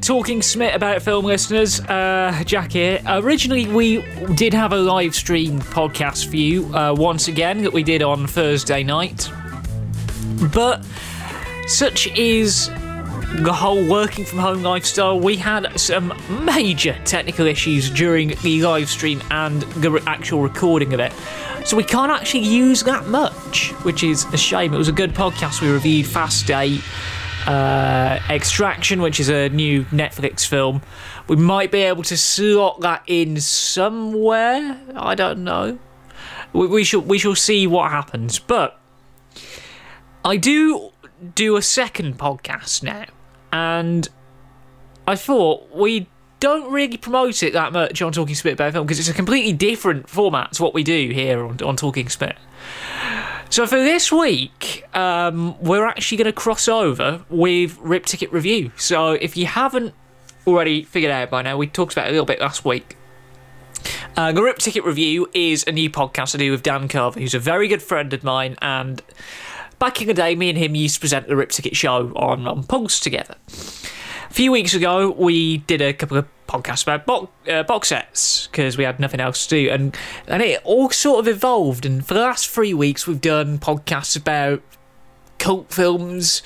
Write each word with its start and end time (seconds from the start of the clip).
Talking 0.00 0.42
Smit 0.42 0.74
about 0.74 1.02
film 1.02 1.24
listeners. 1.24 1.80
Uh, 1.80 2.42
Jack 2.44 2.72
here. 2.72 3.00
Originally, 3.06 3.66
we 3.66 4.02
did 4.34 4.54
have 4.54 4.72
a 4.72 4.76
live 4.76 5.14
stream 5.14 5.60
podcast 5.60 6.28
for 6.28 6.36
you 6.36 6.74
uh, 6.74 6.94
once 6.96 7.28
again 7.28 7.62
that 7.62 7.72
we 7.72 7.82
did 7.82 8.02
on 8.02 8.26
Thursday 8.26 8.82
night. 8.82 9.30
But 10.52 10.84
such 11.66 12.06
is 12.16 12.68
the 13.36 13.52
whole 13.52 13.86
working 13.88 14.24
from 14.24 14.38
home 14.38 14.62
lifestyle. 14.62 15.18
We 15.18 15.36
had 15.36 15.78
some 15.78 16.14
major 16.44 16.96
technical 17.04 17.46
issues 17.46 17.90
during 17.90 18.34
the 18.42 18.62
live 18.62 18.88
stream 18.88 19.22
and 19.30 19.62
the 19.62 20.02
actual 20.06 20.40
recording 20.42 20.94
of 20.94 21.00
it. 21.00 21.12
So 21.64 21.76
we 21.76 21.84
can't 21.84 22.12
actually 22.12 22.44
use 22.44 22.82
that 22.82 23.06
much, 23.06 23.70
which 23.84 24.02
is 24.02 24.24
a 24.32 24.36
shame. 24.36 24.74
It 24.74 24.78
was 24.78 24.88
a 24.88 24.92
good 24.92 25.14
podcast. 25.14 25.62
We 25.62 25.70
reviewed 25.70 26.06
Fast 26.06 26.50
8 26.50 26.80
uh, 27.46 28.18
Extraction, 28.30 29.02
which 29.02 29.20
is 29.20 29.28
a 29.28 29.48
new 29.48 29.84
Netflix 29.86 30.46
film. 30.46 30.82
We 31.28 31.36
might 31.36 31.70
be 31.70 31.80
able 31.82 32.02
to 32.04 32.16
slot 32.16 32.80
that 32.80 33.02
in 33.06 33.40
somewhere. 33.40 34.80
I 34.94 35.14
don't 35.14 35.44
know. 35.44 35.78
We, 36.52 36.66
we 36.66 36.84
shall 36.84 37.00
we 37.00 37.18
shall 37.18 37.34
see 37.34 37.66
what 37.66 37.90
happens. 37.90 38.38
But 38.38 38.78
I 40.24 40.36
do 40.36 40.92
do 41.34 41.56
a 41.56 41.62
second 41.62 42.18
podcast 42.18 42.82
now, 42.82 43.06
and 43.52 44.08
I 45.06 45.16
thought 45.16 45.74
we 45.74 46.08
don't 46.40 46.70
really 46.70 46.98
promote 46.98 47.42
it 47.42 47.54
that 47.54 47.72
much 47.72 48.02
on 48.02 48.12
Talking 48.12 48.34
Smit 48.34 48.54
about 48.54 48.72
film 48.72 48.86
because 48.86 48.98
it's 48.98 49.08
a 49.08 49.14
completely 49.14 49.52
different 49.52 50.08
format 50.10 50.52
to 50.52 50.62
what 50.62 50.74
we 50.74 50.82
do 50.82 51.10
here 51.10 51.42
on, 51.44 51.58
on 51.62 51.76
Talking 51.76 52.08
Smit. 52.08 52.36
So 53.54 53.68
for 53.68 53.76
this 53.76 54.10
week, 54.10 54.84
um, 54.94 55.56
we're 55.60 55.86
actually 55.86 56.16
going 56.16 56.26
to 56.26 56.32
cross 56.32 56.66
over 56.66 57.24
with 57.30 57.78
Ripped 57.78 58.08
Ticket 58.08 58.32
Review. 58.32 58.72
So 58.76 59.12
if 59.12 59.36
you 59.36 59.46
haven't 59.46 59.94
already 60.44 60.82
figured 60.82 61.12
out 61.12 61.30
by 61.30 61.42
now, 61.42 61.56
we 61.56 61.68
talked 61.68 61.92
about 61.92 62.06
it 62.06 62.08
a 62.08 62.10
little 62.10 62.26
bit 62.26 62.40
last 62.40 62.64
week. 62.64 62.96
Uh, 64.16 64.32
the 64.32 64.42
Ripped 64.42 64.60
Ticket 64.60 64.82
Review 64.82 65.30
is 65.34 65.62
a 65.68 65.70
new 65.70 65.88
podcast 65.88 66.34
I 66.34 66.38
do 66.38 66.50
with 66.50 66.64
Dan 66.64 66.88
Carver, 66.88 67.20
who's 67.20 67.32
a 67.32 67.38
very 67.38 67.68
good 67.68 67.80
friend 67.80 68.12
of 68.12 68.24
mine. 68.24 68.56
And 68.60 69.00
back 69.78 70.00
in 70.02 70.08
the 70.08 70.14
day, 70.14 70.34
me 70.34 70.48
and 70.48 70.58
him 70.58 70.74
used 70.74 70.96
to 70.96 71.00
present 71.00 71.28
the 71.28 71.36
Ripped 71.36 71.54
Ticket 71.54 71.76
show 71.76 72.12
on, 72.16 72.48
on 72.48 72.64
Pulse 72.64 72.98
together. 72.98 73.36
A 73.46 74.34
few 74.34 74.50
weeks 74.50 74.74
ago, 74.74 75.12
we 75.12 75.58
did 75.58 75.80
a 75.80 75.92
couple 75.92 76.16
of 76.16 76.33
podcasts 76.46 76.82
about 76.82 77.06
box, 77.06 77.30
uh, 77.48 77.62
box 77.62 77.88
sets 77.88 78.46
because 78.48 78.76
we 78.76 78.84
had 78.84 79.00
nothing 79.00 79.20
else 79.20 79.46
to 79.46 79.56
do, 79.56 79.70
and 79.70 79.96
and 80.26 80.42
it 80.42 80.60
all 80.64 80.90
sort 80.90 81.20
of 81.20 81.28
evolved. 81.28 81.86
And 81.86 82.06
for 82.06 82.14
the 82.14 82.20
last 82.20 82.48
three 82.48 82.74
weeks, 82.74 83.06
we've 83.06 83.20
done 83.20 83.58
podcasts 83.58 84.16
about 84.16 84.62
cult 85.38 85.72
films, 85.72 86.42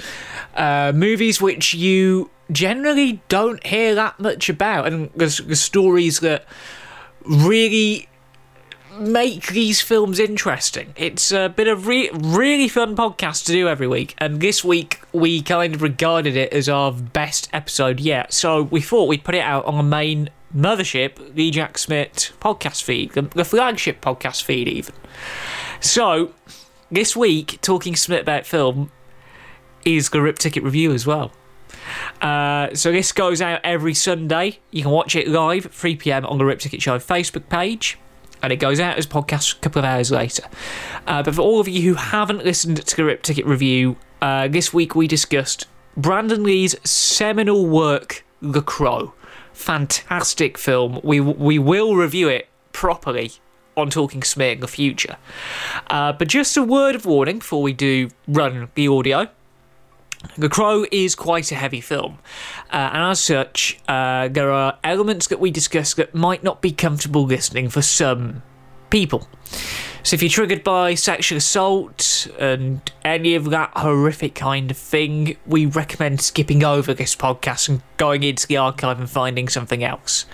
uh, 0.54 0.92
movies 0.94 1.40
which 1.40 1.74
you 1.74 2.30
generally 2.50 3.20
don't 3.28 3.64
hear 3.66 3.94
that 3.94 4.18
much 4.18 4.48
about, 4.48 4.86
and 4.86 5.10
the 5.14 5.56
stories 5.56 6.20
that 6.20 6.44
really 7.24 8.08
make 9.00 9.48
these 9.48 9.80
films 9.80 10.18
interesting. 10.18 10.92
It's 10.96 11.32
a 11.32 11.48
been 11.48 11.68
a 11.68 11.76
re- 11.76 12.10
really 12.12 12.68
fun 12.68 12.96
podcast 12.96 13.46
to 13.46 13.52
do 13.52 13.68
every 13.68 13.86
week, 13.86 14.14
and 14.18 14.40
this 14.40 14.64
week 14.64 15.00
we 15.12 15.42
kind 15.42 15.74
of 15.74 15.82
regarded 15.82 16.36
it 16.36 16.52
as 16.52 16.68
our 16.68 16.92
best 16.92 17.48
episode 17.52 18.00
yet. 18.00 18.32
So 18.32 18.62
we 18.62 18.80
thought 18.80 19.08
we'd 19.08 19.24
put 19.24 19.34
it 19.34 19.42
out 19.42 19.64
on 19.64 19.76
the 19.76 19.82
main 19.82 20.30
mothership, 20.54 21.34
the 21.34 21.50
Jack 21.50 21.78
Smit 21.78 22.32
podcast 22.40 22.82
feed, 22.82 23.12
the, 23.12 23.22
the 23.22 23.44
flagship 23.44 24.00
podcast 24.00 24.42
feed, 24.42 24.68
even. 24.68 24.94
So 25.80 26.34
this 26.90 27.16
week, 27.16 27.60
talking 27.60 27.96
Smit 27.96 28.22
about 28.22 28.46
film 28.46 28.90
is 29.84 30.10
the 30.10 30.20
Ripped 30.20 30.40
Ticket 30.40 30.62
review 30.62 30.92
as 30.92 31.06
well. 31.06 31.32
Uh, 32.20 32.74
so 32.74 32.92
this 32.92 33.12
goes 33.12 33.40
out 33.40 33.60
every 33.64 33.94
Sunday. 33.94 34.58
You 34.70 34.82
can 34.82 34.90
watch 34.90 35.16
it 35.16 35.28
live 35.28 35.66
3 35.72 35.96
pm 35.96 36.26
on 36.26 36.38
the 36.38 36.44
Ripped 36.44 36.62
Ticket 36.62 36.82
Show 36.82 36.98
Facebook 36.98 37.48
page 37.48 37.98
and 38.42 38.52
it 38.52 38.56
goes 38.56 38.80
out 38.80 38.98
as 38.98 39.06
podcast 39.06 39.56
a 39.56 39.60
couple 39.60 39.80
of 39.80 39.84
hours 39.84 40.10
later. 40.10 40.44
Uh, 41.06 41.22
but 41.22 41.34
for 41.34 41.42
all 41.42 41.60
of 41.60 41.68
you 41.68 41.82
who 41.82 41.94
haven't 41.94 42.44
listened 42.44 42.84
to 42.84 42.96
the 42.96 43.04
Ripped 43.04 43.24
Ticket 43.24 43.46
review, 43.46 43.96
uh, 44.22 44.48
this 44.48 44.72
week 44.72 44.94
we 44.94 45.06
discussed 45.06 45.66
Brandon 45.96 46.42
Lee's 46.42 46.76
seminal 46.88 47.66
work, 47.66 48.24
The 48.40 48.62
Crow. 48.62 49.14
Fantastic 49.52 50.56
film. 50.56 51.00
We 51.02 51.20
we 51.20 51.58
will 51.58 51.96
review 51.96 52.28
it 52.28 52.48
properly 52.72 53.32
on 53.76 53.90
Talking 53.90 54.22
Smear 54.22 54.52
in 54.52 54.60
the 54.60 54.68
future. 54.68 55.16
Uh, 55.88 56.12
but 56.12 56.28
just 56.28 56.56
a 56.56 56.62
word 56.62 56.94
of 56.94 57.06
warning 57.06 57.38
before 57.38 57.62
we 57.62 57.72
do 57.72 58.08
run 58.26 58.68
the 58.74 58.88
audio. 58.88 59.28
The 60.36 60.48
Crow 60.48 60.84
is 60.90 61.14
quite 61.14 61.52
a 61.52 61.54
heavy 61.54 61.80
film, 61.80 62.18
uh, 62.72 62.90
and 62.92 63.10
as 63.10 63.20
such, 63.20 63.78
uh, 63.88 64.28
there 64.28 64.50
are 64.50 64.78
elements 64.82 65.28
that 65.28 65.40
we 65.40 65.50
discuss 65.50 65.94
that 65.94 66.14
might 66.14 66.42
not 66.42 66.60
be 66.60 66.72
comfortable 66.72 67.24
listening 67.24 67.68
for 67.68 67.82
some 67.82 68.42
people. 68.90 69.28
So, 70.02 70.14
if 70.14 70.22
you're 70.22 70.30
triggered 70.30 70.64
by 70.64 70.94
sexual 70.94 71.38
assault 71.38 72.28
and 72.38 72.80
any 73.04 73.34
of 73.34 73.50
that 73.50 73.70
horrific 73.76 74.34
kind 74.34 74.70
of 74.70 74.76
thing, 74.76 75.36
we 75.46 75.66
recommend 75.66 76.20
skipping 76.20 76.64
over 76.64 76.94
this 76.94 77.14
podcast 77.14 77.68
and 77.68 77.82
going 77.96 78.22
into 78.22 78.46
the 78.46 78.56
archive 78.56 78.98
and 78.98 79.10
finding 79.10 79.48
something 79.48 79.84
else. 79.84 80.24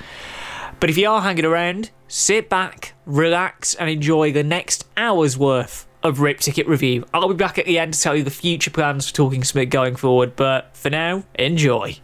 But 0.80 0.90
if 0.90 0.98
you 0.98 1.08
are 1.08 1.22
hanging 1.22 1.44
around, 1.44 1.90
sit 2.08 2.48
back, 2.48 2.94
relax, 3.06 3.74
and 3.74 3.88
enjoy 3.88 4.32
the 4.32 4.44
next 4.44 4.86
hour's 4.96 5.36
worth 5.38 5.86
of 6.04 6.20
Ripped 6.20 6.42
Ticket 6.42 6.69
Review. 6.69 7.04
I'll 7.12 7.28
be 7.28 7.34
back 7.34 7.59
at 7.59 7.65
the 7.65 7.78
end 7.78 7.94
to 7.94 8.00
tell 8.00 8.15
you 8.15 8.22
the 8.22 8.31
future 8.31 8.70
plans 8.70 9.09
for 9.09 9.15
Talking 9.15 9.42
Smit 9.42 9.70
going 9.70 9.97
forward, 9.97 10.37
but 10.37 10.76
for 10.76 10.91
now, 10.91 11.25
enjoy. 11.34 11.98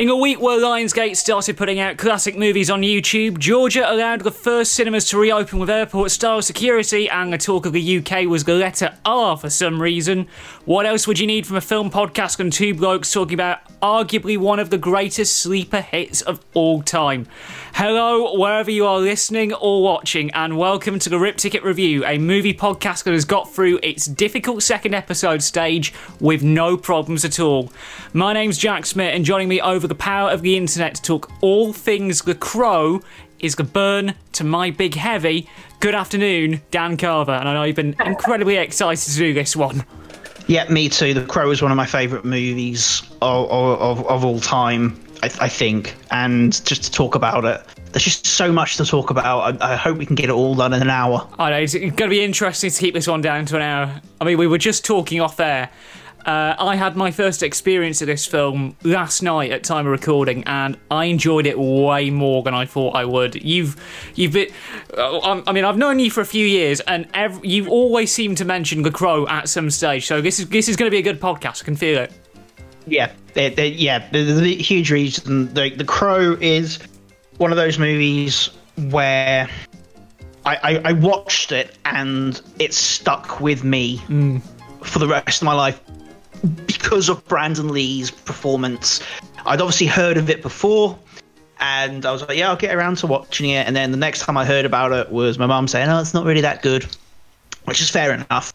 In 0.00 0.08
a 0.08 0.16
week 0.16 0.40
where 0.40 0.58
Lionsgate 0.58 1.14
started 1.14 1.58
putting 1.58 1.78
out 1.78 1.98
classic 1.98 2.34
movies 2.34 2.70
on 2.70 2.80
YouTube, 2.80 3.38
Georgia 3.38 3.84
allowed 3.86 4.22
the 4.22 4.30
first 4.30 4.72
cinemas 4.72 5.04
to 5.10 5.18
reopen 5.18 5.58
with 5.58 5.68
airport 5.68 6.10
style 6.10 6.40
security, 6.40 7.06
and 7.10 7.30
the 7.30 7.36
talk 7.36 7.66
of 7.66 7.74
the 7.74 7.98
UK 7.98 8.24
was 8.24 8.44
the 8.44 8.54
letter 8.54 8.96
R 9.04 9.36
for 9.36 9.50
some 9.50 9.82
reason. 9.82 10.26
What 10.64 10.86
else 10.86 11.06
would 11.06 11.18
you 11.18 11.26
need 11.26 11.46
from 11.46 11.56
a 11.56 11.60
film 11.60 11.90
podcast 11.90 12.40
and 12.40 12.50
two 12.50 12.72
blokes 12.72 13.12
talking 13.12 13.34
about 13.34 13.58
arguably 13.82 14.38
one 14.38 14.58
of 14.58 14.70
the 14.70 14.78
greatest 14.78 15.36
sleeper 15.36 15.82
hits 15.82 16.22
of 16.22 16.42
all 16.54 16.80
time? 16.80 17.26
Hello, 17.74 18.38
wherever 18.38 18.70
you 18.70 18.86
are 18.86 19.00
listening 19.00 19.52
or 19.52 19.82
watching, 19.82 20.30
and 20.30 20.56
welcome 20.56 20.98
to 20.98 21.10
the 21.10 21.18
Ripped 21.18 21.40
Ticket 21.40 21.62
Review, 21.62 22.06
a 22.06 22.16
movie 22.16 22.54
podcast 22.54 23.04
that 23.04 23.12
has 23.12 23.26
got 23.26 23.52
through 23.52 23.78
its 23.82 24.06
difficult 24.06 24.62
second 24.62 24.94
episode 24.94 25.42
stage 25.42 25.92
with 26.20 26.42
no 26.42 26.78
problems 26.78 27.22
at 27.26 27.38
all. 27.38 27.70
My 28.14 28.32
name's 28.32 28.56
Jack 28.56 28.86
Smit, 28.86 29.14
and 29.14 29.26
joining 29.26 29.48
me 29.48 29.60
over 29.60 29.89
the 29.90 29.94
power 29.96 30.30
of 30.30 30.42
the 30.42 30.56
internet 30.56 30.94
to 30.94 31.02
talk 31.02 31.32
all 31.40 31.72
things 31.72 32.22
The 32.22 32.36
Crow 32.36 33.02
is 33.40 33.56
the 33.56 33.64
burn 33.64 34.14
to 34.34 34.44
my 34.44 34.70
big 34.70 34.94
heavy. 34.94 35.48
Good 35.80 35.96
afternoon, 35.96 36.62
Dan 36.70 36.96
Carver, 36.96 37.32
and 37.32 37.48
I 37.48 37.54
know 37.54 37.64
you've 37.64 37.74
been 37.74 37.96
incredibly 38.06 38.56
excited 38.56 39.10
to 39.10 39.18
do 39.18 39.34
this 39.34 39.56
one. 39.56 39.84
Yeah, 40.46 40.70
me 40.70 40.88
too. 40.88 41.12
The 41.12 41.26
Crow 41.26 41.50
is 41.50 41.60
one 41.60 41.72
of 41.72 41.76
my 41.76 41.86
favourite 41.86 42.24
movies 42.24 43.02
of, 43.20 43.50
of, 43.50 44.06
of 44.06 44.24
all 44.24 44.38
time. 44.38 45.00
I, 45.24 45.26
I, 45.40 45.48
think, 45.48 45.96
and 46.12 46.52
just 46.64 46.84
to 46.84 46.92
talk 46.92 47.16
about 47.16 47.44
it. 47.44 47.60
There's 47.90 48.04
just 48.04 48.26
so 48.26 48.52
much 48.52 48.76
to 48.76 48.84
talk 48.84 49.10
about. 49.10 49.60
I, 49.60 49.72
I 49.72 49.76
hope 49.76 49.98
we 49.98 50.06
can 50.06 50.14
get 50.14 50.26
it 50.26 50.32
all 50.32 50.54
done 50.54 50.72
in 50.72 50.82
an 50.82 50.90
hour. 50.90 51.28
I 51.36 51.50
know 51.50 51.58
it's 51.58 51.74
going 51.74 51.96
to 51.96 52.08
be 52.08 52.22
interesting 52.22 52.70
to 52.70 52.80
keep 52.80 52.94
this 52.94 53.08
one 53.08 53.22
down 53.22 53.44
to 53.46 53.56
an 53.56 53.62
hour. 53.62 54.00
I 54.20 54.24
mean, 54.24 54.38
we 54.38 54.46
were 54.46 54.56
just 54.56 54.84
talking 54.84 55.20
off 55.20 55.36
there. 55.36 55.68
Uh, 56.26 56.54
I 56.58 56.76
had 56.76 56.96
my 56.96 57.10
first 57.10 57.42
experience 57.42 58.02
of 58.02 58.06
this 58.06 58.26
film 58.26 58.76
last 58.82 59.22
night 59.22 59.50
at 59.50 59.64
time 59.64 59.86
of 59.86 59.92
recording, 59.92 60.44
and 60.44 60.76
I 60.90 61.06
enjoyed 61.06 61.46
it 61.46 61.58
way 61.58 62.10
more 62.10 62.42
than 62.42 62.54
I 62.54 62.66
thought 62.66 62.94
I 62.94 63.04
would. 63.04 63.36
You've, 63.36 63.76
you've 64.14 64.32
been, 64.32 64.50
uh, 64.96 65.42
I 65.46 65.52
mean, 65.52 65.64
I've 65.64 65.78
known 65.78 65.98
you 65.98 66.10
for 66.10 66.20
a 66.20 66.26
few 66.26 66.46
years, 66.46 66.80
and 66.80 67.08
every, 67.14 67.48
you've 67.48 67.68
always 67.68 68.12
seemed 68.12 68.38
to 68.38 68.44
mention 68.44 68.82
The 68.82 68.90
Crow 68.90 69.26
at 69.28 69.48
some 69.48 69.70
stage. 69.70 70.06
So 70.06 70.20
this 70.20 70.38
is 70.38 70.48
this 70.48 70.68
is 70.68 70.76
going 70.76 70.88
to 70.88 70.94
be 70.94 70.98
a 70.98 71.02
good 71.02 71.20
podcast. 71.20 71.62
I 71.62 71.64
can 71.64 71.76
feel 71.76 71.98
it. 71.98 72.12
Yeah, 72.86 73.12
they, 73.34 73.50
they, 73.50 73.68
yeah, 73.68 74.08
there's 74.10 74.40
a 74.40 74.44
huge 74.44 74.90
reason. 74.90 75.52
The, 75.54 75.70
the 75.70 75.84
Crow 75.84 76.36
is 76.40 76.78
one 77.38 77.50
of 77.50 77.56
those 77.56 77.78
movies 77.78 78.50
where 78.90 79.48
I, 80.44 80.56
I, 80.56 80.82
I 80.86 80.92
watched 80.92 81.52
it 81.52 81.78
and 81.84 82.40
it 82.58 82.74
stuck 82.74 83.40
with 83.40 83.64
me 83.64 83.98
mm. 84.08 84.42
for 84.82 84.98
the 84.98 85.06
rest 85.06 85.42
of 85.42 85.46
my 85.46 85.54
life 85.54 85.80
because 86.66 87.08
of 87.08 87.26
Brandon 87.26 87.68
Lee's 87.68 88.10
performance. 88.10 89.00
I'd 89.46 89.60
obviously 89.60 89.86
heard 89.86 90.16
of 90.16 90.30
it 90.30 90.42
before, 90.42 90.98
and 91.60 92.04
I 92.04 92.12
was 92.12 92.22
like, 92.22 92.36
yeah, 92.36 92.48
I'll 92.48 92.56
get 92.56 92.74
around 92.74 92.98
to 92.98 93.06
watching 93.06 93.50
it. 93.50 93.66
And 93.66 93.74
then 93.74 93.90
the 93.90 93.96
next 93.96 94.20
time 94.20 94.36
I 94.36 94.44
heard 94.44 94.64
about 94.64 94.92
it 94.92 95.10
was 95.10 95.38
my 95.38 95.46
mum 95.46 95.68
saying, 95.68 95.88
oh, 95.88 96.00
it's 96.00 96.14
not 96.14 96.24
really 96.24 96.40
that 96.42 96.62
good, 96.62 96.86
which 97.64 97.80
is 97.80 97.90
fair 97.90 98.12
enough. 98.12 98.52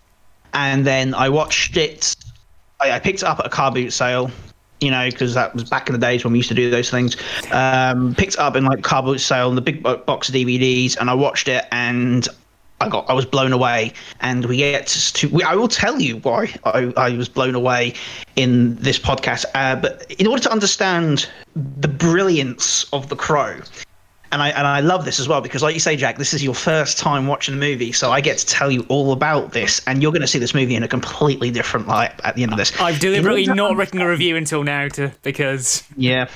And 0.53 0.85
then 0.85 1.13
I 1.13 1.29
watched 1.29 1.75
it 1.77 2.15
I, 2.79 2.91
I 2.91 2.99
picked 2.99 3.19
it 3.19 3.25
up 3.25 3.39
at 3.39 3.45
a 3.45 3.49
car 3.49 3.71
boot 3.71 3.91
sale 3.91 4.31
you 4.81 4.91
know, 4.91 5.09
because 5.09 5.33
that 5.33 5.53
was 5.53 5.63
back 5.63 5.87
in 5.87 5.93
the 5.93 5.99
days 5.99 6.23
when 6.23 6.33
we 6.33 6.39
used 6.39 6.49
to 6.49 6.55
do 6.55 6.69
those 6.69 6.91
things. 6.91 7.15
Um, 7.51 8.13
picked 8.13 8.33
it 8.33 8.39
up 8.39 8.57
in 8.57 8.65
like 8.65 8.83
car 8.83 9.01
boot 9.01 9.19
sale 9.19 9.49
in 9.49 9.55
the 9.55 9.61
big 9.61 9.81
box 9.81 10.27
of 10.27 10.35
DVDs, 10.35 10.97
and 10.97 11.09
I 11.09 11.13
watched 11.13 11.47
it, 11.47 11.65
and 11.71 12.27
I 12.81 12.89
got 12.89 13.09
I 13.09 13.13
was 13.13 13.25
blown 13.25 13.53
away. 13.53 13.93
And 14.21 14.45
we 14.45 14.57
get 14.57 14.87
to 14.87 15.27
we, 15.29 15.43
I 15.43 15.55
will 15.55 15.67
tell 15.67 15.99
you 15.99 16.17
why 16.17 16.53
I, 16.63 16.93
I 16.97 17.09
was 17.11 17.29
blown 17.29 17.55
away 17.55 17.93
in 18.35 18.75
this 18.75 18.99
podcast. 18.99 19.45
Uh, 19.53 19.75
but 19.75 20.11
in 20.19 20.27
order 20.27 20.43
to 20.43 20.51
understand 20.51 21.29
the 21.55 21.87
brilliance 21.87 22.85
of 22.91 23.09
The 23.09 23.15
Crow. 23.15 23.59
And 24.31 24.41
I 24.41 24.49
and 24.49 24.67
I 24.67 24.81
love 24.81 25.05
this 25.05 25.19
as 25.19 25.29
well 25.29 25.39
because, 25.39 25.63
like 25.63 25.75
you 25.75 25.79
say, 25.79 25.95
Jack, 25.95 26.17
this 26.17 26.33
is 26.33 26.43
your 26.43 26.55
first 26.55 26.97
time 26.97 27.27
watching 27.27 27.57
the 27.57 27.59
movie, 27.59 27.93
so 27.93 28.11
I 28.11 28.19
get 28.19 28.37
to 28.39 28.45
tell 28.45 28.69
you 28.69 28.85
all 28.89 29.13
about 29.13 29.53
this, 29.53 29.79
and 29.87 30.01
you're 30.01 30.11
going 30.11 30.23
to 30.23 30.27
see 30.27 30.39
this 30.39 30.53
movie 30.53 30.75
in 30.75 30.83
a 30.83 30.89
completely 30.89 31.51
different 31.51 31.87
light 31.87 32.11
at 32.25 32.35
the 32.35 32.43
end 32.43 32.51
of 32.51 32.57
this. 32.57 32.77
I've 32.81 32.99
deliberately 32.99 33.45
not 33.45 33.77
written 33.77 34.01
a 34.01 34.09
review 34.09 34.35
until 34.35 34.63
now 34.63 34.89
to 34.89 35.13
because 35.21 35.83
Yeah. 35.95 36.27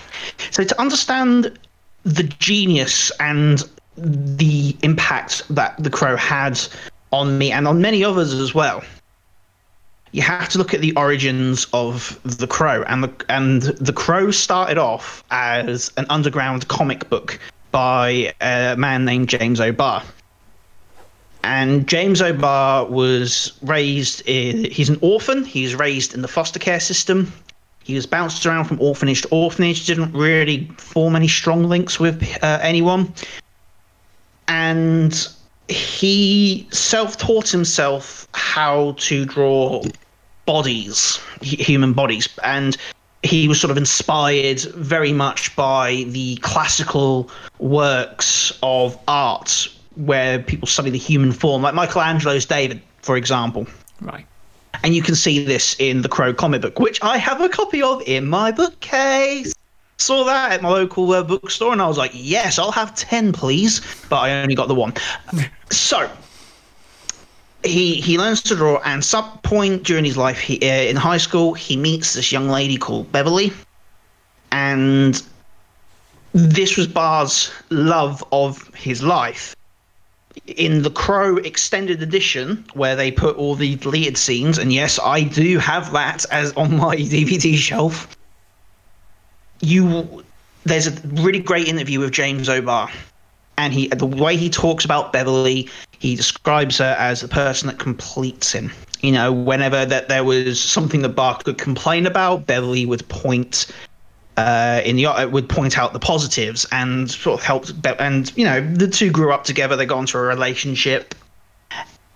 So 0.51 0.63
to 0.63 0.79
understand 0.79 1.59
the 2.03 2.23
genius 2.23 3.11
and 3.19 3.63
the 4.01 4.75
impact 4.83 5.43
that 5.49 5.75
The 5.81 5.89
Crow 5.89 6.15
had 6.15 6.59
on 7.11 7.37
me 7.37 7.51
and 7.51 7.67
on 7.67 7.81
many 7.81 8.03
others 8.03 8.33
as 8.33 8.53
well, 8.53 8.83
you 10.11 10.21
have 10.21 10.49
to 10.49 10.57
look 10.57 10.73
at 10.73 10.81
the 10.81 10.95
origins 10.95 11.67
of 11.73 12.19
The 12.23 12.47
Crow. 12.47 12.83
And 12.83 13.03
the, 13.03 13.25
and 13.29 13.61
the 13.61 13.93
Crow 13.93 14.31
started 14.31 14.77
off 14.77 15.23
as 15.31 15.91
an 15.97 16.05
underground 16.09 16.67
comic 16.67 17.09
book 17.09 17.39
by 17.71 18.33
a 18.41 18.75
man 18.77 19.05
named 19.05 19.29
James 19.29 19.61
O'Barr. 19.61 20.03
And 21.43 21.87
James 21.87 22.21
O'Barr 22.21 22.85
was 22.85 23.53
raised, 23.61 24.23
in, 24.25 24.65
he's 24.65 24.89
an 24.89 24.97
orphan. 25.01 25.45
He's 25.45 25.75
raised 25.75 26.13
in 26.13 26.21
the 26.21 26.27
foster 26.27 26.59
care 26.59 26.79
system. 26.79 27.31
He 27.83 27.95
was 27.95 28.05
bounced 28.05 28.45
around 28.45 28.65
from 28.65 28.79
orphanage 28.81 29.21
to 29.23 29.27
orphanage, 29.29 29.85
didn't 29.85 30.11
really 30.13 30.69
form 30.77 31.15
any 31.15 31.27
strong 31.27 31.63
links 31.63 31.99
with 31.99 32.21
uh, 32.43 32.59
anyone. 32.61 33.13
And 34.69 35.27
he 35.67 36.67
self 36.71 37.17
taught 37.17 37.49
himself 37.49 38.27
how 38.33 38.93
to 38.99 39.25
draw 39.25 39.83
bodies, 40.45 41.19
human 41.41 41.93
bodies. 41.93 42.29
And 42.43 42.77
he 43.23 43.47
was 43.47 43.59
sort 43.59 43.71
of 43.71 43.77
inspired 43.77 44.61
very 44.75 45.11
much 45.11 45.55
by 45.55 46.05
the 46.09 46.35
classical 46.37 47.29
works 47.57 48.57
of 48.61 48.97
art 49.07 49.67
where 49.95 50.39
people 50.39 50.67
study 50.67 50.89
the 50.89 50.97
human 50.97 51.31
form, 51.31 51.63
like 51.63 51.73
Michelangelo's 51.73 52.45
David, 52.45 52.81
for 53.01 53.17
example. 53.17 53.67
right. 54.01 54.25
And 54.83 54.95
you 54.95 55.01
can 55.01 55.15
see 55.15 55.43
this 55.43 55.75
in 55.79 56.03
the 56.03 56.09
Crow 56.09 56.33
comic 56.33 56.61
book, 56.61 56.79
which 56.79 56.99
I 57.01 57.17
have 57.17 57.41
a 57.41 57.49
copy 57.49 57.81
of 57.81 58.01
in 58.05 58.27
my 58.27 58.51
bookcase. 58.51 59.53
Saw 59.99 60.23
that 60.23 60.53
at 60.53 60.61
my 60.61 60.69
local 60.69 61.11
uh, 61.11 61.23
bookstore, 61.23 61.73
and 61.73 61.81
I 61.81 61.87
was 61.87 61.97
like, 61.97 62.11
yes, 62.13 62.57
I'll 62.57 62.71
have 62.71 62.95
10, 62.95 63.33
please. 63.33 63.81
But 64.09 64.17
I 64.17 64.41
only 64.41 64.55
got 64.55 64.67
the 64.67 64.75
one. 64.75 64.93
so, 65.69 66.09
he 67.63 67.95
he 67.95 68.17
learns 68.17 68.41
to 68.43 68.55
draw, 68.55 68.81
and 68.85 69.03
some 69.03 69.37
point 69.39 69.83
during 69.83 70.05
his 70.05 70.15
life, 70.15 70.39
he, 70.39 70.57
uh, 70.61 70.89
in 70.89 70.95
high 70.95 71.17
school, 71.17 71.53
he 71.53 71.75
meets 71.75 72.13
this 72.13 72.31
young 72.31 72.47
lady 72.47 72.77
called 72.77 73.11
Beverly. 73.11 73.51
And 74.51 75.21
this 76.33 76.77
was 76.77 76.87
Barr's 76.87 77.51
love 77.69 78.23
of 78.31 78.73
his 78.73 79.03
life 79.03 79.55
in 80.47 80.83
the 80.83 80.91
Crow 80.91 81.37
extended 81.37 82.01
edition, 82.01 82.65
where 82.73 82.95
they 82.95 83.11
put 83.11 83.35
all 83.35 83.55
the 83.55 83.75
deleted 83.75 84.17
scenes, 84.17 84.57
and 84.57 84.71
yes, 84.71 84.99
I 85.03 85.23
do 85.23 85.57
have 85.57 85.91
that 85.91 86.25
as 86.31 86.53
on 86.53 86.77
my 86.77 86.95
DVD 87.13 87.55
shelf. 87.55 88.15
You, 89.61 90.23
there's 90.63 90.87
a 90.87 90.91
really 91.21 91.39
great 91.39 91.67
interview 91.67 91.99
with 91.99 92.11
James 92.11 92.49
O'Barr, 92.49 92.89
and 93.57 93.73
he 93.73 93.87
the 93.87 94.05
way 94.05 94.37
he 94.37 94.49
talks 94.49 94.85
about 94.85 95.11
Beverly, 95.11 95.69
he 95.99 96.15
describes 96.15 96.77
her 96.77 96.95
as 96.97 97.21
the 97.21 97.27
person 97.27 97.67
that 97.67 97.79
completes 97.79 98.51
him. 98.51 98.71
You 99.01 99.11
know, 99.11 99.31
whenever 99.31 99.85
that 99.85 100.09
there 100.09 100.23
was 100.23 100.61
something 100.61 101.01
that 101.01 101.09
Barr 101.09 101.37
could 101.37 101.57
complain 101.57 102.05
about, 102.05 102.45
Beverly 102.45 102.85
would 102.85 103.07
point 103.09 103.67
uh, 104.39 104.81
in 104.85 104.95
the 104.95 105.05
uh, 105.05 105.27
would 105.27 105.49
point 105.49 105.77
out 105.77 105.91
the 105.91 105.99
positives 105.99 106.65
and 106.71 107.11
sort 107.11 107.39
of 107.39 107.45
helped. 107.45 107.81
Be- 107.81 107.99
and 107.99 108.35
you 108.37 108.45
know, 108.45 108.61
the 108.61 108.87
two 108.87 109.11
grew 109.11 109.33
up 109.33 109.43
together. 109.43 109.75
They 109.75 109.85
got 109.85 109.99
into 109.99 110.17
a 110.17 110.21
relationship, 110.21 111.13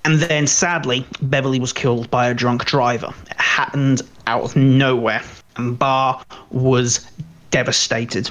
and 0.05 0.19
then 0.19 0.47
sadly, 0.47 1.05
Beverly 1.21 1.59
was 1.59 1.73
killed 1.73 2.09
by 2.09 2.29
a 2.29 2.33
drunk 2.33 2.65
driver. 2.65 3.13
It 3.29 3.39
happened 3.39 4.01
out 4.27 4.43
of 4.43 4.55
nowhere, 4.55 5.21
and 5.57 5.77
Barr 5.77 6.23
was 6.51 7.05
devastated. 7.53 8.29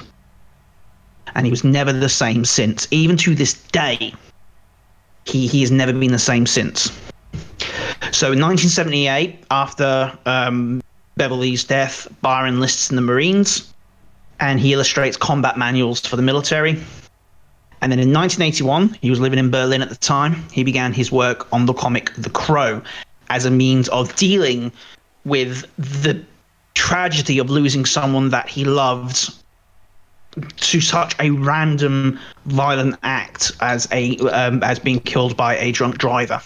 And 1.33 1.47
he 1.47 1.49
was 1.49 1.63
never 1.63 1.91
the 1.91 2.09
same 2.09 2.45
since. 2.45 2.87
Even 2.91 3.17
to 3.17 3.33
this 3.33 3.53
day, 3.71 4.13
he 5.25 5.47
he 5.47 5.61
has 5.61 5.71
never 5.71 5.93
been 5.93 6.11
the 6.11 6.19
same 6.19 6.45
since. 6.45 6.91
So 8.11 8.31
in 8.33 8.39
1978, 8.39 9.45
after 9.49 10.15
um, 10.27 10.83
Beverly's 11.17 11.63
death, 11.63 12.07
Barr 12.21 12.45
enlists 12.45 12.89
in 12.91 12.95
the 12.97 13.01
Marines, 13.01 13.73
and 14.39 14.59
he 14.59 14.73
illustrates 14.73 15.17
combat 15.17 15.57
manuals 15.57 16.01
for 16.01 16.17
the 16.17 16.21
military. 16.21 16.73
And 17.81 17.91
then 17.91 17.99
in 17.99 18.13
1981, 18.13 18.97
he 19.01 19.09
was 19.09 19.19
living 19.19 19.39
in 19.39 19.49
Berlin 19.49 19.81
at 19.81 19.89
the 19.89 19.95
time. 19.95 20.45
He 20.51 20.63
began 20.63 20.93
his 20.93 21.11
work 21.11 21.51
on 21.51 21.65
the 21.65 21.73
comic 21.73 22.13
The 22.15 22.29
Crow 22.29 22.81
as 23.29 23.45
a 23.45 23.51
means 23.51 23.89
of 23.89 24.15
dealing 24.15 24.71
with 25.25 25.65
the 25.77 26.23
tragedy 26.75 27.39
of 27.39 27.49
losing 27.49 27.85
someone 27.85 28.29
that 28.29 28.49
he 28.49 28.65
loved 28.65 29.33
to 30.57 30.81
such 30.81 31.15
a 31.19 31.29
random 31.29 32.19
violent 32.45 32.95
act 33.03 33.51
as 33.61 33.87
a 33.91 34.17
um, 34.29 34.63
as 34.63 34.79
being 34.79 34.99
killed 34.99 35.37
by 35.37 35.55
a 35.57 35.71
drunk 35.71 35.97
driver. 35.97 36.41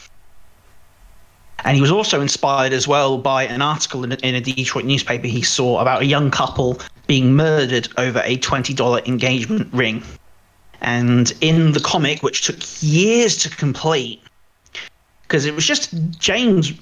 And 1.64 1.76
he 1.76 1.82
was 1.82 1.92
also 1.92 2.22
inspired 2.22 2.72
as 2.72 2.88
well 2.88 3.18
by 3.18 3.44
an 3.44 3.62
article 3.62 4.04
in 4.04 4.12
a, 4.12 4.16
in 4.18 4.36
a 4.36 4.42
Detroit 4.42 4.86
newspaper 4.86 5.28
he 5.28 5.42
saw 5.42 5.80
about 5.80 6.02
a 6.02 6.06
young 6.06 6.30
couple 6.30 6.80
being 7.08 7.36
murdered 7.36 7.88
over 7.98 8.22
a 8.24 8.38
$20 8.38 9.08
engagement 9.08 9.74
ring. 9.74 10.04
And 10.82 11.34
in 11.42 11.72
the 11.72 11.80
comic, 11.80 12.22
which 12.22 12.46
took 12.46 12.58
years 12.82 13.38
to 13.38 13.50
complete, 13.50 14.22
because 15.24 15.46
it 15.46 15.56
was 15.56 15.66
just 15.66 15.96
James, 16.20 16.74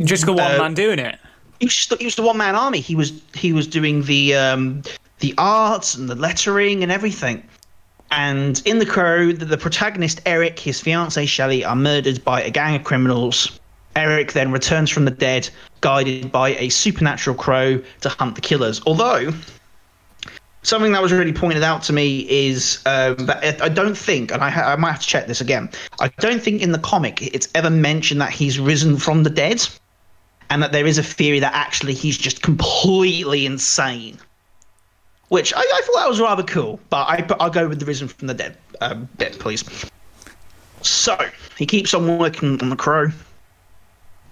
Just 0.00 0.24
got 0.24 0.36
one 0.36 0.54
Uh, 0.54 0.58
man 0.58 0.74
doing 0.74 0.98
it. 0.98 1.18
He 1.60 1.66
was 1.66 1.74
just, 1.74 1.98
he 1.98 2.04
was 2.04 2.16
the 2.16 2.22
one 2.22 2.36
man 2.36 2.54
army. 2.54 2.80
He 2.80 2.94
was 2.94 3.12
he 3.34 3.52
was 3.52 3.66
doing 3.66 4.02
the 4.02 4.34
um, 4.34 4.82
the 5.20 5.34
arts 5.38 5.94
and 5.94 6.08
the 6.08 6.14
lettering 6.14 6.82
and 6.82 6.92
everything. 6.92 7.42
And 8.10 8.62
in 8.64 8.78
the 8.78 8.86
crow, 8.86 9.32
the, 9.32 9.44
the 9.44 9.58
protagonist 9.58 10.20
Eric, 10.26 10.58
his 10.58 10.80
fiancee 10.80 11.26
Shelley, 11.26 11.64
are 11.64 11.76
murdered 11.76 12.24
by 12.24 12.42
a 12.42 12.50
gang 12.50 12.76
of 12.76 12.84
criminals. 12.84 13.58
Eric 13.96 14.32
then 14.32 14.52
returns 14.52 14.90
from 14.90 15.06
the 15.06 15.10
dead, 15.10 15.48
guided 15.80 16.30
by 16.30 16.50
a 16.56 16.68
supernatural 16.68 17.34
crow 17.34 17.82
to 18.02 18.08
hunt 18.10 18.34
the 18.34 18.42
killers. 18.42 18.80
Although, 18.86 19.32
something 20.62 20.92
that 20.92 21.02
was 21.02 21.12
really 21.12 21.32
pointed 21.32 21.62
out 21.62 21.82
to 21.84 21.92
me 21.92 22.26
is 22.28 22.82
um, 22.84 23.16
that 23.26 23.60
I 23.62 23.68
don't 23.70 23.96
think, 23.96 24.30
and 24.30 24.44
I, 24.44 24.50
ha- 24.50 24.72
I 24.72 24.76
might 24.76 24.92
have 24.92 25.00
to 25.00 25.06
check 25.06 25.26
this 25.26 25.40
again, 25.40 25.70
I 25.98 26.08
don't 26.18 26.42
think 26.42 26.60
in 26.60 26.72
the 26.72 26.78
comic 26.78 27.22
it's 27.22 27.48
ever 27.54 27.70
mentioned 27.70 28.20
that 28.20 28.30
he's 28.30 28.58
risen 28.58 28.98
from 28.98 29.22
the 29.22 29.30
dead, 29.30 29.66
and 30.50 30.62
that 30.62 30.72
there 30.72 30.86
is 30.86 30.98
a 30.98 31.02
theory 31.02 31.40
that 31.40 31.52
actually 31.54 31.94
he's 31.94 32.16
just 32.16 32.42
completely 32.42 33.46
insane. 33.46 34.18
Which 35.28 35.52
I, 35.54 35.58
I 35.58 35.80
thought 35.84 36.00
that 36.00 36.08
was 36.08 36.20
rather 36.20 36.44
cool, 36.44 36.78
but 36.88 37.04
I, 37.08 37.26
I'll 37.40 37.50
go 37.50 37.68
with 37.68 37.80
the 37.80 37.86
risen 37.86 38.06
from 38.06 38.28
the 38.28 38.34
dead 38.34 38.56
um, 38.80 39.08
bit, 39.18 39.38
please. 39.38 39.64
So 40.82 41.18
he 41.58 41.66
keeps 41.66 41.94
on 41.94 42.18
working 42.18 42.60
on 42.62 42.70
the 42.70 42.76
crow, 42.76 43.08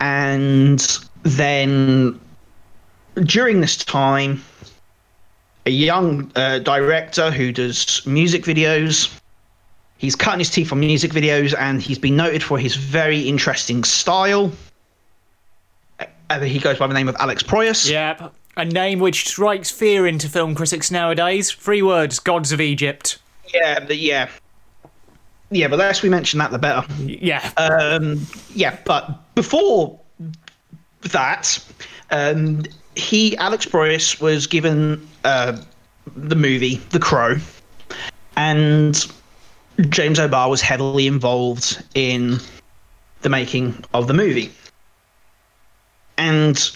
and 0.00 0.87
then 1.25 2.21
during 3.25 3.61
this 3.61 3.76
time, 3.76 4.44
a 5.66 5.71
young 5.71 6.30
uh, 6.37 6.61
director 6.61 7.30
who 7.30 7.50
does 7.50 8.02
music 8.06 8.44
videos. 8.44 9.12
He's 9.99 10.14
cutting 10.14 10.40
his 10.40 10.50
teeth 10.50 10.71
on 10.71 10.80
music 10.80 11.12
videos, 11.12 11.54
and 11.59 11.80
he's 11.80 11.99
been 11.99 12.16
noted 12.16 12.42
for 12.42 12.59
his 12.59 12.76
very 12.76 13.21
interesting 13.21 13.83
style. 13.83 14.52
Uh, 16.31 16.40
he 16.40 16.59
goes 16.59 16.78
by 16.78 16.87
the 16.87 16.95
name 16.95 17.09
of 17.09 17.16
Alex 17.19 17.43
Proyas. 17.43 17.90
Yep. 17.90 18.35
A 18.57 18.64
name 18.64 19.00
which 19.00 19.28
strikes 19.28 19.71
fear 19.71 20.07
into 20.07 20.28
film 20.28 20.54
critics 20.54 20.90
nowadays. 20.90 21.50
Three 21.50 21.83
words: 21.83 22.19
Gods 22.19 22.52
of 22.52 22.61
Egypt. 22.61 23.19
Yeah, 23.52 23.85
yeah, 23.90 24.28
yeah. 25.50 25.69
But 25.69 25.76
the 25.76 25.83
less 25.83 26.02
we 26.02 26.09
mention 26.09 26.38
that, 26.38 26.50
the 26.50 26.59
better. 26.59 26.87
Yeah. 27.02 27.50
Um, 27.57 28.26
yeah, 28.54 28.78
but 28.85 29.35
before 29.35 29.99
that, 31.02 31.59
um, 32.11 32.62
he 32.95 33.37
Alex 33.38 33.66
Proyas 33.66 34.21
was 34.21 34.47
given 34.47 35.07
uh, 35.25 35.61
the 36.14 36.37
movie 36.37 36.76
The 36.90 37.00
Crow, 37.00 37.37
and 38.37 39.04
James 39.88 40.21
O'Barr 40.21 40.49
was 40.49 40.62
heavily 40.62 41.09
involved 41.09 41.83
in 41.95 42.38
the 43.23 43.28
making 43.28 43.85
of 43.95 44.07
the 44.07 44.14
movie. 44.14 44.52
And 46.16 46.71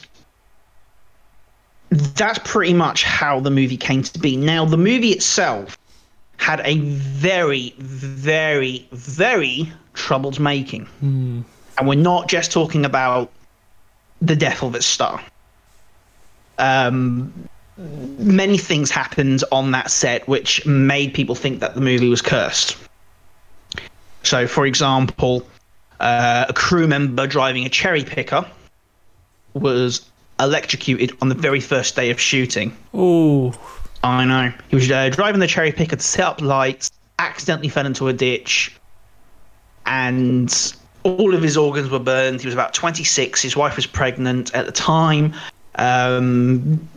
that's 1.90 2.38
pretty 2.45 2.75
much 2.75 3.02
how 3.02 3.40
the 3.40 3.50
movie 3.50 3.76
came 3.76 4.02
to 4.02 4.18
be. 4.18 4.37
Now, 4.37 4.64
the 4.64 4.76
movie 4.76 5.11
itself 5.11 5.78
had 6.37 6.61
a 6.64 6.78
very, 6.78 7.75
very, 7.78 8.87
very 8.92 9.73
troubled 9.95 10.38
making. 10.38 10.87
And 11.78 11.88
we're 11.88 11.95
not 11.95 12.28
just 12.28 12.52
talking 12.52 12.85
about 12.85 13.30
the 14.21 14.37
death 14.37 14.62
of 14.62 14.75
its 14.75 14.87
star. 14.87 15.23
Um, 16.59 17.33
many 17.76 18.59
things 18.59 18.90
happened 18.90 19.45
on 19.52 19.71
that 19.71 19.90
set 19.90 20.26
which 20.26 20.66
made 20.66 21.14
people 21.14 21.35
think 21.35 21.61
that 21.61 21.75
the 21.75 21.80
movie 21.80 22.09
was 22.09 22.21
cursed. 22.21 22.76
So, 24.25 24.47
for 24.47 24.66
example, 24.66 25.47
uh, 26.00 26.47
a 26.49 26.52
crew 26.52 26.88
member 26.88 27.26
driving 27.26 27.64
a 27.64 27.68
cherry 27.68 28.04
picker 28.04 28.45
was 29.58 30.08
electrocuted 30.40 31.16
on 31.20 31.28
the 31.28 31.34
very 31.34 31.60
first 31.60 31.96
day 31.96 32.10
of 32.10 32.20
shooting. 32.20 32.76
Ooh. 32.94 33.52
I 34.02 34.24
know. 34.24 34.52
He 34.68 34.76
was 34.76 34.90
uh, 34.90 35.08
driving 35.08 35.40
the 35.40 35.46
cherry 35.46 35.72
picker 35.72 35.96
to 35.96 36.02
set 36.02 36.24
up 36.24 36.40
lights, 36.40 36.90
accidentally 37.18 37.68
fell 37.68 37.86
into 37.86 38.08
a 38.08 38.12
ditch, 38.12 38.74
and 39.86 40.74
all 41.02 41.34
of 41.34 41.42
his 41.42 41.56
organs 41.56 41.90
were 41.90 41.98
burned. 41.98 42.40
He 42.40 42.46
was 42.46 42.54
about 42.54 42.74
26. 42.74 43.42
His 43.42 43.56
wife 43.56 43.76
was 43.76 43.86
pregnant 43.86 44.54
at 44.54 44.66
the 44.66 44.72
time. 44.72 45.34
Um, 45.74 46.88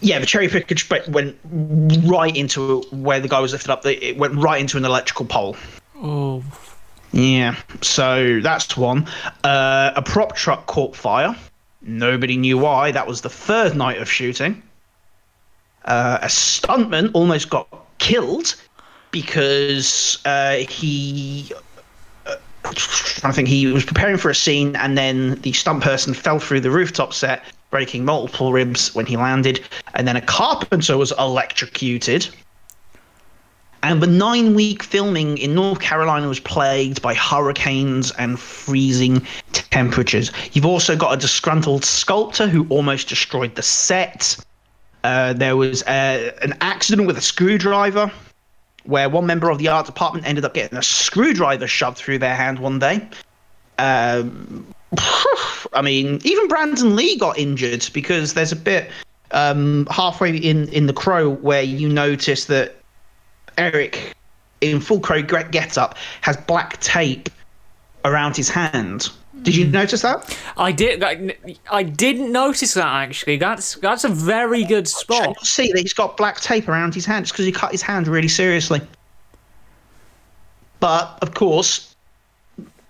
yeah, 0.00 0.18
the 0.18 0.26
cherry 0.26 0.48
picker 0.48 0.74
went 1.10 1.36
right 1.44 2.34
into 2.34 2.82
where 2.90 3.20
the 3.20 3.28
guy 3.28 3.40
was 3.40 3.52
lifted 3.52 3.70
up. 3.70 3.84
It 3.84 4.16
went 4.16 4.34
right 4.36 4.60
into 4.60 4.76
an 4.76 4.84
electrical 4.84 5.26
pole. 5.26 5.56
Oh. 5.96 6.44
Yeah, 7.12 7.56
so 7.80 8.40
that's 8.40 8.76
one. 8.76 9.08
Uh, 9.42 9.92
a 9.96 10.02
prop 10.02 10.36
truck 10.36 10.66
caught 10.66 10.94
fire. 10.94 11.34
Nobody 11.88 12.36
knew 12.36 12.58
why. 12.58 12.92
That 12.92 13.06
was 13.06 13.22
the 13.22 13.30
third 13.30 13.74
night 13.74 13.96
of 13.96 14.10
shooting. 14.10 14.62
Uh, 15.86 16.18
a 16.20 16.26
stuntman 16.26 17.10
almost 17.14 17.48
got 17.48 17.66
killed 17.96 18.54
because 19.10 20.18
uh, 20.26 20.56
he. 20.56 21.50
Uh, 22.26 22.36
I 23.24 23.32
think 23.32 23.48
he 23.48 23.66
was 23.68 23.86
preparing 23.86 24.18
for 24.18 24.28
a 24.28 24.34
scene, 24.34 24.76
and 24.76 24.98
then 24.98 25.36
the 25.36 25.52
stunt 25.54 25.82
person 25.82 26.12
fell 26.12 26.38
through 26.38 26.60
the 26.60 26.70
rooftop 26.70 27.14
set, 27.14 27.42
breaking 27.70 28.04
multiple 28.04 28.52
ribs 28.52 28.94
when 28.94 29.06
he 29.06 29.16
landed. 29.16 29.64
And 29.94 30.06
then 30.06 30.16
a 30.16 30.20
carpenter 30.20 30.98
was 30.98 31.12
electrocuted. 31.18 32.28
And 33.82 34.02
the 34.02 34.08
nine 34.08 34.54
week 34.54 34.82
filming 34.82 35.38
in 35.38 35.54
North 35.54 35.80
Carolina 35.80 36.28
was 36.28 36.40
plagued 36.40 37.00
by 37.00 37.14
hurricanes 37.14 38.10
and 38.12 38.38
freezing 38.38 39.24
temperatures. 39.52 40.32
You've 40.52 40.66
also 40.66 40.96
got 40.96 41.14
a 41.14 41.16
disgruntled 41.16 41.84
sculptor 41.84 42.48
who 42.48 42.66
almost 42.70 43.08
destroyed 43.08 43.54
the 43.54 43.62
set. 43.62 44.36
Uh, 45.04 45.32
there 45.32 45.56
was 45.56 45.82
uh, 45.84 46.32
an 46.42 46.54
accident 46.60 47.06
with 47.06 47.16
a 47.16 47.22
screwdriver 47.22 48.10
where 48.84 49.08
one 49.08 49.26
member 49.26 49.50
of 49.50 49.58
the 49.58 49.68
art 49.68 49.86
department 49.86 50.26
ended 50.26 50.44
up 50.44 50.54
getting 50.54 50.76
a 50.76 50.82
screwdriver 50.82 51.66
shoved 51.66 51.98
through 51.98 52.18
their 52.18 52.34
hand 52.34 52.58
one 52.58 52.78
day. 52.78 53.06
Um, 53.78 54.66
I 55.72 55.82
mean, 55.82 56.20
even 56.24 56.48
Brandon 56.48 56.96
Lee 56.96 57.16
got 57.16 57.38
injured 57.38 57.88
because 57.92 58.34
there's 58.34 58.52
a 58.52 58.56
bit 58.56 58.90
um, 59.30 59.86
halfway 59.90 60.36
in, 60.36 60.68
in 60.70 60.86
The 60.86 60.92
Crow 60.92 61.30
where 61.30 61.62
you 61.62 61.88
notice 61.88 62.46
that 62.46 62.77
Eric, 63.58 64.14
in 64.60 64.80
full 64.80 65.00
crow 65.00 65.22
get 65.22 65.76
up, 65.76 65.96
has 66.22 66.36
black 66.36 66.80
tape 66.80 67.28
around 68.04 68.36
his 68.36 68.48
hand. 68.48 69.10
Did 69.42 69.54
you 69.54 69.66
hmm. 69.66 69.72
notice 69.72 70.02
that? 70.02 70.36
I 70.56 70.72
did. 70.72 71.02
I, 71.02 71.36
I 71.70 71.82
didn't 71.82 72.32
notice 72.32 72.74
that 72.74 72.86
actually. 72.86 73.36
That's 73.36 73.74
that's 73.76 74.04
a 74.04 74.08
very 74.08 74.64
good 74.64 74.88
spot. 74.88 75.44
See 75.44 75.70
that 75.72 75.80
he's 75.80 75.92
got 75.92 76.16
black 76.16 76.40
tape 76.40 76.68
around 76.68 76.94
his 76.94 77.06
hand 77.06 77.26
because 77.26 77.44
he 77.44 77.52
cut 77.52 77.72
his 77.72 77.82
hand 77.82 78.08
really 78.08 78.28
seriously. 78.28 78.80
But 80.80 81.18
of 81.22 81.34
course, 81.34 81.94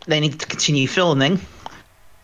they 0.07 0.21
needed 0.21 0.41
to 0.41 0.47
continue 0.47 0.89
filming, 0.89 1.41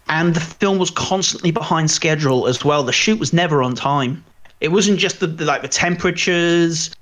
and 0.08 0.34
the 0.34 0.40
film 0.40 0.78
was 0.78 0.90
constantly 0.90 1.50
behind 1.50 1.90
schedule 1.90 2.46
as 2.46 2.64
well. 2.64 2.82
The 2.82 2.92
shoot 2.92 3.18
was 3.18 3.32
never 3.32 3.62
on 3.62 3.74
time. 3.74 4.24
It 4.60 4.68
wasn't 4.68 4.98
just 4.98 5.20
the, 5.20 5.26
the 5.26 5.44
like 5.44 5.62
the 5.62 5.68
temperatures 5.68 6.94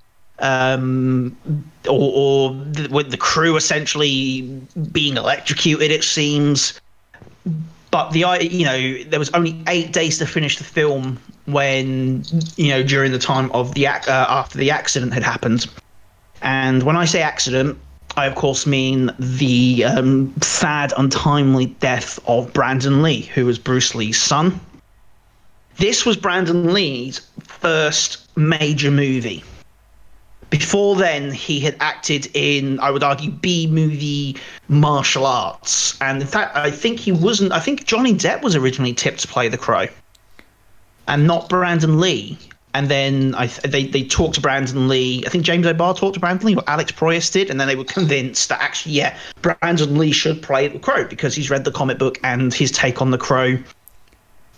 um, 0.43 1.37
or, 1.89 2.13
or 2.15 2.55
the, 2.55 2.89
with 2.91 3.11
the 3.11 3.17
crew 3.17 3.57
essentially 3.57 4.43
being 4.91 5.17
electrocuted. 5.17 5.91
It 5.91 6.05
seems, 6.05 6.79
but 7.91 8.11
the 8.11 8.27
you 8.41 8.67
know 8.67 9.03
there 9.05 9.19
was 9.19 9.31
only 9.31 9.63
eight 9.69 9.93
days 9.93 10.19
to 10.19 10.27
finish 10.27 10.59
the 10.59 10.65
film 10.65 11.19
when 11.47 12.25
you 12.57 12.69
know 12.69 12.83
during 12.83 13.13
the 13.13 13.19
time 13.19 13.51
of 13.53 13.75
the 13.75 13.87
uh, 13.87 14.01
after 14.09 14.59
the 14.59 14.71
accident 14.71 15.15
had 15.15 15.23
happened. 15.23 15.67
And 16.43 16.83
when 16.83 16.97
I 16.97 17.05
say 17.05 17.23
accident, 17.23 17.79
I 18.17 18.27
of 18.27 18.35
course 18.35 18.67
mean 18.67 19.13
the 19.19 19.85
um, 19.85 20.35
sad, 20.43 20.93
untimely 20.97 21.67
death 21.67 22.19
of 22.27 22.53
Brandon 22.53 23.01
Lee, 23.03 23.23
who 23.23 23.47
was 23.47 23.59
Bruce 23.59 23.95
Lee's 23.95 24.21
son. 24.21 24.61
This 25.77 26.05
was 26.05 26.17
Brandon 26.17 26.75
Lee's 26.75 27.21
first 27.45 28.29
major 28.37 28.91
movie 28.91 29.43
before 30.53 30.97
then, 30.97 31.31
he 31.33 31.61
had 31.61 31.75
acted 31.81 32.29
in, 32.35 32.79
I 32.81 32.91
would 32.91 33.03
argue, 33.03 33.31
B 33.31 33.67
movie 33.67 34.37
martial 34.69 35.25
arts. 35.25 35.99
And 36.03 36.21
in 36.21 36.29
fact, 36.29 36.55
I 36.55 36.71
think 36.71 37.01
he 37.01 37.11
wasn't, 37.11 37.53
I 37.53 37.59
think 37.59 37.87
Johnny 37.87 38.13
Depp 38.13 38.43
was 38.43 38.55
originally 38.55 38.93
tipped 38.93 39.21
to 39.21 39.29
play 39.29 39.49
the 39.49 39.57
Crow 39.57 39.87
and 41.09 41.27
not 41.27 41.49
Brandon 41.49 41.99
Lee. 41.99 42.39
And 42.75 42.91
then 42.91 43.35
I, 43.35 43.47
they, 43.47 43.87
they 43.87 44.05
talked 44.05 44.35
to 44.35 44.43
Brandon 44.43 44.89
Lee. 44.89 45.25
I 45.27 45.31
think 45.31 45.43
James 45.43 45.67
O'Barr 45.67 45.95
talked 45.95 46.15
to 46.15 46.21
Brandon 46.21 46.49
Lee, 46.49 46.57
or 46.57 46.65
Alex 46.67 46.93
Proyas 46.93 47.33
did. 47.33 47.49
And 47.49 47.59
then 47.59 47.67
they 47.67 47.77
were 47.77 47.85
convinced 47.85 48.51
that 48.51 48.61
actually, 48.61 48.93
yeah, 48.93 49.19
Brandon 49.41 49.97
Lee 49.97 50.13
should 50.13 50.43
play 50.43 50.69
the 50.69 50.79
Crow 50.79 51.05
because 51.05 51.35
he's 51.35 51.49
read 51.49 51.65
the 51.65 51.73
comic 51.73 51.97
book 51.97 52.21
and 52.23 52.53
his 52.53 52.71
take 52.71 53.01
on 53.01 53.11
the 53.11 53.17
Crow 53.17 53.57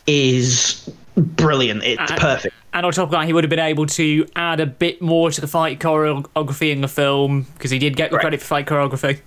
is 0.08 0.90
brilliant. 1.16 1.84
It's 1.84 2.10
and, 2.10 2.20
perfect. 2.20 2.53
And 2.74 2.84
on 2.84 2.92
top 2.92 3.04
of 3.04 3.10
that, 3.12 3.26
he 3.26 3.32
would 3.32 3.44
have 3.44 3.50
been 3.50 3.60
able 3.60 3.86
to 3.86 4.26
add 4.34 4.58
a 4.58 4.66
bit 4.66 5.00
more 5.00 5.30
to 5.30 5.40
the 5.40 5.46
fight 5.46 5.78
choreography 5.78 6.72
in 6.72 6.80
the 6.80 6.88
film 6.88 7.46
because 7.54 7.70
he 7.70 7.78
did 7.78 7.96
get 7.96 8.10
the 8.10 8.18
credit 8.18 8.40
for 8.40 8.46
fight 8.46 8.66
choreography. 8.66 9.20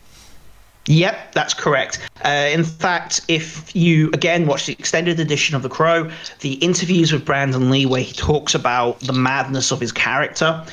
Yep, 0.87 1.33
that's 1.33 1.53
correct. 1.53 1.99
Uh, 2.23 2.49
in 2.51 2.63
fact, 2.63 3.21
if 3.27 3.73
you 3.75 4.09
again 4.11 4.47
watch 4.47 4.65
the 4.65 4.73
extended 4.73 5.19
edition 5.19 5.55
of 5.55 5.61
The 5.61 5.69
Crow, 5.69 6.09
the 6.41 6.53
interviews 6.55 7.11
with 7.11 7.25
Brandon 7.25 7.69
Lee, 7.69 7.85
where 7.85 8.01
he 8.01 8.13
talks 8.13 8.53
about 8.53 8.99
the 9.01 9.13
madness 9.13 9.71
of 9.71 9.79
his 9.79 9.91
character, 9.91 10.63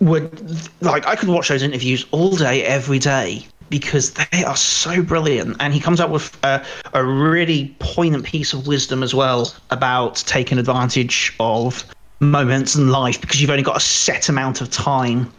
would 0.00 0.68
like 0.80 1.06
I 1.06 1.16
could 1.16 1.28
watch 1.28 1.48
those 1.48 1.62
interviews 1.62 2.06
all 2.10 2.36
day, 2.36 2.64
every 2.64 2.98
day, 2.98 3.46
because 3.70 4.12
they 4.12 4.44
are 4.44 4.56
so 4.56 5.02
brilliant. 5.02 5.56
And 5.60 5.72
he 5.72 5.80
comes 5.80 6.00
up 6.00 6.10
with 6.10 6.36
a, 6.44 6.64
a 6.92 7.04
really 7.04 7.74
poignant 7.78 8.24
piece 8.24 8.52
of 8.52 8.66
wisdom 8.66 9.02
as 9.02 9.14
well 9.14 9.54
about 9.70 10.16
taking 10.26 10.58
advantage 10.58 11.34
of 11.40 11.84
moments 12.18 12.74
in 12.74 12.88
life 12.88 13.20
because 13.20 13.40
you've 13.40 13.50
only 13.50 13.62
got 13.62 13.76
a 13.76 13.80
set 13.80 14.28
amount 14.28 14.60
of 14.60 14.70
time 14.70 15.32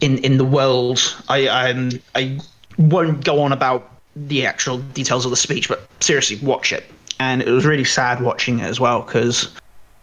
in 0.00 0.18
in 0.18 0.38
the 0.38 0.44
world. 0.44 1.14
I 1.28 1.98
I 2.14 2.38
won't 2.78 3.24
go 3.24 3.42
on 3.42 3.52
about 3.52 3.90
the 4.14 4.46
actual 4.46 4.78
details 4.78 5.24
of 5.24 5.30
the 5.30 5.36
speech, 5.36 5.68
but 5.68 5.86
seriously, 6.00 6.38
watch 6.42 6.72
it. 6.72 6.84
And 7.18 7.42
it 7.42 7.50
was 7.50 7.66
really 7.66 7.84
sad 7.84 8.20
watching 8.22 8.58
it 8.60 8.64
as 8.64 8.78
well 8.78 9.02
because, 9.02 9.50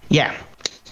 yeah, 0.10 0.36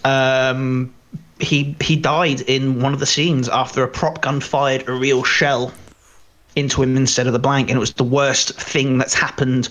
um, 0.05 0.93
he 1.39 1.75
he 1.81 1.95
died 1.95 2.41
in 2.41 2.81
one 2.81 2.93
of 2.93 2.99
the 2.99 3.05
scenes 3.05 3.49
after 3.49 3.83
a 3.83 3.87
prop 3.87 4.21
gun 4.21 4.39
fired 4.39 4.87
a 4.87 4.93
real 4.93 5.23
shell 5.23 5.71
into 6.55 6.81
him 6.81 6.97
instead 6.97 7.27
of 7.27 7.33
the 7.33 7.39
blank, 7.39 7.69
and 7.69 7.77
it 7.77 7.79
was 7.79 7.93
the 7.93 8.03
worst 8.03 8.59
thing 8.59 8.97
that's 8.97 9.13
happened 9.13 9.69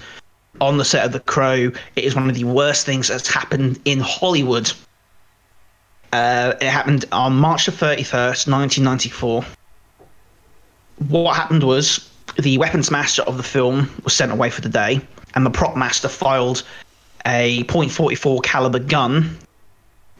on 0.60 0.76
the 0.76 0.84
set 0.84 1.04
of 1.04 1.12
The 1.12 1.20
Crow. 1.20 1.70
It 1.96 2.04
is 2.04 2.14
one 2.14 2.28
of 2.28 2.34
the 2.34 2.44
worst 2.44 2.86
things 2.86 3.08
that's 3.08 3.32
happened 3.32 3.80
in 3.84 4.00
Hollywood. 4.00 4.72
Uh, 6.12 6.54
it 6.60 6.68
happened 6.68 7.04
on 7.12 7.34
March 7.36 7.66
the 7.66 7.72
31st, 7.72 8.48
1994. 8.48 9.44
What 11.08 11.36
happened 11.36 11.62
was 11.62 12.10
the 12.38 12.58
weapons 12.58 12.90
master 12.90 13.22
of 13.22 13.36
the 13.36 13.42
film 13.42 13.90
was 14.04 14.14
sent 14.14 14.32
away 14.32 14.50
for 14.50 14.60
the 14.60 14.68
day, 14.68 15.00
and 15.34 15.46
the 15.46 15.50
prop 15.50 15.76
master 15.76 16.08
filed 16.08 16.62
a 17.26 17.62
.44 17.64 18.42
caliber 18.42 18.78
gun 18.78 19.38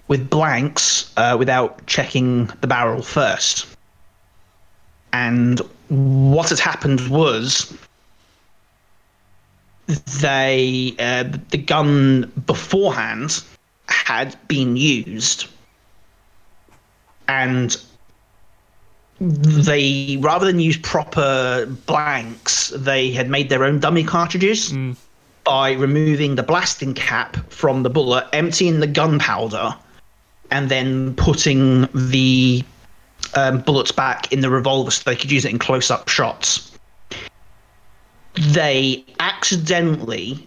with 0.09 0.29
blanks 0.29 1.13
uh, 1.17 1.37
without 1.39 1.87
checking 1.87 2.47
the 2.61 2.67
barrel 2.67 3.03
first. 3.03 3.67
And 5.13 5.61
what 5.91 6.49
had 6.49 6.59
happened 6.61 7.09
was 7.09 7.77
they 10.21 10.95
uh, 10.99 11.25
the 11.51 11.59
gun 11.59 12.31
beforehand 12.47 13.43
had 13.89 14.37
been 14.47 14.77
used 14.77 15.49
and 17.27 17.77
they 19.21 20.17
rather 20.21 20.47
than 20.47 20.61
use 20.61 20.79
proper 20.79 21.67
blanks 21.87 22.69
they 22.77 23.11
had 23.11 23.29
made 23.29 23.49
their 23.49 23.65
own 23.65 23.81
dummy 23.81 24.05
cartridges 24.05 24.73
Mm. 24.73 24.97
by 25.45 25.73
removing 25.73 26.37
the 26.37 26.43
blasting 26.43 26.95
cap 26.95 27.37
from 27.51 27.83
the 27.83 27.91
bullet, 27.91 28.29
emptying 28.33 28.79
the 28.81 28.87
gunpowder, 28.87 29.75
and 30.51 30.69
then 30.69 31.15
putting 31.17 31.89
the 31.95 32.65
um, 33.35 33.61
bullets 33.61 33.93
back 33.93 34.33
in 34.33 34.41
the 34.41 34.51
revolver 34.51 34.91
so 34.91 35.03
they 35.05 35.17
could 35.17 35.31
use 35.31 35.45
it 35.45 35.51
in 35.51 35.59
close 35.59 35.91
up 35.91 36.09
shots. 36.09 36.79
They 38.35 39.05
accidentally 39.19 40.47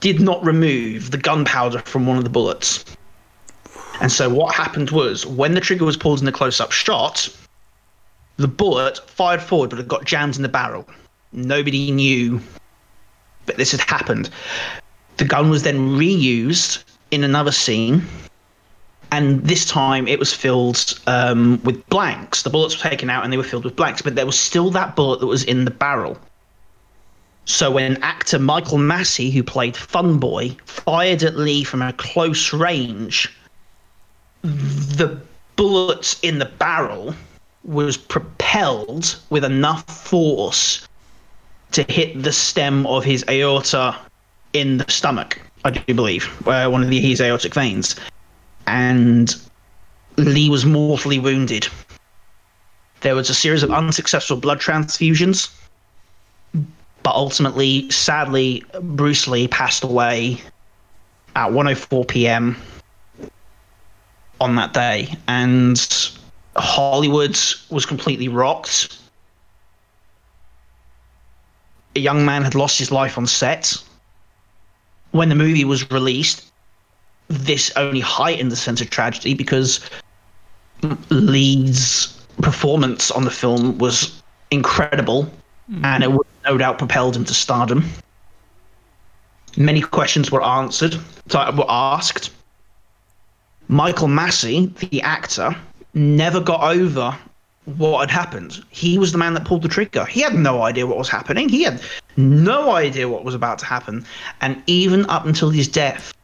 did 0.00 0.20
not 0.20 0.44
remove 0.44 1.10
the 1.10 1.18
gunpowder 1.18 1.80
from 1.80 2.06
one 2.06 2.18
of 2.18 2.24
the 2.24 2.30
bullets. 2.30 2.84
And 4.00 4.12
so 4.12 4.28
what 4.28 4.54
happened 4.54 4.90
was 4.90 5.26
when 5.26 5.54
the 5.54 5.60
trigger 5.60 5.84
was 5.84 5.96
pulled 5.96 6.20
in 6.20 6.24
the 6.24 6.32
close 6.32 6.60
up 6.60 6.72
shot, 6.72 7.28
the 8.36 8.48
bullet 8.48 8.98
fired 9.10 9.42
forward 9.42 9.70
but 9.70 9.78
it 9.78 9.88
got 9.88 10.04
jammed 10.04 10.36
in 10.36 10.42
the 10.42 10.48
barrel. 10.48 10.88
Nobody 11.32 11.90
knew 11.90 12.40
that 13.46 13.56
this 13.56 13.72
had 13.72 13.80
happened. 13.80 14.30
The 15.16 15.24
gun 15.24 15.50
was 15.50 15.64
then 15.64 15.90
reused 15.90 16.84
in 17.10 17.24
another 17.24 17.52
scene 17.52 18.06
and 19.10 19.42
this 19.44 19.64
time 19.64 20.06
it 20.06 20.18
was 20.18 20.32
filled 20.32 21.00
um, 21.06 21.60
with 21.64 21.84
blanks. 21.88 22.42
The 22.42 22.50
bullets 22.50 22.76
were 22.76 22.90
taken 22.90 23.10
out 23.10 23.24
and 23.24 23.32
they 23.32 23.36
were 23.36 23.44
filled 23.44 23.64
with 23.64 23.76
blanks, 23.76 24.02
but 24.02 24.14
there 24.14 24.26
was 24.26 24.38
still 24.38 24.70
that 24.70 24.96
bullet 24.96 25.20
that 25.20 25.26
was 25.26 25.44
in 25.44 25.64
the 25.64 25.70
barrel. 25.70 26.18
So 27.44 27.70
when 27.70 28.02
actor 28.02 28.38
Michael 28.38 28.78
Massee, 28.78 29.30
who 29.30 29.42
played 29.42 29.74
Funboy, 29.74 30.56
fired 30.66 31.22
at 31.22 31.36
Lee 31.36 31.64
from 31.64 31.80
a 31.80 31.94
close 31.94 32.52
range, 32.52 33.32
the 34.42 35.18
bullet 35.56 36.18
in 36.22 36.38
the 36.38 36.44
barrel 36.44 37.14
was 37.64 37.96
propelled 37.96 39.16
with 39.30 39.44
enough 39.44 39.84
force 39.84 40.86
to 41.72 41.82
hit 41.88 42.22
the 42.22 42.32
stem 42.32 42.86
of 42.86 43.04
his 43.04 43.24
aorta 43.28 43.96
in 44.52 44.78
the 44.78 44.90
stomach, 44.90 45.40
I 45.64 45.70
do 45.70 45.94
believe, 45.94 46.30
uh, 46.46 46.68
one 46.68 46.82
of 46.82 46.88
the, 46.88 47.00
his 47.00 47.20
aortic 47.20 47.54
veins 47.54 47.96
and 48.68 49.34
Lee 50.18 50.50
was 50.50 50.66
mortally 50.66 51.18
wounded. 51.18 51.66
There 53.00 53.14
was 53.14 53.30
a 53.30 53.34
series 53.34 53.62
of 53.62 53.70
unsuccessful 53.70 54.36
blood 54.36 54.60
transfusions, 54.60 55.50
but 56.52 57.14
ultimately, 57.14 57.90
sadly, 57.90 58.64
Bruce 58.82 59.26
Lee 59.26 59.48
passed 59.48 59.84
away 59.84 60.42
at 61.34 61.50
1:04 61.50 62.06
p.m. 62.08 62.56
on 64.40 64.56
that 64.56 64.74
day, 64.74 65.14
and 65.28 66.10
Hollywood 66.56 67.38
was 67.70 67.86
completely 67.86 68.28
rocked. 68.28 68.98
A 71.96 72.00
young 72.00 72.24
man 72.24 72.42
had 72.42 72.54
lost 72.54 72.78
his 72.78 72.90
life 72.90 73.16
on 73.16 73.26
set. 73.26 73.74
When 75.12 75.30
the 75.30 75.34
movie 75.34 75.64
was 75.64 75.90
released, 75.90 76.47
this 77.28 77.70
only 77.76 78.00
heightened 78.00 78.50
the 78.50 78.56
sense 78.56 78.80
of 78.80 78.90
tragedy 78.90 79.34
because 79.34 79.80
Lee's 81.10 82.14
performance 82.42 83.10
on 83.10 83.24
the 83.24 83.30
film 83.30 83.78
was 83.78 84.22
incredible, 84.50 85.30
mm. 85.70 85.84
and 85.84 86.02
it 86.02 86.12
would 86.12 86.26
no 86.44 86.56
doubt 86.56 86.78
propelled 86.78 87.16
him 87.16 87.24
to 87.24 87.34
stardom. 87.34 87.84
Many 89.56 89.80
questions 89.80 90.30
were 90.30 90.42
answered, 90.42 90.94
were 91.34 91.64
asked. 91.68 92.30
Michael 93.68 94.08
Massee, 94.08 94.72
the 94.78 95.02
actor, 95.02 95.54
never 95.92 96.40
got 96.40 96.62
over 96.62 97.16
what 97.76 98.00
had 98.00 98.10
happened. 98.10 98.64
He 98.70 98.96
was 98.96 99.12
the 99.12 99.18
man 99.18 99.34
that 99.34 99.44
pulled 99.44 99.62
the 99.62 99.68
trigger. 99.68 100.06
He 100.06 100.20
had 100.20 100.34
no 100.34 100.62
idea 100.62 100.86
what 100.86 100.96
was 100.96 101.08
happening. 101.08 101.50
He 101.50 101.64
had 101.64 101.82
no 102.16 102.70
idea 102.70 103.08
what 103.08 103.24
was 103.24 103.34
about 103.34 103.58
to 103.58 103.66
happen. 103.66 104.06
And 104.40 104.62
even 104.66 105.04
up 105.10 105.26
until 105.26 105.50
his 105.50 105.68
death, 105.68 106.14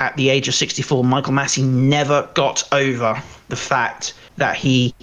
at 0.00 0.16
the 0.16 0.28
age 0.28 0.48
of 0.48 0.54
64, 0.54 1.04
Michael 1.04 1.32
Massee 1.32 1.62
never 1.62 2.28
got 2.34 2.66
over 2.72 3.22
the 3.48 3.56
fact 3.56 4.14
that 4.36 4.56
he 4.56 4.94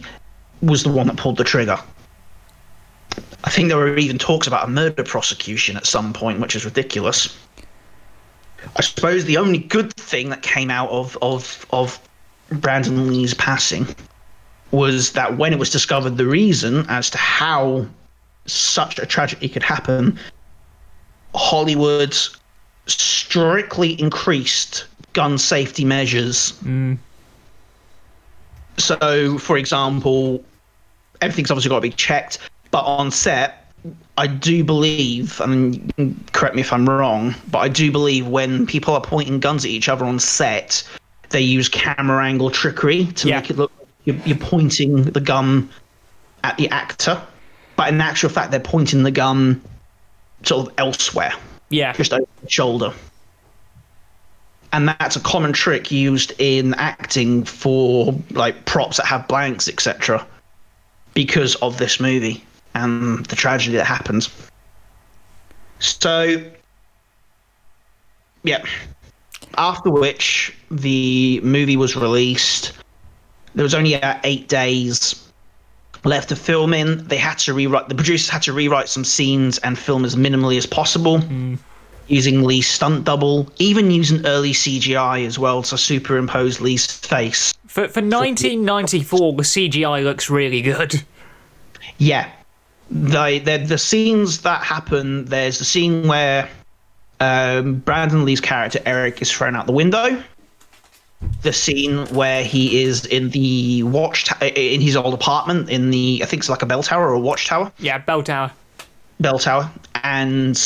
was 0.61 0.83
the 0.83 0.91
one 0.91 1.07
that 1.07 1.17
pulled 1.17 1.37
the 1.37 1.43
trigger. 1.43 1.77
I 3.43 3.49
think 3.49 3.69
there 3.69 3.77
were 3.77 3.97
even 3.97 4.17
talks 4.17 4.47
about 4.47 4.67
a 4.67 4.71
murder 4.71 5.03
prosecution 5.03 5.77
at 5.77 5.85
some 5.85 6.13
point, 6.13 6.39
which 6.39 6.55
is 6.55 6.65
ridiculous. 6.65 7.35
I 8.75 8.81
suppose 8.81 9.25
the 9.25 9.37
only 9.37 9.57
good 9.57 9.93
thing 9.93 10.29
that 10.29 10.43
came 10.43 10.69
out 10.69 10.89
of 10.89 11.17
of 11.21 11.65
of 11.71 11.99
Brandon 12.51 13.07
Lee's 13.07 13.33
passing 13.33 13.87
was 14.69 15.13
that 15.13 15.37
when 15.37 15.51
it 15.51 15.59
was 15.59 15.69
discovered 15.69 16.17
the 16.17 16.27
reason 16.27 16.85
as 16.87 17.09
to 17.09 17.17
how 17.17 17.87
such 18.45 18.99
a 18.99 19.05
tragedy 19.05 19.49
could 19.49 19.63
happen, 19.63 20.19
Hollywood 21.33 22.15
strictly 22.87 23.99
increased 23.99 24.85
gun 25.13 25.37
safety 25.37 25.85
measures. 25.85 26.53
Mm. 26.63 26.97
So, 28.77 29.37
for 29.37 29.57
example, 29.57 30.43
everything's 31.21 31.51
obviously 31.51 31.69
got 31.69 31.75
to 31.75 31.81
be 31.81 31.91
checked, 31.91 32.39
but 32.71 32.83
on 32.83 33.11
set, 33.11 33.71
I 34.17 34.27
do 34.27 34.63
believe, 34.63 35.39
mean, 35.45 36.23
correct 36.33 36.55
me 36.55 36.61
if 36.61 36.71
I'm 36.71 36.87
wrong, 36.87 37.35
but 37.49 37.59
I 37.59 37.67
do 37.67 37.91
believe 37.91 38.27
when 38.27 38.65
people 38.65 38.93
are 38.93 39.01
pointing 39.01 39.39
guns 39.39 39.65
at 39.65 39.71
each 39.71 39.89
other 39.89 40.05
on 40.05 40.19
set, 40.19 40.87
they 41.29 41.41
use 41.41 41.69
camera 41.69 42.23
angle 42.25 42.49
trickery 42.49 43.05
to 43.05 43.27
yeah. 43.27 43.39
make 43.39 43.49
it 43.49 43.57
look 43.57 43.71
you're, 44.05 44.15
you're 44.25 44.37
pointing 44.37 45.03
the 45.03 45.19
gun 45.19 45.69
at 46.43 46.57
the 46.57 46.69
actor, 46.69 47.21
but 47.75 47.89
in 47.89 48.01
actual 48.01 48.29
fact, 48.29 48.51
they're 48.51 48.59
pointing 48.59 49.03
the 49.03 49.11
gun 49.11 49.61
sort 50.43 50.67
of 50.67 50.73
elsewhere. 50.77 51.33
Yeah. 51.71 51.93
Just 51.93 52.13
over 52.13 52.27
the 52.43 52.49
shoulder. 52.49 52.93
And 54.73 54.87
that's 54.87 55.15
a 55.15 55.19
common 55.21 55.53
trick 55.53 55.91
used 55.91 56.33
in 56.37 56.73
acting 56.75 57.43
for 57.43 58.13
like 58.31 58.65
props 58.65 58.97
that 58.97 59.05
have 59.05 59.27
blanks, 59.27 59.67
etc. 59.67 60.25
Because 61.13 61.55
of 61.55 61.77
this 61.77 61.99
movie 61.99 62.43
and 62.75 63.25
the 63.25 63.35
tragedy 63.35 63.75
that 63.77 63.85
happened. 63.85 64.29
So, 65.79 66.43
yeah. 68.43 68.63
After 69.57 69.89
which 69.89 70.55
the 70.69 71.41
movie 71.41 71.75
was 71.75 71.95
released, 71.95 72.73
there 73.55 73.63
was 73.63 73.73
only 73.73 73.95
uh, 73.95 74.19
eight 74.23 74.47
days 74.47 75.30
left 76.03 76.29
to 76.29 76.35
film 76.35 76.73
in. 76.73 77.05
They 77.07 77.17
had 77.17 77.37
to 77.39 77.53
rewrite. 77.53 77.89
The 77.89 77.95
producers 77.95 78.29
had 78.29 78.41
to 78.43 78.53
rewrite 78.53 78.89
some 78.89 79.03
scenes 79.03 79.57
and 79.59 79.77
film 79.77 80.05
as 80.05 80.15
minimally 80.15 80.57
as 80.57 80.65
possible, 80.65 81.19
mm. 81.19 81.57
using 82.07 82.43
Lee's 82.43 82.67
stunt 82.67 83.03
double, 83.03 83.51
even 83.59 83.91
using 83.91 84.25
early 84.25 84.53
CGI 84.53 85.25
as 85.25 85.37
well 85.37 85.63
to 85.63 85.77
superimpose 85.77 86.61
Lee's 86.61 86.85
face. 86.85 87.53
For 87.67 87.87
for 87.87 88.01
1994, 88.01 89.33
the 89.33 89.43
CGI 89.43 90.03
looks 90.03 90.29
really 90.29 90.61
good. 90.61 91.03
Yeah, 91.97 92.29
the 92.89 93.39
the, 93.39 93.57
the 93.57 93.77
scenes 93.77 94.41
that 94.41 94.63
happen. 94.63 95.25
There's 95.25 95.59
the 95.59 95.65
scene 95.65 96.07
where 96.07 96.49
um, 97.19 97.75
Brandon 97.75 98.25
Lee's 98.25 98.41
character 98.41 98.79
Eric 98.85 99.21
is 99.21 99.31
thrown 99.31 99.55
out 99.55 99.67
the 99.67 99.71
window 99.71 100.21
the 101.41 101.53
scene 101.53 102.05
where 102.07 102.43
he 102.43 102.83
is 102.83 103.05
in 103.05 103.29
the 103.29 103.83
watch 103.83 104.29
in 104.41 104.81
his 104.81 104.95
old 104.95 105.13
apartment 105.13 105.69
in 105.69 105.91
the 105.91 106.21
I 106.23 106.25
think 106.25 106.41
it's 106.41 106.49
like 106.49 106.61
a 106.61 106.65
bell 106.65 106.83
tower 106.83 107.09
or 107.09 107.13
a 107.13 107.19
watchtower. 107.19 107.71
Yeah, 107.79 107.97
bell 107.99 108.23
tower. 108.23 108.51
Bell 109.19 109.39
tower, 109.39 109.69
and 110.03 110.57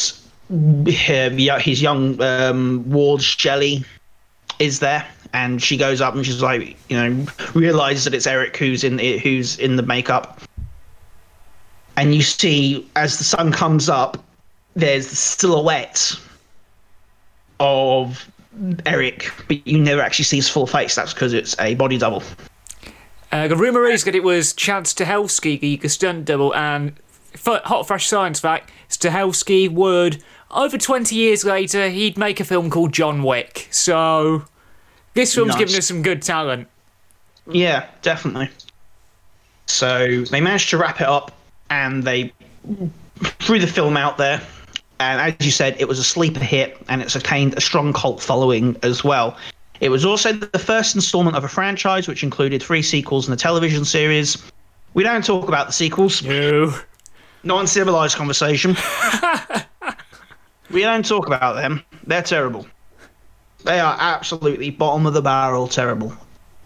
his 0.49 1.81
young 1.81 2.21
um, 2.21 2.89
ward 2.89 3.21
Shelley 3.21 3.83
is 4.59 4.79
there, 4.79 5.05
and 5.33 5.61
she 5.61 5.75
goes 5.75 5.99
up 5.99 6.15
and 6.15 6.25
she's 6.25 6.41
like, 6.41 6.77
you 6.89 6.97
know, 6.97 7.25
realizes 7.53 8.05
that 8.05 8.13
it's 8.13 8.27
Eric 8.27 8.55
who's 8.55 8.83
in 8.83 8.99
who's 8.99 9.59
in 9.59 9.75
the 9.75 9.83
makeup, 9.83 10.41
and 11.97 12.15
you 12.15 12.21
see 12.21 12.89
as 12.95 13.17
the 13.17 13.23
sun 13.23 13.51
comes 13.51 13.89
up, 13.89 14.23
there's 14.75 15.09
the 15.09 15.15
silhouette 15.15 16.17
of 17.59 18.29
Eric, 18.85 19.31
but 19.47 19.65
you 19.67 19.79
never 19.79 20.01
actually 20.01 20.25
see 20.25 20.37
his 20.37 20.49
full 20.49 20.67
face. 20.67 20.95
That's 20.95 21.13
because 21.13 21.33
it's 21.33 21.55
a 21.59 21.75
body 21.75 21.97
double. 21.97 22.23
Uh, 23.31 23.47
the 23.47 23.55
rumour 23.55 23.85
is 23.85 24.03
that 24.05 24.15
it 24.15 24.23
was 24.23 24.53
Chad 24.53 24.85
Stahelski, 24.85 25.79
the 25.79 25.89
stunt 25.89 26.25
double, 26.25 26.55
and 26.55 26.93
hot 27.45 27.87
fresh 27.87 28.07
science 28.07 28.39
fact: 28.39 28.71
Stahelski 28.89 29.69
would, 29.69 30.23
over 30.51 30.77
20 30.77 31.15
years 31.15 31.43
later, 31.43 31.89
he'd 31.89 32.17
make 32.17 32.39
a 32.39 32.45
film 32.45 32.69
called 32.69 32.93
John 32.93 33.23
Wick. 33.23 33.67
So 33.71 34.45
this 35.13 35.35
film's 35.35 35.49
nice. 35.49 35.59
given 35.59 35.75
us 35.75 35.85
some 35.85 36.01
good 36.01 36.21
talent. 36.21 36.67
Yeah, 37.47 37.87
definitely. 38.01 38.49
So 39.65 40.23
they 40.25 40.41
managed 40.41 40.69
to 40.69 40.77
wrap 40.77 41.01
it 41.01 41.07
up, 41.07 41.31
and 41.69 42.03
they 42.03 42.31
threw 43.39 43.59
the 43.59 43.67
film 43.67 43.97
out 43.97 44.17
there 44.17 44.41
and 44.99 45.21
as 45.21 45.45
you 45.45 45.51
said, 45.51 45.75
it 45.79 45.87
was 45.87 45.99
a 45.99 46.03
sleeper 46.03 46.39
hit, 46.39 46.77
and 46.89 47.01
it's 47.01 47.15
attained 47.15 47.55
a 47.55 47.61
strong 47.61 47.93
cult 47.93 48.21
following 48.21 48.77
as 48.83 49.03
well. 49.03 49.37
It 49.81 49.89
was 49.89 50.05
also 50.05 50.31
the 50.31 50.59
first 50.59 50.95
installment 50.95 51.35
of 51.35 51.43
a 51.43 51.49
franchise, 51.49 52.07
which 52.07 52.23
included 52.23 52.63
three 52.63 52.81
sequels 52.81 53.27
and 53.27 53.33
a 53.33 53.37
television 53.37 53.83
series. 53.83 54.41
We 54.93 55.03
don't 55.03 55.25
talk 55.25 55.49
about 55.49 55.67
the 55.67 55.73
sequels. 55.73 56.23
No. 56.23 56.73
Non 57.43 57.67
civilized 57.67 58.15
conversation. 58.15 58.75
We 60.69 60.81
don't 60.81 61.05
talk 61.05 61.27
about 61.27 61.55
them. 61.55 61.81
They're 62.05 62.23
terrible. 62.23 62.67
They 63.63 63.79
are 63.79 63.95
absolutely 63.99 64.69
bottom 64.71 65.05
of 65.05 65.13
the 65.13 65.21
barrel 65.21 65.67
terrible. 65.67 66.11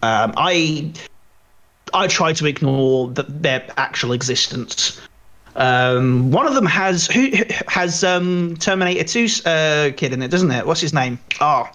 Um, 0.02 0.32
I 0.36 0.92
I 1.92 2.06
try 2.06 2.32
to 2.34 2.46
ignore 2.46 3.08
the, 3.08 3.24
their 3.24 3.66
actual 3.76 4.12
existence. 4.12 5.00
Um, 5.56 6.30
one 6.30 6.46
of 6.46 6.54
them 6.54 6.66
has 6.66 7.06
who 7.06 7.30
has 7.68 8.04
um, 8.04 8.56
Terminator 8.58 9.04
2 9.04 9.26
uh, 9.46 9.90
kid 9.96 10.12
in 10.12 10.22
it, 10.22 10.28
doesn't 10.28 10.50
it? 10.50 10.66
What's 10.66 10.80
his 10.80 10.94
name? 10.94 11.18
Oh, 11.40 11.68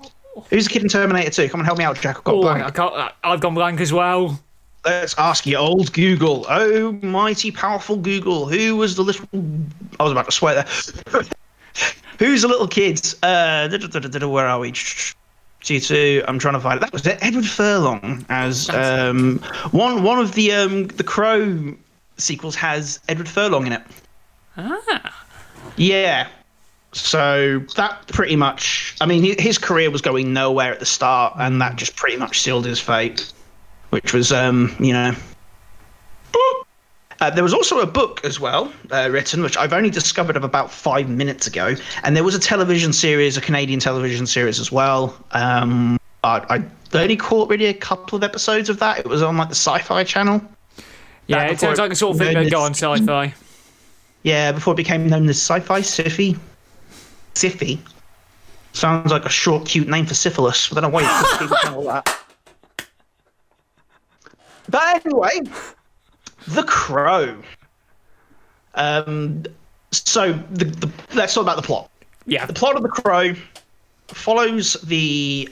who's 0.50 0.66
the 0.66 0.70
kid 0.72 0.84
in 0.84 0.90
Terminator 0.90 1.30
2? 1.30 1.50
Come 1.50 1.60
on, 1.60 1.66
help 1.66 1.78
me 1.78 1.84
out, 1.84 2.00
Jack. 2.00 2.18
I've 2.18 2.24
got 2.24 2.36
Oh, 2.36 2.42
blank. 2.42 2.64
I 2.64 2.72
can't, 2.72 3.14
I've 3.24 3.40
gone 3.42 3.54
blank 3.56 3.82
as 3.82 3.92
well. 3.92 4.40
Let's 4.86 5.16
ask 5.18 5.46
you, 5.48 5.58
old 5.58 5.92
Google. 5.94 6.46
Oh, 6.48 6.92
mighty 7.02 7.52
powerful 7.52 7.98
Google. 7.98 8.48
Who 8.48 8.76
was 8.78 8.96
the 8.96 9.04
little? 9.04 9.28
I 10.00 10.04
was 10.04 10.12
about 10.12 10.26
to 10.26 10.32
swear 10.32 10.56
there. 10.56 11.24
Who's 12.20 12.44
the 12.44 12.48
little 12.48 12.68
kid? 12.68 13.02
Uh, 13.24 13.68
where 14.30 14.48
are 14.48 14.60
we? 14.60 14.72
G2. 14.72 16.24
I'm 16.28 16.38
trying 16.38 16.54
to 16.54 16.60
find 16.60 16.78
it. 16.78 16.82
That 16.82 16.94
was 16.94 17.06
it. 17.08 17.18
Edward 17.22 17.46
Furlong 17.48 18.26
as 18.30 18.70
um, 18.70 19.40
one. 19.72 20.04
One 20.04 20.20
of 20.20 20.34
the 20.34 20.52
um, 20.52 20.88
the 20.88 21.04
Crow 21.04 21.76
sequels 22.18 22.56
has 22.56 23.00
Edward 23.10 23.30
Furlong 23.30 23.68
in 23.68 23.74
it. 23.74 23.82
Ah. 24.58 25.26
Yeah. 25.78 26.28
So 26.94 27.60
that 27.76 28.08
pretty 28.08 28.36
much. 28.38 28.96
I 29.02 29.06
mean, 29.06 29.38
his 29.38 29.58
career 29.58 29.92
was 29.92 30.02
going 30.02 30.32
nowhere 30.32 30.72
at 30.72 30.80
the 30.80 30.86
start, 30.86 31.34
and 31.38 31.62
that 31.62 31.76
just 31.76 31.96
pretty 31.96 32.18
much 32.18 32.42
sealed 32.42 32.66
his 32.66 32.80
fate. 32.80 33.32
Which 33.90 34.14
was, 34.14 34.32
um, 34.32 34.76
you 34.80 34.94
know. 34.94 35.14
Uh, 37.22 37.30
there 37.30 37.44
was 37.44 37.54
also 37.54 37.80
a 37.80 37.86
book 37.86 38.24
as 38.26 38.40
well 38.40 38.72
uh, 38.92 39.10
written, 39.12 39.42
which 39.42 39.58
I've 39.58 39.72
only 39.74 39.90
discovered 39.90 40.36
of 40.36 40.44
about 40.44 40.70
five 40.70 41.10
minutes 41.10 41.48
ago, 41.48 41.76
and 42.04 42.16
there 42.16 42.24
was 42.24 42.36
a 42.36 42.40
television 42.40 42.92
series, 42.92 43.38
a 43.38 43.42
Canadian 43.42 43.80
television 43.80 44.28
series 44.28 44.60
as 44.60 44.72
well. 44.72 45.18
Um, 45.32 45.98
I, 46.24 46.46
I 46.50 46.64
only 46.98 47.16
caught 47.16 47.50
really 47.50 47.68
a 47.68 47.74
couple 47.74 48.18
of 48.18 48.24
episodes 48.24 48.70
of 48.70 48.80
that. 48.80 49.00
It 49.00 49.08
was 49.08 49.22
on 49.22 49.38
like 49.38 49.50
the 49.50 49.56
Sci-Fi 49.56 50.04
Channel. 50.04 50.42
Yeah, 51.28 51.48
it 51.48 51.60
sounds 51.60 51.80
like 51.80 51.92
a 51.92 51.96
sort 51.96 52.16
of 52.16 52.22
thing 52.22 52.34
that 52.36 52.52
go 52.52 52.62
on 52.62 52.72
as- 52.72 52.78
sci-fi. 52.78 53.34
Yeah, 54.24 54.52
before 54.52 54.74
it 54.74 54.78
became 54.78 55.08
known 55.08 55.30
as 55.30 55.38
Sci-Fi 55.38 55.82
Siffy. 55.82 56.38
Siffy. 57.36 57.78
Sounds 58.74 59.12
like 59.12 59.24
a 59.24 59.30
short, 59.30 59.68
cute 59.68 59.88
name 59.88 60.06
for 60.08 60.16
syphilis. 60.16 60.72
I 60.72 60.76
don't 60.76 60.84
know 60.84 60.90
why 60.90 61.38
people 61.40 61.58
call 61.62 61.84
that. 61.84 62.20
But 64.68 65.06
anyway, 65.06 65.42
The 66.48 66.64
Crow. 66.64 67.38
Um, 68.74 69.46
so 69.92 70.34
the, 70.52 70.66
the, 70.66 70.92
let's 71.14 71.36
talk 71.36 71.44
about 71.44 71.58
the 71.58 71.62
plot. 71.62 71.92
Yeah. 72.26 72.48
The 72.48 72.54
plot 72.54 72.76
of 72.76 72.82
The 72.82 72.90
Crow 72.90 73.34
follows 74.08 74.74
the 74.84 75.48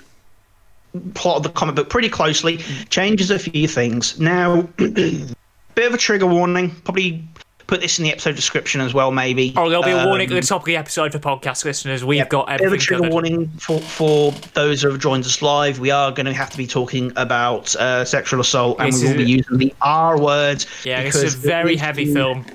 plot 1.13 1.37
of 1.37 1.43
the 1.43 1.49
comic 1.49 1.75
book 1.75 1.89
pretty 1.89 2.09
closely, 2.09 2.57
changes 2.89 3.31
a 3.31 3.39
few 3.39 3.67
things. 3.67 4.19
Now, 4.19 4.67
bit 5.75 5.87
of 5.87 5.93
a 5.93 5.97
trigger 5.97 6.27
warning. 6.27 6.71
Probably 6.83 7.27
put 7.67 7.81
this 7.81 7.97
in 7.97 8.03
the 8.03 8.11
episode 8.11 8.35
description 8.35 8.81
as 8.81 8.93
well, 8.93 9.11
maybe. 9.11 9.53
Oh, 9.55 9.69
there'll 9.69 9.83
be 9.83 9.91
a 9.91 10.05
warning 10.05 10.27
at 10.27 10.33
Um, 10.33 10.41
the 10.41 10.45
top 10.45 10.61
of 10.61 10.65
the 10.65 10.77
episode 10.77 11.11
for 11.11 11.19
podcast 11.19 11.65
listeners. 11.65 12.03
We've 12.03 12.27
got 12.29 12.47
bit 12.47 12.61
of 12.61 12.73
a 12.73 12.77
trigger 12.77 13.03
covered. 13.03 13.13
warning 13.13 13.47
for, 13.57 13.79
for 13.79 14.31
those 14.53 14.81
who 14.81 14.89
have 14.89 14.99
joined 14.99 15.25
us 15.25 15.41
live. 15.41 15.79
We 15.79 15.89
are 15.89 16.11
going 16.11 16.25
to 16.25 16.33
have 16.33 16.49
to 16.51 16.57
be 16.57 16.67
talking 16.67 17.11
about 17.15 17.75
uh, 17.75 18.05
sexual 18.05 18.41
assault, 18.41 18.79
and 18.79 18.93
This 18.93 19.01
we 19.01 19.09
will 19.09 19.17
be 19.17 19.23
using 19.23 19.57
the 19.57 19.73
R 19.81 20.19
word. 20.19 20.65
Yeah, 20.83 21.01
is 21.01 21.23
a 21.23 21.37
very 21.37 21.75
heavy 21.75 22.13
film. 22.13 22.45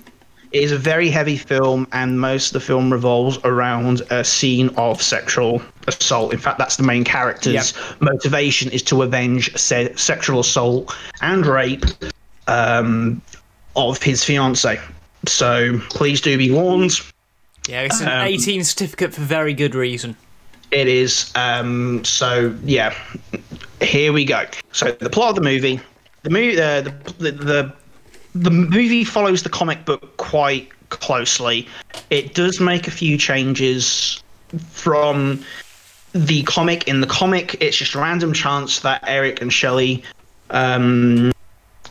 It 0.50 0.62
is 0.62 0.72
a 0.72 0.78
very 0.78 1.11
heavy 1.11 1.37
film, 1.37 1.87
and 1.92 2.20
most 2.20 2.48
of 2.48 2.52
the 2.54 2.61
film 2.61 2.90
revolves 2.90 3.38
around 3.44 4.00
a 4.11 4.24
scene 4.24 4.70
of 4.76 5.02
sexual 5.02 5.61
assault. 5.87 6.33
In 6.33 6.38
fact, 6.38 6.59
that's 6.59 6.76
the 6.76 6.85
main 6.85 7.04
character's 7.04 7.74
motivation 8.00 8.70
is 8.70 8.83
to 8.85 9.02
avenge 9.02 9.54
se- 9.57 9.94
sexual 9.96 10.40
assault 10.40 10.94
and 11.20 11.44
rape 11.44 11.85
um, 12.48 13.22
of 13.76 14.02
his 14.02 14.24
fiance. 14.24 14.80
So 15.26 15.78
please 15.90 16.20
do 16.20 16.37
be 16.37 16.50
warned. 16.50 17.00
Yeah, 17.68 17.82
it's 17.82 18.00
an 18.00 18.08
Um, 18.08 18.26
18 18.26 18.64
certificate 18.64 19.14
for 19.14 19.20
very 19.20 19.52
good 19.52 19.74
reason. 19.74 20.16
It 20.70 20.88
is. 20.88 21.30
Um, 21.34 22.04
so 22.04 22.54
yeah, 22.64 22.94
here 23.80 24.12
we 24.12 24.24
go. 24.24 24.44
So 24.72 24.92
the 24.92 25.11
plot 25.11 25.30
of 25.30 25.34
the 25.37 25.42
movie, 25.42 25.80
the 26.22 26.30
movie, 26.30 26.61
uh, 26.61 26.82
the, 26.82 26.90
the 27.18 27.32
the 27.32 27.72
the 28.34 28.50
movie 28.50 29.04
follows 29.04 29.42
the 29.42 29.48
comic 29.48 29.84
book 29.84 30.16
quite 30.18 30.68
closely. 30.90 31.66
It 32.11 32.34
does 32.34 32.61
make 32.61 32.87
a 32.87 32.90
few 32.90 33.16
changes 33.16 34.22
from 34.70 35.42
the 36.12 36.42
comic. 36.44 36.87
In 36.87 37.00
the 37.00 37.06
comic, 37.06 37.56
it's 37.62 37.76
just 37.76 37.94
a 37.94 37.98
random 37.98 38.32
chance 38.32 38.80
that 38.80 39.02
Eric 39.06 39.40
and 39.42 39.52
Shelley 39.52 40.02
um, 40.50 41.32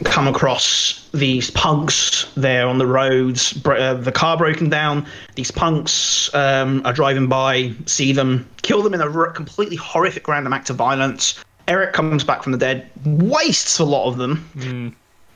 come 0.03 0.27
across 0.27 1.07
these 1.13 1.49
punks. 1.51 2.27
They're 2.35 2.67
on 2.67 2.77
the 2.77 2.85
roads. 2.85 3.53
br- 3.53 3.73
Uh, 3.73 3.93
the 3.95 4.11
car 4.11 4.37
broken 4.37 4.69
down. 4.69 5.05
These 5.35 5.51
punks 5.51 6.33
um, 6.35 6.81
are 6.85 6.93
driving 6.93 7.27
by, 7.27 7.73
see 7.85 8.11
them, 8.11 8.47
kill 8.61 8.83
them 8.83 8.93
in 8.93 9.01
a 9.01 9.09
r- 9.09 9.31
completely 9.31 9.75
horrific 9.75 10.27
random 10.27 10.53
act 10.53 10.69
of 10.69 10.75
violence. 10.75 11.43
Eric 11.67 11.93
comes 11.93 12.23
back 12.23 12.43
from 12.43 12.51
the 12.53 12.57
dead, 12.57 12.89
wastes 13.05 13.79
a 13.79 13.83
lot 13.83 14.07
of 14.07 14.17
them, 14.17 14.95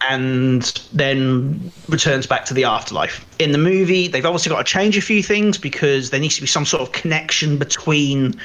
and 0.09 0.61
then 0.93 1.71
returns 1.89 2.25
back 2.25 2.45
to 2.45 2.53
the 2.53 2.63
afterlife. 2.63 3.25
In 3.39 3.51
the 3.51 3.57
movie, 3.57 4.07
they've 4.07 4.25
obviously 4.25 4.49
got 4.49 4.65
to 4.65 4.71
change 4.71 4.97
a 4.97 5.01
few 5.01 5.21
things 5.21 5.57
because 5.57 6.09
there 6.09 6.19
needs 6.19 6.35
to 6.35 6.41
be 6.41 6.47
some 6.47 6.65
sort 6.65 6.81
of 6.83 6.91
connection 6.93 7.57
between 7.57 8.39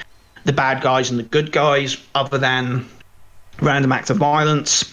the 0.45 0.53
bad 0.53 0.83
guys 0.83 1.11
and 1.11 1.19
the 1.19 1.23
good 1.25 1.53
guys, 1.53 1.97
other 2.15 2.39
than 2.39 2.87
random 3.61 3.93
act 3.93 4.11
of 4.11 4.17
violence. 4.17 4.85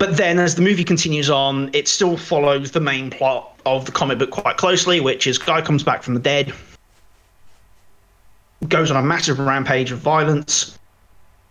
But 0.00 0.16
then, 0.16 0.38
as 0.38 0.54
the 0.54 0.62
movie 0.62 0.82
continues 0.82 1.28
on, 1.28 1.68
it 1.74 1.86
still 1.86 2.16
follows 2.16 2.70
the 2.70 2.80
main 2.80 3.10
plot 3.10 3.60
of 3.66 3.84
the 3.84 3.92
comic 3.92 4.18
book 4.18 4.30
quite 4.30 4.56
closely, 4.56 4.98
which 4.98 5.26
is 5.26 5.36
guy 5.36 5.60
comes 5.60 5.82
back 5.82 6.02
from 6.02 6.14
the 6.14 6.20
dead, 6.20 6.54
goes 8.66 8.90
on 8.90 8.96
a 8.96 9.02
massive 9.02 9.38
rampage 9.38 9.92
of 9.92 9.98
violence, 9.98 10.78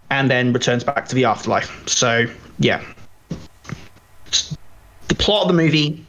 and 0.10 0.32
then 0.32 0.52
returns 0.52 0.84
back 0.84 1.08
to 1.10 1.14
the 1.14 1.26
afterlife. 1.26 1.88
So, 1.88 2.26
yeah. 2.58 2.84
The 5.10 5.16
plot 5.16 5.44
of 5.44 5.50
the 5.50 5.54
movie 5.54 6.04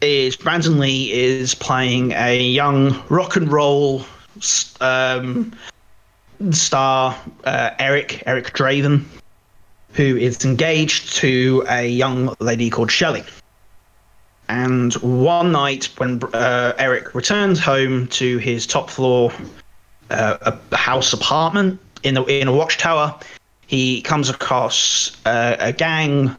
is 0.00 0.34
Brandon 0.34 0.78
Lee 0.78 1.12
is 1.12 1.54
playing 1.54 2.12
a 2.12 2.42
young 2.42 3.02
rock 3.10 3.36
and 3.36 3.52
roll 3.52 4.06
um, 4.80 5.52
star, 6.52 7.14
uh, 7.44 7.70
Eric 7.78 8.22
Eric 8.24 8.54
Draven, 8.54 9.04
who 9.92 10.16
is 10.16 10.44
engaged 10.44 11.14
to 11.16 11.64
a 11.68 11.86
young 11.86 12.34
lady 12.40 12.70
called 12.70 12.90
Shelley. 12.90 13.24
And 14.48 14.92
one 14.94 15.52
night, 15.52 15.88
when 15.96 16.22
uh, 16.34 16.72
Eric 16.78 17.14
returns 17.14 17.58
home 17.58 18.06
to 18.08 18.38
his 18.38 18.66
top 18.66 18.90
floor 18.90 19.32
uh, 20.10 20.56
house 20.72 21.12
apartment 21.12 21.80
in 22.02 22.16
a, 22.16 22.24
in 22.24 22.48
a 22.48 22.52
watchtower, 22.52 23.18
he 23.66 24.02
comes 24.02 24.28
across 24.28 25.16
uh, 25.24 25.56
a 25.58 25.72
gang 25.72 26.36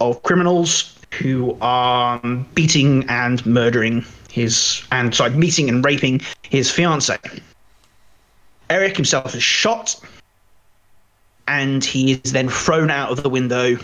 of 0.00 0.22
criminals 0.22 0.96
who 1.12 1.56
are 1.60 2.20
beating 2.54 3.04
and 3.08 3.44
murdering 3.46 4.04
his 4.30 4.82
and 4.90 5.14
sorry, 5.14 5.30
beating 5.30 5.68
and 5.68 5.84
raping 5.84 6.20
his 6.42 6.70
fiance. 6.70 7.16
Eric 8.70 8.96
himself 8.96 9.34
is 9.34 9.42
shot, 9.42 10.00
and 11.46 11.84
he 11.84 12.20
is 12.24 12.32
then 12.32 12.48
thrown 12.48 12.90
out 12.90 13.10
of 13.10 13.22
the 13.22 13.28
window, 13.28 13.76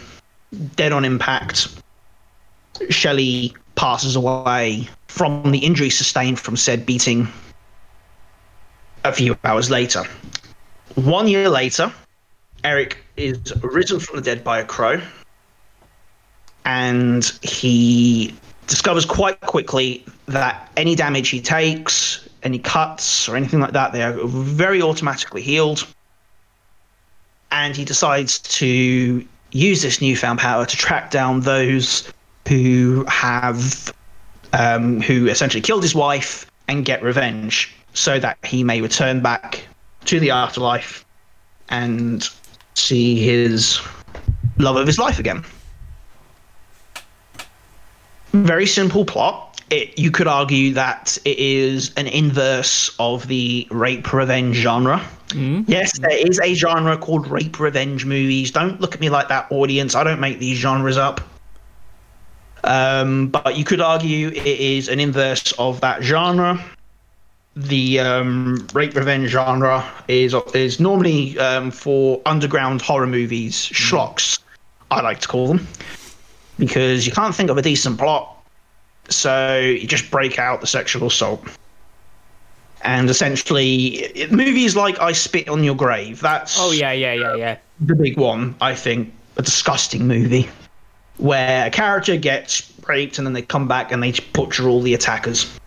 dead 0.76 0.92
on 0.92 1.04
impact. 1.04 1.68
Shelley 2.88 3.54
passes 3.74 4.16
away 4.16 4.88
from 5.08 5.50
the 5.50 5.58
injury 5.58 5.90
sustained 5.90 6.38
from 6.38 6.56
said 6.56 6.86
beating 6.86 7.28
a 9.04 9.12
few 9.12 9.36
hours 9.44 9.70
later. 9.70 10.04
One 10.94 11.28
year 11.28 11.48
later, 11.48 11.92
Eric 12.64 12.98
is 13.16 13.38
risen 13.62 14.00
from 14.00 14.16
the 14.16 14.22
dead 14.22 14.44
by 14.44 14.60
a 14.60 14.64
crow, 14.64 15.00
and 16.64 17.24
he 17.42 18.34
discovers 18.66 19.04
quite 19.04 19.40
quickly 19.40 20.04
that 20.26 20.70
any 20.76 20.94
damage 20.94 21.28
he 21.28 21.40
takes, 21.40 22.28
any 22.42 22.58
cuts 22.58 23.28
or 23.28 23.36
anything 23.36 23.60
like 23.60 23.72
that, 23.72 23.92
they 23.92 24.02
are 24.02 24.12
very 24.26 24.80
automatically 24.82 25.42
healed. 25.42 25.86
And 27.52 27.76
he 27.76 27.84
decides 27.84 28.38
to 28.38 29.26
use 29.52 29.82
this 29.82 30.00
newfound 30.00 30.38
power 30.38 30.64
to 30.64 30.76
track 30.76 31.10
down 31.10 31.40
those 31.40 32.12
who 32.48 33.04
have, 33.08 33.92
um, 34.52 35.00
who 35.00 35.26
essentially 35.28 35.60
killed 35.60 35.82
his 35.82 35.94
wife 35.94 36.50
and 36.68 36.84
get 36.84 37.02
revenge, 37.02 37.74
so 37.94 38.18
that 38.20 38.38
he 38.44 38.62
may 38.62 38.80
return 38.80 39.20
back 39.20 39.66
to 40.04 40.20
the 40.20 40.30
afterlife 40.30 41.04
and 41.68 42.28
see 42.74 43.16
his 43.16 43.80
love 44.58 44.76
of 44.76 44.86
his 44.86 44.98
life 44.98 45.18
again. 45.18 45.44
Very 48.32 48.66
simple 48.66 49.04
plot. 49.04 49.49
It, 49.70 49.98
you 49.98 50.10
could 50.10 50.26
argue 50.26 50.74
that 50.74 51.16
it 51.24 51.38
is 51.38 51.94
an 51.94 52.06
inverse 52.06 52.94
of 52.98 53.26
the 53.28 53.66
rape 53.70 54.12
revenge 54.12 54.56
genre. 54.56 55.00
Yes, 55.68 55.98
there 55.98 56.26
is 56.28 56.40
a 56.40 56.54
genre 56.54 56.96
called 56.98 57.28
rape 57.28 57.60
revenge 57.60 58.04
movies. 58.04 58.50
Don't 58.50 58.80
look 58.80 58.94
at 58.94 59.00
me 59.00 59.10
like 59.10 59.28
that, 59.28 59.46
audience. 59.50 59.94
I 59.94 60.02
don't 60.02 60.20
make 60.20 60.40
these 60.40 60.58
genres 60.58 60.96
up. 60.96 61.20
Um, 62.64 63.28
but 63.28 63.56
you 63.56 63.64
could 63.64 63.80
argue 63.80 64.28
it 64.28 64.46
is 64.46 64.88
an 64.88 65.00
inverse 65.00 65.52
of 65.52 65.80
that 65.80 66.02
genre. 66.02 66.62
The 67.56 68.00
um, 68.00 68.66
rape 68.74 68.94
revenge 68.94 69.30
genre 69.30 69.84
is 70.08 70.34
is 70.54 70.78
normally 70.78 71.38
um, 71.38 71.70
for 71.70 72.20
underground 72.26 72.82
horror 72.82 73.06
movies, 73.06 73.54
schlocks, 73.54 74.38
I 74.90 75.00
like 75.00 75.20
to 75.20 75.28
call 75.28 75.46
them, 75.48 75.66
because 76.58 77.06
you 77.06 77.12
can't 77.12 77.34
think 77.34 77.50
of 77.50 77.58
a 77.58 77.62
decent 77.62 77.98
plot, 77.98 78.39
so 79.10 79.58
you 79.58 79.86
just 79.86 80.10
break 80.10 80.38
out 80.38 80.60
the 80.60 80.66
sexual 80.66 81.06
assault. 81.06 81.44
And 82.82 83.10
essentially, 83.10 84.10
movies 84.30 84.74
like 84.74 84.98
I 85.00 85.12
Spit 85.12 85.48
on 85.48 85.62
Your 85.62 85.74
Grave, 85.74 86.20
that's 86.20 86.58
Oh 86.58 86.72
yeah, 86.72 86.92
yeah, 86.92 87.12
yeah, 87.12 87.34
yeah. 87.34 87.56
the 87.80 87.94
big 87.94 88.16
one, 88.16 88.54
I 88.60 88.74
think, 88.74 89.12
a 89.36 89.42
disgusting 89.42 90.06
movie 90.06 90.48
where 91.18 91.66
a 91.66 91.70
character 91.70 92.16
gets 92.16 92.72
raped 92.88 93.18
and 93.18 93.26
then 93.26 93.34
they 93.34 93.42
come 93.42 93.68
back 93.68 93.92
and 93.92 94.02
they 94.02 94.12
butcher 94.32 94.66
all 94.68 94.80
the 94.80 94.94
attackers. 94.94 95.58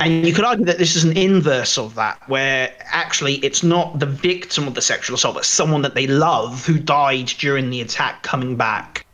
And 0.00 0.26
you 0.26 0.34
could 0.34 0.44
argue 0.44 0.66
that 0.66 0.78
this 0.78 0.96
is 0.96 1.04
an 1.04 1.16
inverse 1.16 1.78
of 1.78 1.94
that, 1.94 2.20
where 2.28 2.74
actually 2.80 3.36
it's 3.36 3.62
not 3.62 4.00
the 4.00 4.06
victim 4.06 4.66
of 4.66 4.74
the 4.74 4.82
sexual 4.82 5.14
assault, 5.14 5.36
but 5.36 5.44
someone 5.44 5.82
that 5.82 5.94
they 5.94 6.08
love 6.08 6.66
who 6.66 6.78
died 6.78 7.26
during 7.26 7.70
the 7.70 7.80
attack 7.80 8.24
coming 8.24 8.56
back 8.56 9.06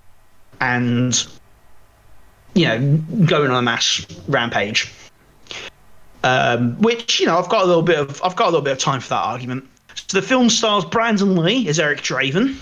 and, 0.61 1.27
you 2.55 2.67
know, 2.67 2.97
going 3.27 3.51
on 3.51 3.57
a 3.57 3.63
mass 3.63 4.07
rampage. 4.29 4.93
Um, 6.23 6.81
which, 6.83 7.19
you 7.21 7.27
know, 7.27 7.39
I've 7.39 7.49
got 7.49 7.63
a 7.63 7.67
little 7.67 7.83
bit 7.83 7.99
of 7.99 8.23
I've 8.23 8.37
got 8.37 8.45
a 8.45 8.51
little 8.51 8.65
bit 8.65 8.73
of 8.73 8.79
time 8.79 9.01
for 9.01 9.11
that 9.11 9.25
argument. 9.25 9.67
So 9.95 10.21
the 10.21 10.27
film 10.27 10.51
stars 10.51 10.85
Brandon 10.85 11.37
Lee 11.37 11.69
as 11.69 11.79
Eric 11.79 12.01
Draven, 12.01 12.57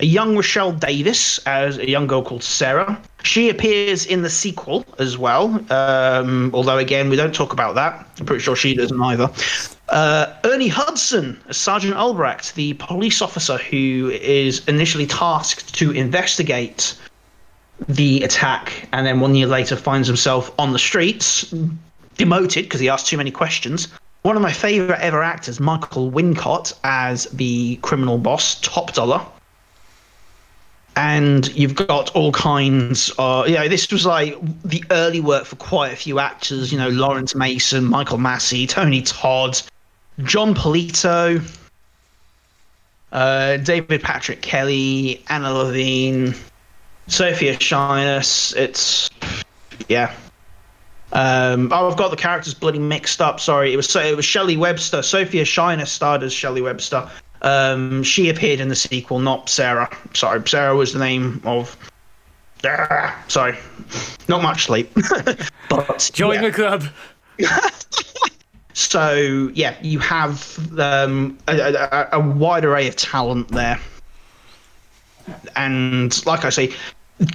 a 0.00 0.06
young 0.06 0.36
Rochelle 0.36 0.72
Davis 0.72 1.38
as 1.46 1.78
a 1.78 1.88
young 1.88 2.06
girl 2.06 2.22
called 2.22 2.42
Sarah. 2.42 3.00
She 3.22 3.48
appears 3.50 4.06
in 4.06 4.22
the 4.22 4.30
sequel 4.30 4.84
as 4.98 5.18
well, 5.18 5.64
um, 5.72 6.50
although 6.54 6.78
again 6.78 7.08
we 7.08 7.16
don't 7.16 7.34
talk 7.34 7.52
about 7.52 7.74
that. 7.76 8.06
I'm 8.18 8.26
pretty 8.26 8.42
sure 8.42 8.56
she 8.56 8.74
doesn't 8.74 9.00
either. 9.00 9.30
Uh, 9.88 10.34
Ernie 10.44 10.68
Hudson 10.68 11.40
as 11.48 11.56
Sergeant 11.56 11.94
Albrecht, 11.94 12.54
the 12.54 12.74
police 12.74 13.22
officer 13.22 13.56
who 13.56 14.10
is 14.10 14.66
initially 14.68 15.06
tasked 15.06 15.74
to 15.74 15.92
investigate 15.92 16.98
the 17.86 18.22
attack, 18.22 18.88
and 18.92 19.06
then 19.06 19.20
one 19.20 19.34
year 19.34 19.46
later 19.46 19.76
finds 19.76 20.08
himself 20.08 20.52
on 20.58 20.72
the 20.72 20.78
streets, 20.78 21.54
demoted 22.16 22.64
because 22.64 22.80
he 22.80 22.88
asked 22.88 23.06
too 23.06 23.16
many 23.16 23.30
questions. 23.30 23.88
One 24.22 24.36
of 24.36 24.42
my 24.42 24.52
favourite 24.52 25.00
ever 25.00 25.22
actors, 25.22 25.60
Michael 25.60 26.10
Wincott, 26.10 26.72
as 26.84 27.24
the 27.26 27.76
criminal 27.76 28.18
boss, 28.18 28.60
Top 28.60 28.92
Dollar 28.92 29.24
and 30.98 31.54
you've 31.54 31.76
got 31.76 32.14
all 32.16 32.32
kinds 32.32 33.12
of 33.18 33.48
you 33.48 33.54
know 33.54 33.68
this 33.68 33.88
was 33.92 34.04
like 34.04 34.36
the 34.64 34.82
early 34.90 35.20
work 35.20 35.44
for 35.44 35.54
quite 35.54 35.92
a 35.92 35.96
few 35.96 36.18
actors 36.18 36.72
you 36.72 36.78
know 36.78 36.88
laurence 36.88 37.36
mason 37.36 37.84
michael 37.84 38.18
massee 38.18 38.66
tony 38.66 39.00
todd 39.02 39.60
jon 40.24 40.56
polito 40.56 41.40
uh, 43.12 43.56
david 43.58 44.02
patrick 44.02 44.42
kelly 44.42 45.22
anna 45.28 45.52
levine 45.52 46.34
sofia 47.08 47.56
Shinas. 47.56 48.54
it's 48.56 49.10
yeah 49.88 50.14
um, 51.10 51.70
oh, 51.72 51.88
I've 51.90 51.96
got 51.96 52.10
the 52.10 52.16
characters 52.16 52.52
bloody 52.52 52.78
mixed 52.78 53.22
up. 53.22 53.40
Sorry, 53.40 53.72
it 53.72 53.76
was 53.76 53.88
so 53.88 54.00
it 54.00 54.14
was 54.14 54.26
Shelley 54.26 54.58
Webster. 54.58 55.00
Sofia 55.00 55.44
Shinas 55.44 55.86
starred 55.86 56.22
as 56.22 56.34
Shelley 56.34 56.60
Webster. 56.60 57.08
Um, 57.40 58.02
she 58.02 58.28
appeared 58.28 58.60
in 58.60 58.68
the 58.68 58.76
sequel, 58.76 59.18
not 59.18 59.48
Sarah. 59.48 59.88
Sorry, 60.12 60.46
Sarah 60.46 60.76
was 60.76 60.92
the 60.92 60.98
name 60.98 61.40
of. 61.44 61.76
Ah, 62.62 63.24
sorry, 63.28 63.56
not 64.28 64.42
much 64.42 64.64
sleep. 64.64 64.92
but 65.70 66.10
Join 66.12 66.42
yeah. 66.42 66.42
the 66.42 66.52
club. 66.52 66.84
So 68.74 69.50
yeah, 69.54 69.74
you 69.82 69.98
have 69.98 70.78
um, 70.78 71.36
a, 71.48 71.58
a, 71.58 72.08
a 72.12 72.20
wide 72.20 72.64
array 72.64 72.86
of 72.86 72.94
talent 72.94 73.48
there, 73.48 73.80
and 75.56 76.24
like 76.26 76.44
I 76.44 76.50
say, 76.50 76.72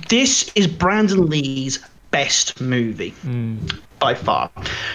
this 0.09 0.51
is 0.55 0.67
Brandon 0.67 1.27
Lee's 1.27 1.79
best 2.11 2.61
movie 2.61 3.09
hmm. 3.09 3.57
by 3.99 4.13
far. 4.13 4.49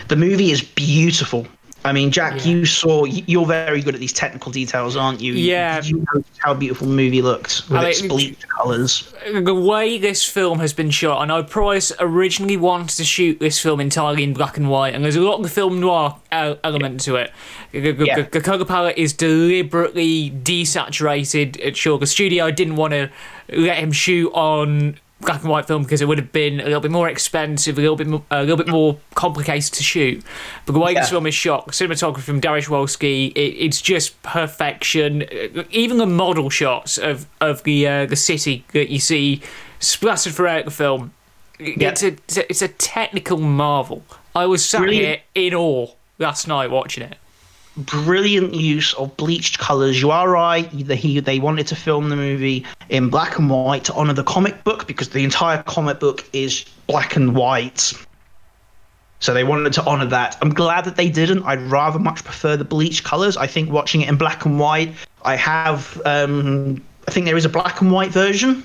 The 0.09 0.17
movie 0.17 0.51
is 0.51 0.63
beautiful. 0.63 1.47
I 1.85 1.93
mean, 1.93 2.11
Jack, 2.11 2.45
you 2.45 2.67
saw. 2.67 3.05
You're 3.05 3.47
very 3.47 3.81
good 3.81 3.95
at 3.95 4.01
these 4.01 4.13
technical 4.13 4.51
details, 4.51 4.97
aren't 4.97 5.21
you? 5.21 5.35
Yeah. 5.35 5.81
You 5.81 5.99
know 5.99 6.25
how 6.39 6.53
beautiful 6.53 6.89
the 6.89 6.93
movie 6.93 7.23
looked 7.23 7.63
with 7.69 7.79
I 7.79 7.83
mean, 7.83 7.91
its 7.91 8.03
bleached 8.03 8.49
colours. 8.49 9.15
the 9.33 9.55
way 9.55 9.97
this 9.97 10.25
film 10.25 10.59
has 10.59 10.73
been 10.73 10.91
shot, 10.91 11.21
I 11.21 11.25
know 11.27 11.45
Proyas 11.45 11.93
originally 12.01 12.57
wanted 12.57 12.97
to 12.97 13.05
shoot 13.05 13.39
this 13.39 13.61
film 13.61 13.81
entirely 13.81 14.25
in 14.25 14.35
black 14.35 14.57
and 14.57 14.69
white, 14.69 14.95
and 14.95 15.05
there's 15.05 15.17
a 15.17 15.21
lot 15.21 15.37
of 15.37 15.45
the 15.45 15.49
film 15.49 15.79
noir 15.79 16.17
el- 16.33 16.59
element 16.65 17.01
to 17.03 17.15
it. 17.15 17.31
The, 17.71 17.93
the- 17.93 18.07
Yeah. 18.07 18.23
the 18.23 18.41
color 18.41 18.65
palette 18.65 18.99
is 18.99 19.13
deliberately 19.13 20.33
desaturated. 20.33 21.65
At 21.65 21.77
sure, 21.77 21.97
the 21.99 22.09
studio 22.09 22.51
didn't 22.51 22.77
want 22.77 22.93
to 22.93 23.09
let 23.51 23.79
him 23.79 23.93
shoot 23.93 24.31
on 24.33 24.99
black 25.21 25.41
and 25.41 25.51
white 25.51 25.67
film 25.67 25.83
because 25.83 26.01
it 26.01 26.07
would 26.07 26.19
have 26.19 26.33
been 26.33 26.61
a 26.61 26.65
little 26.65 26.81
bit 26.81 26.91
more 26.91 27.09
expensive, 27.09 27.77
a 27.79 27.81
little 27.81 27.97
bit 27.97 28.07
more, 28.07 28.23
a 28.31 28.41
little 28.41 28.57
bit 28.57 28.69
more 28.69 28.99
complicated 29.15 29.73
to 29.75 29.83
shoot. 29.83 30.23
But 30.65 30.73
the 30.73 30.79
way 30.79 30.95
this 30.95 31.11
film 31.11 31.27
is 31.27 31.35
shot, 31.35 31.69
cinematography 31.69 32.21
from 32.21 32.41
Dariusz 32.41 32.69
Wolski, 32.69 33.33
it, 33.33 33.39
it's 33.39 33.81
just 33.81 34.21
perfection. 34.23 35.25
Even 35.71 35.99
the 35.99 36.07
model 36.07 36.51
shots 36.51 36.99
of 36.99 37.27
of 37.41 37.63
the 37.65 37.87
uh, 37.87 38.07
the 38.07 38.17
city 38.17 38.65
that 38.73 38.91
you 38.91 39.01
see 39.01 39.43
splattered 39.81 40.35
throughout 40.35 40.65
the 40.65 40.71
film, 40.71 41.13
it's, 41.59 42.03
a, 42.03 42.09
it's 42.09 42.37
a 42.37 42.51
it's 42.51 42.63
a 42.63 42.69
technical 42.69 43.39
marvel. 43.39 44.05
I 44.35 44.47
was 44.47 44.65
sat 44.65 44.89
here 44.89 45.21
in 45.35 45.55
awe 45.55 45.89
last 46.19 46.47
night 46.47 46.71
watching 46.71 47.05
it. 47.05 47.17
Brilliant 47.87 48.55
use 48.55 48.93
of 48.95 49.17
bleached 49.17 49.59
colors. 49.59 50.01
You 50.01 50.11
are 50.11 50.29
right. 50.29 50.69
They, 50.73 50.97
he, 50.97 51.21
they 51.21 51.39
wanted 51.39 51.67
to 51.69 51.77
film 51.77 52.09
the 52.09 52.17
movie 52.17 52.65
in 52.89 53.09
black 53.11 53.39
and 53.39 53.49
white 53.49 53.85
to 53.85 53.95
honor 53.95 54.13
the 54.13 54.25
comic 54.25 54.65
book 54.65 54.87
because 54.87 55.11
the 55.11 55.25
entire 55.25 55.63
comic 55.63 56.01
book 56.01 56.29
is 56.33 56.65
black 56.87 57.17
and 57.17 57.35
white. 57.37 57.93
So 59.21 59.35
they 59.35 59.45
wanted 59.45 59.73
to 59.75 59.85
honor 59.85 60.07
that. 60.07 60.37
I'm 60.41 60.55
glad 60.55 60.85
that 60.85 60.97
they 60.97 61.09
didn't. 61.09 61.43
I'd 61.43 61.61
rather 61.63 61.99
much 61.99 62.25
prefer 62.25 62.57
the 62.57 62.65
bleached 62.65 63.03
colors. 63.05 63.37
I 63.37 63.47
think 63.47 63.71
watching 63.71 64.03
it 64.03 64.09
in 64.09 64.17
black 64.17 64.45
and 64.45 64.61
white, 64.61 64.95
I 65.23 65.35
have. 65.37 66.01
Um, 66.05 66.85
I 67.07 67.11
think 67.11 67.27
there 67.27 67.37
is 67.37 67.45
a 67.45 67.49
black 67.49 67.81
and 67.81 67.91
white 67.91 68.11
version 68.11 68.63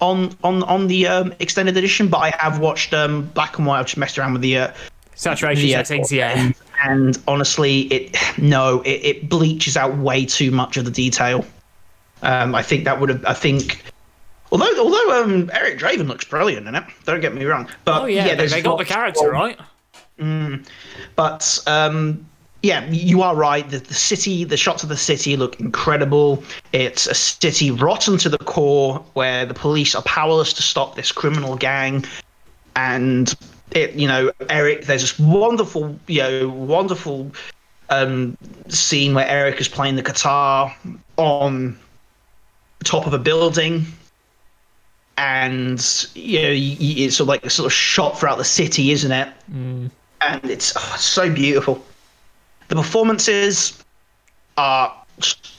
on 0.00 0.34
on 0.42 0.62
on 0.62 0.86
the 0.86 1.06
um, 1.08 1.34
extended 1.40 1.76
edition, 1.76 2.08
but 2.08 2.18
I 2.18 2.30
have 2.38 2.58
watched 2.58 2.94
um, 2.94 3.26
black 3.34 3.58
and 3.58 3.66
white. 3.66 3.80
I've 3.80 3.86
just 3.86 3.98
messed 3.98 4.18
around 4.18 4.32
with 4.32 4.42
the 4.42 4.56
uh, 4.58 4.72
Saturation 5.14 5.68
Yeah. 5.68 5.82
settings, 5.82 6.10
yeah. 6.10 6.52
and, 6.84 7.18
honestly, 7.26 7.82
it 7.82 8.16
no, 8.38 8.82
it, 8.82 9.00
it 9.04 9.28
bleaches 9.28 9.76
out 9.76 9.96
way 9.98 10.24
too 10.26 10.50
much 10.50 10.76
of 10.76 10.84
the 10.84 10.90
detail. 10.90 11.44
Um, 12.22 12.54
I 12.54 12.62
think 12.62 12.84
that 12.84 13.00
would 13.00 13.08
have. 13.08 13.24
I 13.24 13.34
think, 13.34 13.82
although 14.50 14.72
although 14.78 15.22
um, 15.22 15.50
Eric 15.52 15.78
Draven 15.78 16.06
looks 16.06 16.24
brilliant 16.24 16.68
in 16.68 16.74
it, 16.74 16.84
don't 17.04 17.20
get 17.20 17.34
me 17.34 17.44
wrong. 17.44 17.68
But 17.84 18.02
Oh 18.02 18.06
yeah, 18.06 18.28
they, 18.28 18.34
there's 18.36 18.52
they 18.52 18.62
got 18.62 18.78
the 18.78 18.84
character 18.84 19.30
right. 19.30 19.58
But 21.16 21.58
um, 21.66 22.24
yeah, 22.62 22.88
you 22.90 23.22
are 23.22 23.34
right. 23.34 23.68
The, 23.68 23.78
the 23.78 23.94
city, 23.94 24.44
the 24.44 24.56
shots 24.56 24.84
of 24.84 24.88
the 24.88 24.96
city 24.96 25.36
look 25.36 25.58
incredible. 25.58 26.44
It's 26.72 27.08
a 27.08 27.14
city 27.14 27.72
rotten 27.72 28.18
to 28.18 28.28
the 28.28 28.38
core, 28.38 29.04
where 29.14 29.44
the 29.44 29.54
police 29.54 29.96
are 29.96 30.02
powerless 30.02 30.52
to 30.54 30.62
stop 30.62 30.94
this 30.94 31.10
criminal 31.10 31.56
gang, 31.56 32.04
and 32.76 33.34
it, 33.74 33.94
you 33.94 34.08
know, 34.08 34.32
Eric. 34.48 34.86
There's 34.86 35.02
this 35.02 35.18
wonderful, 35.18 35.98
you 36.06 36.22
know, 36.22 36.48
wonderful 36.48 37.30
um, 37.90 38.36
scene 38.68 39.14
where 39.14 39.26
Eric 39.26 39.60
is 39.60 39.68
playing 39.68 39.96
the 39.96 40.02
guitar 40.02 40.74
on 41.16 41.78
top 42.84 43.06
of 43.06 43.14
a 43.14 43.18
building. 43.18 43.86
And 45.18 46.08
you 46.14 46.42
know, 46.42 46.48
it's 46.50 47.16
sort 47.16 47.24
of 47.24 47.28
like 47.28 47.46
a 47.46 47.50
sort 47.50 47.66
of 47.66 47.72
shot 47.72 48.18
throughout 48.18 48.38
the 48.38 48.44
city, 48.44 48.90
isn't 48.92 49.12
it? 49.12 49.28
and 50.22 50.50
it's 50.50 50.72
oh, 50.76 50.96
so 50.98 51.32
beautiful. 51.32 51.84
The 52.68 52.76
performances 52.76 53.82
are 54.56 54.94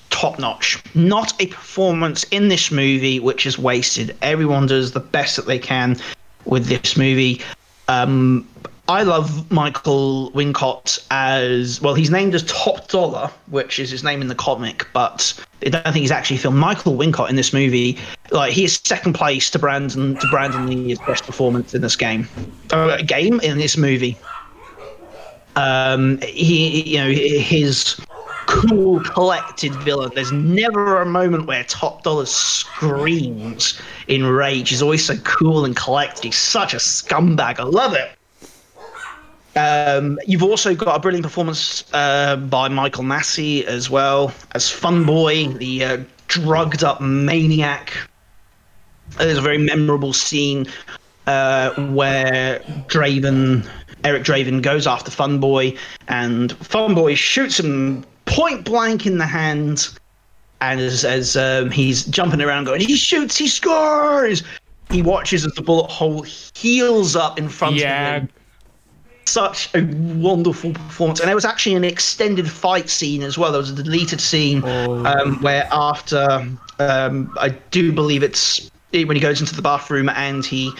top 0.09 0.39
notch. 0.39 0.81
Not 0.95 1.39
a 1.41 1.47
performance 1.47 2.23
in 2.25 2.47
this 2.47 2.71
movie 2.71 3.19
which 3.19 3.45
is 3.45 3.57
wasted. 3.59 4.15
Everyone 4.21 4.67
does 4.67 4.91
the 4.91 4.99
best 4.99 5.35
that 5.35 5.45
they 5.45 5.59
can 5.59 5.97
with 6.45 6.67
this 6.67 6.97
movie. 6.97 7.41
Um, 7.87 8.47
I 8.89 9.03
love 9.03 9.49
Michael 9.49 10.29
Wincott 10.31 11.05
as 11.09 11.79
well. 11.79 11.93
He's 11.93 12.09
named 12.09 12.35
as 12.35 12.43
Top 12.43 12.89
Dollar, 12.89 13.31
which 13.47 13.79
is 13.79 13.89
his 13.89 14.03
name 14.03 14.21
in 14.21 14.27
the 14.27 14.35
comic, 14.35 14.85
but 14.91 15.33
I 15.65 15.69
don't 15.69 15.83
think 15.83 15.97
he's 15.97 16.11
actually 16.11 16.37
filmed. 16.37 16.57
Michael 16.57 16.97
Wincott 16.97 17.29
in 17.29 17.37
this 17.37 17.53
movie, 17.53 17.97
like 18.31 18.51
he 18.51 18.65
is 18.65 18.81
second 18.83 19.13
place 19.13 19.49
to 19.51 19.59
Brandon 19.59 20.15
to 20.17 20.27
Brandon 20.29 20.67
Lee's 20.67 20.99
best 20.99 21.25
performance 21.25 21.73
in 21.73 21.81
this 21.81 21.95
game, 21.95 22.27
uh, 22.71 22.97
game 23.03 23.39
in 23.39 23.57
this 23.57 23.77
movie. 23.77 24.17
Um, 25.55 26.19
he, 26.21 26.81
you 26.81 26.97
know, 26.97 27.09
his 27.09 27.97
cool, 28.45 29.01
collected 29.01 29.73
villain. 29.75 30.11
There's 30.15 30.31
never 30.31 31.01
a 31.01 31.05
moment 31.05 31.45
where 31.45 31.63
Top 31.65 32.03
Dollar 32.03 32.25
screams 32.25 33.79
in 34.07 34.25
rage. 34.25 34.69
He's 34.69 34.81
always 34.81 35.05
so 35.05 35.17
cool 35.17 35.65
and 35.65 35.75
collected. 35.75 36.23
He's 36.25 36.37
such 36.37 36.73
a 36.73 36.77
scumbag. 36.77 37.59
I 37.59 37.63
love 37.63 37.93
it. 37.93 38.11
Um, 39.55 40.19
you've 40.25 40.43
also 40.43 40.73
got 40.73 40.95
a 40.95 40.99
brilliant 40.99 41.23
performance 41.23 41.83
uh, 41.93 42.37
by 42.37 42.69
Michael 42.69 43.03
Massee 43.03 43.65
as 43.65 43.89
well 43.89 44.33
as 44.53 44.69
Fun 44.69 45.05
Boy, 45.05 45.47
the 45.47 45.83
uh, 45.83 45.97
drugged 46.27 46.83
up 46.83 47.01
maniac. 47.01 47.93
There's 49.17 49.37
a 49.37 49.41
very 49.41 49.59
memorable 49.59 50.13
scene 50.13 50.65
uh, 51.27 51.71
where 51.91 52.59
Draven, 52.87 53.67
Eric 54.03 54.23
Draven, 54.23 54.61
goes 54.63 54.87
after 54.87 55.11
Fun 55.11 55.39
Boy, 55.39 55.77
and 56.07 56.53
Fun 56.57 56.95
Boy 56.95 57.13
shoots 57.13 57.59
him 57.59 58.03
point 58.33 58.65
blank 58.65 59.05
in 59.05 59.17
the 59.17 59.25
hand. 59.25 59.89
And 60.61 60.79
as, 60.79 61.03
as 61.03 61.35
um, 61.35 61.71
he's 61.71 62.05
jumping 62.05 62.41
around, 62.41 62.65
going, 62.65 62.79
he 62.81 62.95
shoots, 62.95 63.37
he 63.37 63.47
scores. 63.47 64.43
He 64.89 65.01
watches 65.01 65.45
as 65.45 65.53
the 65.53 65.61
bullet 65.61 65.89
hole 65.89 66.25
heals 66.55 67.15
up 67.15 67.37
in 67.37 67.49
front 67.49 67.75
Yeah. 67.75 68.15
of 68.15 68.21
him 68.23 68.29
such 69.25 69.73
a 69.73 69.81
wonderful 70.17 70.73
performance. 70.73 71.19
And 71.19 71.27
there 71.27 71.35
was 71.35 71.45
actually 71.45 71.75
an 71.75 71.83
extended 71.83 72.49
fight 72.49 72.89
scene 72.89 73.23
as 73.23 73.37
well. 73.37 73.51
There 73.51 73.61
was 73.61 73.69
a 73.69 73.75
deleted 73.83 74.19
scene 74.19 74.61
Oh. 74.65 75.05
um, 75.05 75.41
where 75.41 75.67
after 75.71 76.45
um, 76.79 77.33
I 77.39 77.49
do 77.71 77.91
believe 77.93 78.21
it's 78.21 78.69
when 78.91 79.15
he 79.15 79.19
goes 79.21 79.39
into 79.39 79.55
the 79.55 79.61
bathroom 79.61 80.09
and 80.09 80.45
he 80.45 80.71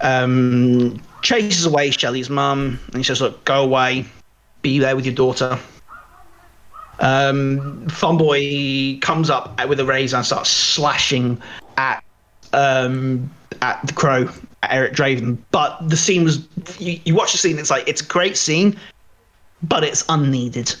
um, 0.00 1.00
chases 1.22 1.66
away 1.66 1.90
Shelley's 1.90 2.30
mum 2.30 2.80
and 2.88 2.96
he 2.96 3.02
says, 3.02 3.20
"Look, 3.20 3.44
go 3.44 3.62
away, 3.62 4.06
be 4.62 4.78
there 4.78 4.96
with 4.96 5.04
your 5.04 5.14
daughter." 5.14 5.58
Um, 7.00 7.86
Funboy 7.86 9.00
comes 9.00 9.30
up 9.30 9.66
with 9.68 9.80
a 9.80 9.84
razor 9.84 10.16
and 10.16 10.26
starts 10.26 10.50
slashing 10.50 11.40
at 11.76 12.04
um, 12.52 13.30
at 13.62 13.84
the 13.86 13.92
crow, 13.92 14.28
at 14.62 14.72
Eric 14.72 14.94
Draven. 14.94 15.38
But 15.50 15.88
the 15.88 15.96
scene 15.96 16.24
was 16.24 16.46
you, 16.78 17.00
you 17.04 17.14
watch 17.14 17.32
the 17.32 17.38
scene, 17.38 17.58
it's 17.58 17.70
like 17.70 17.88
it's 17.88 18.00
a 18.00 18.06
great 18.06 18.36
scene, 18.36 18.76
but 19.62 19.84
it's 19.84 20.04
unneeded. 20.08 20.74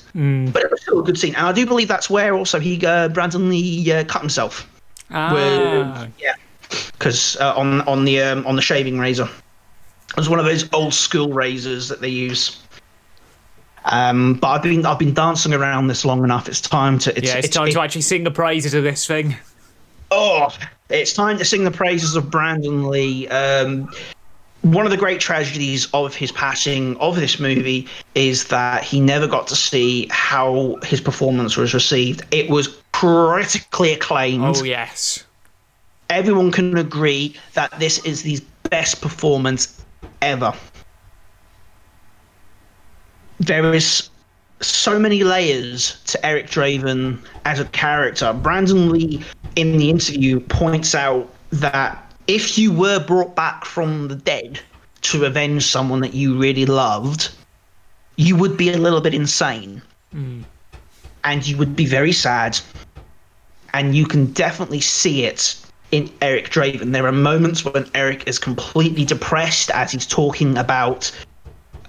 But 0.52 0.62
it 0.62 0.70
was 0.70 0.82
still 0.82 1.00
a 1.00 1.04
good 1.04 1.18
scene, 1.18 1.34
and 1.34 1.46
I 1.46 1.52
do 1.52 1.66
believe 1.66 1.88
that's 1.88 2.08
where 2.08 2.34
also 2.34 2.60
he 2.60 2.84
uh, 2.86 3.08
Brandon 3.08 3.48
Lee 3.48 3.90
uh, 3.92 4.04
cut 4.04 4.20
himself. 4.20 4.70
Ah. 5.10 5.32
With, 5.34 6.12
yeah, 6.18 6.34
because 6.92 7.36
uh, 7.38 7.54
on 7.56 7.82
on 7.82 8.04
the 8.04 8.22
um, 8.22 8.46
on 8.46 8.56
the 8.56 8.62
shaving 8.62 8.98
razor, 8.98 9.28
it 10.10 10.16
was 10.16 10.28
one 10.28 10.38
of 10.38 10.44
those 10.44 10.72
old 10.72 10.94
school 10.94 11.32
razors 11.32 11.88
that 11.88 12.00
they 12.00 12.08
use. 12.08 12.60
Um, 13.84 14.34
but 14.34 14.48
I've 14.48 14.62
been 14.62 14.86
I've 14.86 14.98
been 14.98 15.14
dancing 15.14 15.52
around 15.52 15.88
this 15.88 16.04
long 16.04 16.24
enough. 16.24 16.48
It's 16.48 16.60
time 16.60 16.98
to 17.00 17.16
it's, 17.16 17.28
yeah, 17.28 17.38
it's, 17.38 17.48
time 17.48 17.68
it- 17.68 17.72
to 17.72 17.80
actually 17.80 18.00
sing 18.02 18.24
the 18.24 18.30
praises 18.30 18.74
of 18.74 18.82
this 18.82 19.06
thing. 19.06 19.36
Oh, 20.10 20.48
it's 20.90 21.12
time 21.12 21.38
to 21.38 21.44
sing 21.44 21.64
the 21.64 21.70
praises 21.70 22.14
of 22.16 22.30
Brandon 22.30 22.88
Lee. 22.88 23.26
Um, 23.28 23.90
one 24.62 24.86
of 24.86 24.90
the 24.90 24.96
great 24.96 25.20
tragedies 25.20 25.88
of 25.92 26.14
his 26.14 26.32
passing 26.32 26.96
of 26.96 27.16
this 27.16 27.38
movie 27.38 27.86
is 28.14 28.46
that 28.48 28.82
he 28.82 29.00
never 29.00 29.26
got 29.26 29.46
to 29.48 29.56
see 29.56 30.06
how 30.10 30.76
his 30.82 31.00
performance 31.00 31.56
was 31.56 31.74
received. 31.74 32.22
It 32.30 32.48
was 32.48 32.80
critically 32.92 33.92
acclaimed. 33.92 34.56
Oh 34.56 34.64
yes. 34.64 35.24
Everyone 36.08 36.50
can 36.52 36.78
agree 36.78 37.34
that 37.54 37.78
this 37.78 37.98
is 38.04 38.22
the 38.22 38.40
best 38.70 39.02
performance 39.02 39.84
ever. 40.22 40.54
There 43.40 43.74
is 43.74 44.08
so 44.60 44.98
many 44.98 45.24
layers 45.24 45.98
to 46.06 46.26
Eric 46.26 46.46
Draven 46.46 47.18
as 47.44 47.60
a 47.60 47.64
character. 47.66 48.32
Brandon 48.32 48.90
Lee 48.90 49.22
in 49.56 49.76
the 49.76 49.90
interview 49.90 50.40
points 50.40 50.94
out 50.94 51.28
that 51.50 52.00
if 52.26 52.56
you 52.56 52.72
were 52.72 52.98
brought 52.98 53.34
back 53.34 53.64
from 53.64 54.08
the 54.08 54.14
dead 54.14 54.60
to 55.02 55.24
avenge 55.24 55.66
someone 55.66 56.00
that 56.00 56.14
you 56.14 56.38
really 56.38 56.66
loved, 56.66 57.30
you 58.16 58.36
would 58.36 58.56
be 58.56 58.72
a 58.72 58.78
little 58.78 59.00
bit 59.00 59.14
insane. 59.14 59.82
Hmm. 60.12 60.42
And 61.24 61.46
you 61.46 61.56
would 61.56 61.76
be 61.76 61.86
very 61.86 62.12
sad. 62.12 62.58
And 63.72 63.94
you 63.94 64.06
can 64.06 64.26
definitely 64.32 64.80
see 64.80 65.24
it 65.24 65.56
in 65.90 66.10
Eric 66.22 66.50
Draven. 66.50 66.92
There 66.92 67.06
are 67.06 67.12
moments 67.12 67.64
when 67.64 67.88
Eric 67.94 68.26
is 68.26 68.38
completely 68.38 69.04
depressed 69.04 69.70
as 69.70 69.92
he's 69.92 70.06
talking 70.06 70.56
about 70.56 71.10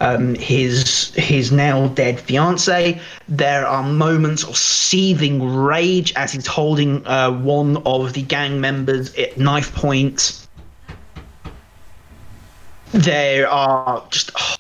um, 0.01 0.36
his 0.36 1.13
his 1.15 1.51
now 1.51 1.88
dead 1.89 2.19
fiance. 2.19 2.99
There 3.27 3.65
are 3.65 3.84
moments 3.84 4.43
of 4.43 4.58
seething 4.58 5.55
rage 5.55 6.13
as 6.15 6.34
he's 6.34 6.47
holding 6.47 7.05
uh, 7.08 7.31
one 7.31 7.77
of 7.86 8.13
the 8.13 8.21
gang 8.21 8.60
members 8.60 9.13
at 9.15 9.38
knife 9.38 9.73
point. 9.73 10.47
There 12.91 13.47
are 13.49 14.03
just 14.10 14.31
oh, 14.38 14.55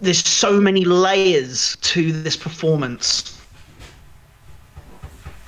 there's 0.00 0.24
so 0.24 0.60
many 0.60 0.84
layers 0.84 1.76
to 1.82 2.12
this 2.12 2.36
performance. 2.36 3.40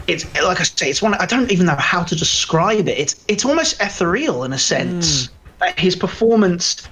It's 0.07 0.25
like 0.41 0.61
I 0.61 0.63
say, 0.63 0.89
it's 0.91 1.03
one 1.03 1.15
I 1.15 1.27
don't 1.27 1.51
even 1.51 1.67
know 1.67 1.77
how 1.77 2.05
to 2.05 2.15
describe 2.15 2.89
it. 2.89 2.99
It's 2.99 3.25
it's 3.27 3.45
almost 3.45 3.81
ethereal 3.81 4.45
in 4.45 4.53
a 4.53 4.59
sense. 4.59 5.29
Like 5.61 5.79
his 5.79 5.97
performance, 5.97 6.87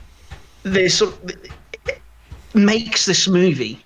there's 0.62 0.94
sort 0.94 1.12
of, 1.22 1.32
makes 2.54 3.06
this 3.06 3.28
movie. 3.28 3.78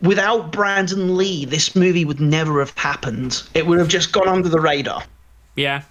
Without 0.00 0.52
Brandon 0.52 1.16
Lee, 1.16 1.44
this 1.44 1.74
movie 1.74 2.04
would 2.04 2.20
never 2.20 2.58
have 2.60 2.76
happened. 2.76 3.42
It 3.54 3.66
would 3.66 3.78
have 3.78 3.88
just 3.88 4.12
gone 4.12 4.28
under 4.28 4.48
the 4.48 4.60
radar. 4.60 5.02
Yeah. 5.56 5.82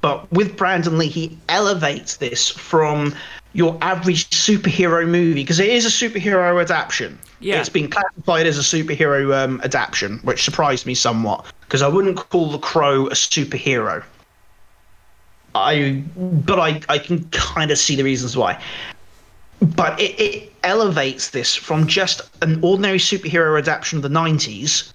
But 0.00 0.30
with 0.32 0.56
Brandon 0.56 0.96
Lee, 0.96 1.08
he 1.08 1.38
elevates 1.48 2.16
this 2.16 2.48
from 2.48 3.14
your 3.52 3.76
average 3.80 4.30
superhero 4.30 5.06
movie 5.08 5.42
because 5.42 5.58
it 5.58 5.68
is 5.68 5.84
a 5.84 5.88
superhero 5.88 6.60
adaptation. 6.60 7.18
Yeah. 7.40 7.58
It's 7.58 7.68
been 7.68 7.90
classified 7.90 8.46
as 8.46 8.58
a 8.58 8.60
superhero 8.60 9.34
um, 9.36 9.60
adaptation, 9.64 10.18
which 10.18 10.44
surprised 10.44 10.86
me 10.86 10.94
somewhat 10.94 11.46
because 11.60 11.82
I 11.82 11.88
wouldn't 11.88 12.16
call 12.16 12.50
The 12.50 12.58
Crow 12.58 13.06
a 13.06 13.12
superhero. 13.12 14.04
I, 15.54 16.04
but 16.16 16.60
I, 16.60 16.80
I 16.88 16.98
can 16.98 17.28
kind 17.30 17.70
of 17.70 17.78
see 17.78 17.96
the 17.96 18.04
reasons 18.04 18.36
why. 18.36 18.62
But 19.60 19.98
it, 20.00 20.20
it 20.20 20.47
elevates 20.64 21.30
this 21.30 21.54
from 21.54 21.86
just 21.86 22.22
an 22.42 22.62
ordinary 22.62 22.98
superhero 22.98 23.58
adaptation 23.58 23.98
of 23.98 24.02
the 24.02 24.08
90s 24.08 24.92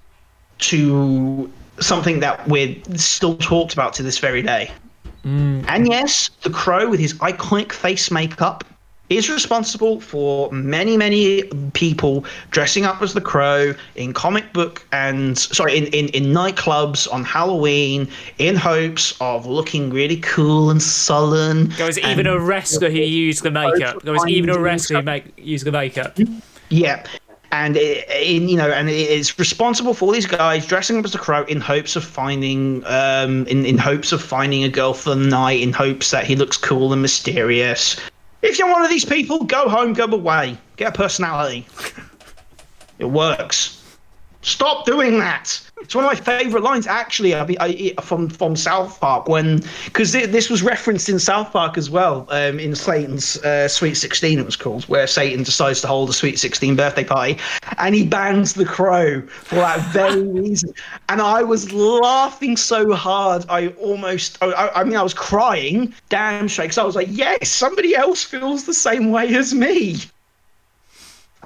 to 0.59 1.51
something 1.79 2.19
that 2.19 2.47
we're 2.47 2.75
still 2.95 3.35
talked 3.37 3.73
about 3.73 3.93
to 3.93 4.03
this 4.03 4.19
very 4.19 4.41
day. 4.41 4.71
Mm. 5.25 5.65
And 5.67 5.87
yes, 5.87 6.29
the 6.41 6.49
crow 6.49 6.89
with 6.89 6.99
his 6.99 7.13
iconic 7.15 7.71
face 7.71 8.11
makeup 8.11 8.63
is 9.17 9.29
responsible 9.29 9.99
for 10.01 10.51
many, 10.51 10.97
many 10.97 11.43
people 11.73 12.25
dressing 12.51 12.85
up 12.85 13.01
as 13.01 13.13
the 13.13 13.21
crow 13.21 13.73
in 13.95 14.13
comic 14.13 14.53
book 14.53 14.85
and 14.91 15.37
sorry, 15.37 15.77
in, 15.77 15.85
in, 15.87 16.09
in 16.09 16.23
nightclubs 16.25 17.11
on 17.11 17.23
Halloween 17.23 18.07
in 18.37 18.55
hopes 18.55 19.15
of 19.21 19.45
looking 19.45 19.89
really 19.89 20.17
cool 20.17 20.69
and 20.69 20.81
sullen. 20.81 21.69
There 21.69 21.85
was 21.85 21.99
even 21.99 22.27
a 22.27 22.39
wrestler 22.39 22.89
who 22.89 22.99
used 22.99 23.43
the 23.43 23.51
makeup. 23.51 24.01
There 24.03 24.13
was 24.13 24.27
even 24.27 24.49
a 24.49 24.59
wrestler 24.59 24.97
who 24.99 25.03
make, 25.03 25.33
used 25.37 25.65
the 25.65 25.71
makeup. 25.71 26.17
Yeah. 26.69 27.05
And 27.51 27.77
it, 27.77 28.09
in 28.09 28.49
you 28.49 28.57
know, 28.57 28.71
and 28.71 28.89
it's 28.89 29.37
responsible 29.37 29.93
for 29.93 30.05
all 30.05 30.11
these 30.11 30.25
guys 30.25 30.65
dressing 30.65 30.97
up 30.97 31.05
as 31.05 31.11
the 31.11 31.19
crow 31.19 31.43
in 31.43 31.61
hopes 31.61 31.95
of 31.95 32.03
finding, 32.03 32.83
um, 32.87 33.45
in 33.45 33.63
in 33.63 33.77
hopes 33.77 34.11
of 34.11 34.23
finding 34.23 34.63
a 34.63 34.69
girl 34.69 34.95
for 34.95 35.11
the 35.11 35.15
night, 35.15 35.61
in 35.61 35.71
hopes 35.71 36.09
that 36.09 36.25
he 36.25 36.35
looks 36.35 36.57
cool 36.57 36.91
and 36.93 37.03
mysterious. 37.03 37.99
If 38.43 38.59
you're 38.59 38.69
one 38.69 38.83
of 38.83 38.89
these 38.89 39.05
people, 39.05 39.45
go 39.45 39.69
home, 39.69 39.93
go 39.93 40.03
away, 40.05 40.57
get 40.75 40.93
a 40.93 40.97
personality. 40.97 41.65
It 42.99 43.05
works. 43.05 43.83
Stop 44.43 44.85
doing 44.85 45.17
that. 45.17 45.59
It's 45.83 45.95
one 45.95 46.05
of 46.05 46.09
my 46.09 46.15
favourite 46.15 46.63
lines, 46.63 46.87
actually, 46.87 47.35
I, 47.35 47.45
I, 47.59 47.93
from 48.01 48.29
from 48.29 48.55
South 48.55 48.99
Park 48.99 49.27
when 49.27 49.61
because 49.85 50.11
this 50.13 50.49
was 50.49 50.63
referenced 50.63 51.09
in 51.09 51.19
South 51.19 51.51
Park 51.51 51.77
as 51.77 51.89
well 51.89 52.25
um, 52.29 52.59
in 52.59 52.73
Satan's 52.73 53.37
uh, 53.43 53.67
Sweet 53.67 53.95
Sixteen. 53.95 54.39
It 54.39 54.45
was 54.45 54.55
called 54.55 54.85
where 54.85 55.07
Satan 55.07 55.43
decides 55.43 55.81
to 55.81 55.87
hold 55.87 56.09
a 56.09 56.13
Sweet 56.13 56.39
Sixteen 56.39 56.75
birthday 56.75 57.03
party, 57.03 57.37
and 57.77 57.93
he 57.93 58.05
bans 58.05 58.53
the 58.53 58.65
crow 58.65 59.21
for 59.27 59.55
that 59.55 59.79
very 59.91 60.27
reason. 60.41 60.73
And 61.09 61.21
I 61.21 61.43
was 61.43 61.71
laughing 61.73 62.57
so 62.57 62.93
hard, 62.93 63.45
I 63.49 63.67
almost, 63.79 64.37
I, 64.41 64.71
I 64.75 64.83
mean, 64.83 64.95
I 64.95 65.03
was 65.03 65.13
crying, 65.13 65.93
damn 66.09 66.49
straight, 66.49 66.65
because 66.65 66.77
I 66.77 66.83
was 66.83 66.95
like, 66.95 67.09
yes, 67.11 67.49
somebody 67.49 67.95
else 67.95 68.23
feels 68.23 68.65
the 68.65 68.73
same 68.73 69.11
way 69.11 69.35
as 69.35 69.53
me. 69.53 69.97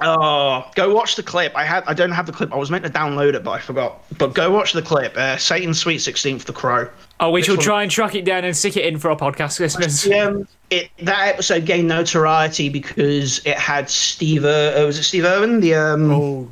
Oh, 0.00 0.70
go 0.74 0.94
watch 0.94 1.16
the 1.16 1.22
clip. 1.22 1.52
I 1.56 1.64
had 1.64 1.84
I 1.86 1.94
don't 1.94 2.12
have 2.12 2.26
the 2.26 2.32
clip. 2.32 2.52
I 2.52 2.56
was 2.56 2.70
meant 2.70 2.84
to 2.84 2.90
download 2.90 3.34
it, 3.34 3.42
but 3.42 3.52
I 3.52 3.58
forgot. 3.58 4.02
But 4.16 4.34
go 4.34 4.50
watch 4.50 4.72
the 4.72 4.82
clip. 4.82 5.16
Uh, 5.16 5.36
Satan 5.36 5.74
Sweet 5.74 5.98
Sixteenth, 5.98 6.44
The 6.44 6.52
Crow. 6.52 6.88
Oh, 7.20 7.30
we 7.30 7.42
shall 7.42 7.56
try 7.56 7.82
and 7.82 7.90
track 7.90 8.14
it 8.14 8.24
down 8.24 8.44
and 8.44 8.56
stick 8.56 8.76
it 8.76 8.84
in 8.84 8.98
for 8.98 9.10
our 9.10 9.16
podcast 9.16 9.58
listeners. 9.58 10.06
Um, 10.12 10.46
it 10.70 10.90
that 10.98 11.28
episode 11.28 11.64
gained 11.64 11.88
notoriety 11.88 12.68
because 12.68 13.44
it 13.44 13.56
had 13.56 13.90
Steve. 13.90 14.44
Uh, 14.44 14.82
was 14.86 14.98
it 14.98 15.02
Steve 15.02 15.24
Irwin, 15.24 15.60
the 15.60 15.74
um, 15.74 16.10
oh. 16.12 16.48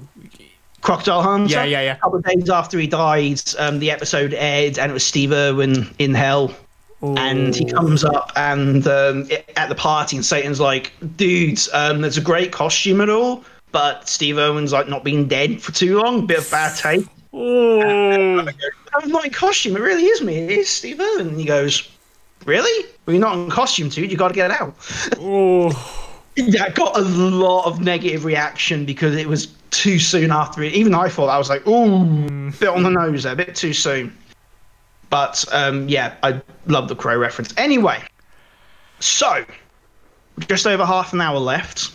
Crocodile 0.80 1.22
Hunter? 1.22 1.52
Yeah, 1.52 1.64
yeah, 1.64 1.80
yeah. 1.82 1.92
A 1.92 1.96
couple 1.96 2.18
of 2.18 2.24
days 2.24 2.50
after 2.50 2.78
he 2.78 2.86
died, 2.86 3.40
um, 3.58 3.78
the 3.78 3.90
episode 3.90 4.34
aired, 4.34 4.78
and 4.78 4.90
it 4.90 4.94
was 4.94 5.06
Steve 5.06 5.32
Irwin 5.32 5.88
in 5.98 6.14
hell. 6.14 6.54
And 7.02 7.54
he 7.54 7.66
comes 7.66 8.04
up 8.04 8.32
and 8.36 8.86
um, 8.86 9.28
at 9.56 9.68
the 9.68 9.74
party, 9.74 10.16
and 10.16 10.24
Satan's 10.24 10.60
like, 10.60 10.92
"Dudes, 11.16 11.68
um, 11.74 12.00
there's 12.00 12.16
a 12.16 12.22
great 12.22 12.52
costume 12.52 13.00
at 13.00 13.10
all, 13.10 13.44
but 13.70 14.08
Steve 14.08 14.38
Irwin's 14.38 14.72
like 14.72 14.88
not 14.88 15.04
been 15.04 15.28
dead 15.28 15.60
for 15.60 15.72
too 15.72 16.00
long. 16.00 16.26
Bit 16.26 16.38
of 16.38 16.50
bad 16.50 16.76
taste." 16.76 17.08
Oh. 17.34 18.48
I'm 18.94 19.10
not 19.10 19.26
in 19.26 19.30
costume. 19.30 19.76
It 19.76 19.80
really 19.80 20.04
is 20.04 20.22
me. 20.22 20.38
It 20.38 20.50
is 20.50 20.70
Steve 20.70 20.98
Irwin. 20.98 21.28
And 21.28 21.38
he 21.38 21.44
goes, 21.44 21.86
"Really? 22.46 22.88
Well, 23.04 23.14
you're 23.14 23.20
not 23.20 23.36
in 23.36 23.50
costume, 23.50 23.90
dude. 23.90 24.10
You 24.10 24.16
got 24.16 24.28
to 24.28 24.34
get 24.34 24.50
it 24.50 24.60
out." 24.60 24.74
Oh. 25.20 26.22
yeah, 26.36 26.68
got 26.74 26.96
a 26.96 27.02
lot 27.02 27.66
of 27.66 27.80
negative 27.80 28.24
reaction 28.24 28.86
because 28.86 29.14
it 29.14 29.28
was 29.28 29.48
too 29.70 29.98
soon 29.98 30.30
after 30.30 30.62
it. 30.62 30.72
Even 30.72 30.94
I 30.94 31.10
thought 31.10 31.28
I 31.28 31.36
was 31.36 31.50
like, 31.50 31.66
"Ooh, 31.66 32.50
bit 32.52 32.70
on 32.70 32.82
the 32.82 32.90
nose 32.90 33.24
there, 33.24 33.34
a 33.34 33.36
bit 33.36 33.54
too 33.54 33.74
soon." 33.74 34.16
But 35.10 35.44
um, 35.52 35.88
yeah, 35.88 36.14
I 36.22 36.40
love 36.66 36.88
the 36.88 36.96
Crow 36.96 37.16
reference. 37.16 37.54
Anyway, 37.56 38.02
so 39.00 39.44
just 40.40 40.66
over 40.66 40.84
half 40.84 41.12
an 41.12 41.20
hour 41.20 41.38
left. 41.38 41.92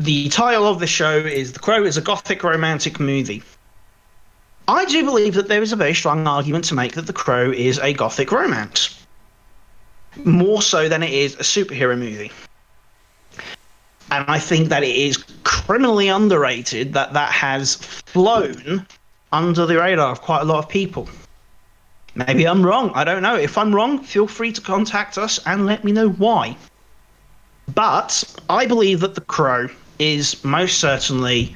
The 0.00 0.28
title 0.30 0.66
of 0.66 0.80
the 0.80 0.86
show 0.86 1.16
is 1.16 1.52
The 1.52 1.58
Crow 1.58 1.84
is 1.84 1.96
a 1.96 2.00
gothic 2.00 2.42
romantic 2.42 2.98
movie. 2.98 3.42
I 4.68 4.84
do 4.86 5.04
believe 5.04 5.34
that 5.34 5.48
there 5.48 5.62
is 5.62 5.72
a 5.72 5.76
very 5.76 5.94
strong 5.94 6.26
argument 6.26 6.64
to 6.66 6.74
make 6.74 6.94
that 6.94 7.06
The 7.06 7.12
Crow 7.12 7.50
is 7.50 7.78
a 7.78 7.92
gothic 7.92 8.32
romance. 8.32 8.98
More 10.24 10.62
so 10.62 10.88
than 10.88 11.02
it 11.02 11.12
is 11.12 11.34
a 11.34 11.38
superhero 11.38 11.98
movie. 11.98 12.32
And 14.10 14.24
I 14.28 14.38
think 14.38 14.68
that 14.68 14.82
it 14.82 14.94
is 14.94 15.24
criminally 15.44 16.08
underrated 16.08 16.92
that 16.92 17.12
that 17.12 17.30
has 17.32 17.76
flown 17.76 18.86
under 19.32 19.66
the 19.66 19.78
radar 19.78 20.12
of 20.12 20.20
quite 20.20 20.42
a 20.42 20.44
lot 20.44 20.58
of 20.58 20.68
people. 20.68 21.08
Maybe 22.14 22.46
I'm 22.46 22.64
wrong. 22.64 22.92
I 22.94 23.04
don't 23.04 23.22
know. 23.22 23.36
If 23.36 23.56
I'm 23.56 23.74
wrong, 23.74 24.02
feel 24.02 24.26
free 24.26 24.52
to 24.52 24.60
contact 24.60 25.16
us 25.16 25.38
and 25.46 25.66
let 25.66 25.82
me 25.82 25.92
know 25.92 26.10
why. 26.10 26.56
But 27.74 28.22
I 28.50 28.66
believe 28.66 29.00
that 29.00 29.14
The 29.14 29.22
Crow 29.22 29.68
is 29.98 30.42
most 30.44 30.78
certainly, 30.78 31.54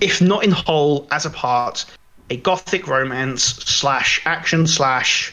if 0.00 0.20
not 0.20 0.44
in 0.44 0.52
whole, 0.52 1.08
as 1.10 1.26
a 1.26 1.30
part, 1.30 1.84
a 2.28 2.36
gothic 2.36 2.86
romance 2.86 3.42
slash 3.42 4.22
action 4.24 4.66
slash 4.66 5.32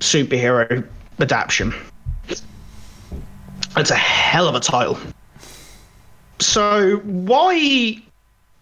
superhero 0.00 0.84
adaptation. 1.20 1.72
It's 3.76 3.90
a 3.90 3.96
hell 3.96 4.48
of 4.48 4.54
a 4.54 4.60
title. 4.60 4.98
So 6.40 6.96
why 7.04 8.02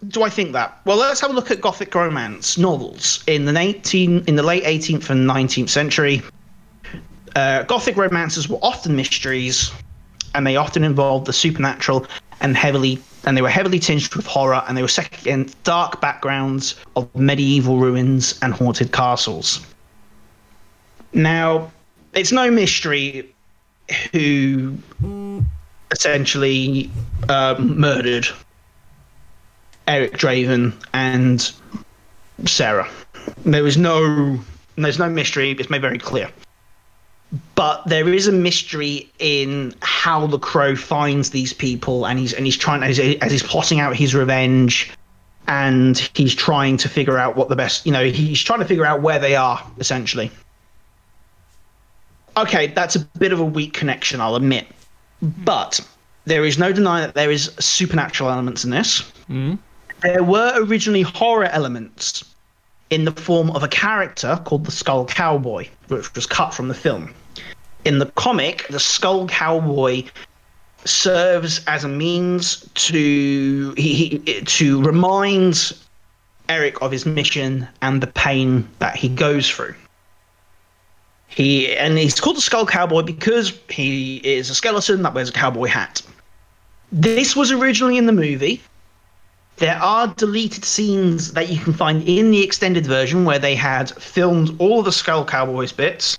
do 0.07 0.23
I 0.23 0.29
think 0.29 0.53
that? 0.53 0.79
Well, 0.85 0.97
let's 0.97 1.21
have 1.21 1.31
a 1.31 1.33
look 1.33 1.51
at 1.51 1.61
Gothic 1.61 1.93
romance 1.95 2.57
novels 2.57 3.23
in 3.27 3.45
the 3.45 3.57
18 3.57 4.25
in 4.27 4.35
the 4.35 4.43
late 4.43 4.63
18th 4.63 5.09
and 5.09 5.29
19th 5.29 5.69
century. 5.69 6.21
Uh, 7.35 7.63
Gothic 7.63 7.97
romances 7.97 8.47
were 8.47 8.59
often 8.61 8.95
mysteries, 8.95 9.71
and 10.35 10.45
they 10.45 10.55
often 10.55 10.83
involved 10.83 11.25
the 11.25 11.33
supernatural 11.33 12.05
and 12.41 12.55
heavily 12.55 12.99
and 13.25 13.37
they 13.37 13.41
were 13.41 13.49
heavily 13.49 13.79
tinged 13.79 14.13
with 14.15 14.25
horror, 14.25 14.63
and 14.67 14.77
they 14.77 14.81
were 14.81 14.87
set 14.87 15.21
against 15.21 15.61
dark 15.63 16.01
backgrounds 16.01 16.75
of 16.95 17.13
medieval 17.15 17.77
ruins 17.77 18.37
and 18.41 18.53
haunted 18.53 18.91
castles. 18.91 19.65
Now, 21.13 21.71
it's 22.13 22.31
no 22.31 22.51
mystery 22.51 23.33
who 24.11 24.75
essentially 25.91 26.89
um, 27.29 27.79
murdered 27.79 28.27
Eric 29.93 30.13
Draven 30.13 30.73
and 30.93 31.51
Sarah. 32.49 32.89
There 33.45 33.61
was 33.61 33.77
no 33.77 34.39
there's 34.75 34.97
no 34.97 35.07
mystery. 35.07 35.51
It's 35.51 35.69
made 35.69 35.81
very 35.81 35.99
clear. 35.99 36.31
But 37.53 37.85
there 37.85 38.09
is 38.09 38.27
a 38.27 38.31
mystery 38.31 39.07
in 39.19 39.75
how 39.81 40.25
the 40.25 40.39
crow 40.39 40.75
finds 40.75 41.29
these 41.29 41.53
people, 41.53 42.07
and 42.07 42.17
he's 42.17 42.33
and 42.33 42.43
he's 42.45 42.57
trying 42.57 42.81
as, 42.81 42.97
as 42.97 43.31
he's 43.31 43.43
plotting 43.43 43.79
out 43.79 43.95
his 43.95 44.15
revenge, 44.15 44.91
and 45.47 45.97
he's 46.15 46.33
trying 46.33 46.77
to 46.77 46.89
figure 46.89 47.19
out 47.19 47.35
what 47.35 47.49
the 47.49 47.55
best. 47.55 47.85
You 47.85 47.91
know, 47.91 48.03
he's 48.03 48.41
trying 48.41 48.61
to 48.61 48.65
figure 48.65 48.87
out 48.87 49.03
where 49.03 49.19
they 49.19 49.35
are 49.35 49.63
essentially. 49.77 50.31
Okay, 52.35 52.65
that's 52.65 52.95
a 52.95 52.99
bit 53.19 53.31
of 53.31 53.39
a 53.39 53.45
weak 53.45 53.73
connection, 53.73 54.19
I'll 54.19 54.35
admit, 54.35 54.65
but 55.21 55.79
there 56.25 56.43
is 56.45 56.57
no 56.57 56.73
denying 56.73 57.05
that 57.05 57.13
there 57.13 57.29
is 57.29 57.51
supernatural 57.59 58.31
elements 58.31 58.63
in 58.63 58.71
this. 58.71 59.03
Mm. 59.29 59.59
There 60.03 60.23
were 60.23 60.53
originally 60.57 61.01
horror 61.01 61.45
elements 61.45 62.25
in 62.89 63.05
the 63.05 63.11
form 63.13 63.49
of 63.51 63.63
a 63.63 63.69
character 63.69 64.39
called 64.43 64.65
the 64.65 64.71
Skull 64.71 65.05
Cowboy, 65.05 65.69
which 65.87 66.13
was 66.13 66.25
cut 66.25 66.53
from 66.53 66.67
the 66.67 66.73
film. 66.73 67.13
In 67.85 67.99
the 67.99 68.07
comic, 68.07 68.67
the 68.69 68.81
Skull 68.81 69.27
Cowboy 69.27 70.03
serves 70.83 71.63
as 71.67 71.85
a 71.85 71.87
means 71.87 72.69
to 72.75 73.73
he, 73.77 74.21
he, 74.25 74.41
to 74.41 74.83
remind 74.83 75.71
Eric 76.49 76.81
of 76.81 76.91
his 76.91 77.05
mission 77.05 77.65
and 77.81 78.01
the 78.01 78.07
pain 78.07 78.67
that 78.79 78.97
he 78.97 79.07
goes 79.07 79.49
through. 79.49 79.75
He 81.27 81.73
and 81.77 81.97
he's 81.97 82.19
called 82.19 82.35
the 82.35 82.41
Skull 82.41 82.65
Cowboy 82.65 83.03
because 83.03 83.57
he 83.69 84.17
is 84.17 84.49
a 84.49 84.55
skeleton 84.55 85.01
that 85.03 85.13
wears 85.13 85.29
a 85.29 85.33
cowboy 85.33 85.67
hat. 85.67 86.01
This 86.91 87.37
was 87.37 87.51
originally 87.51 87.97
in 87.97 88.05
the 88.05 88.11
movie. 88.11 88.61
There 89.57 89.77
are 89.77 90.07
deleted 90.07 90.65
scenes 90.65 91.33
that 91.33 91.49
you 91.49 91.59
can 91.59 91.73
find 91.73 92.07
in 92.07 92.31
the 92.31 92.43
extended 92.43 92.87
version 92.87 93.23
where 93.23 93.39
they 93.39 93.55
had 93.55 93.91
filmed 93.91 94.55
all 94.59 94.81
the 94.81 94.91
Skull 94.91 95.23
Cowboys 95.25 95.71
bits, 95.71 96.17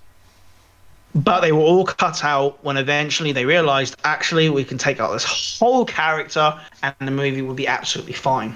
but 1.14 1.40
they 1.40 1.52
were 1.52 1.60
all 1.60 1.84
cut 1.84 2.24
out 2.24 2.62
when 2.64 2.76
eventually 2.76 3.32
they 3.32 3.44
realized 3.44 3.96
actually 4.04 4.48
we 4.48 4.64
can 4.64 4.78
take 4.78 5.00
out 5.00 5.12
this 5.12 5.24
whole 5.58 5.84
character 5.84 6.58
and 6.82 6.94
the 7.00 7.10
movie 7.10 7.42
will 7.42 7.54
be 7.54 7.66
absolutely 7.66 8.12
fine. 8.12 8.54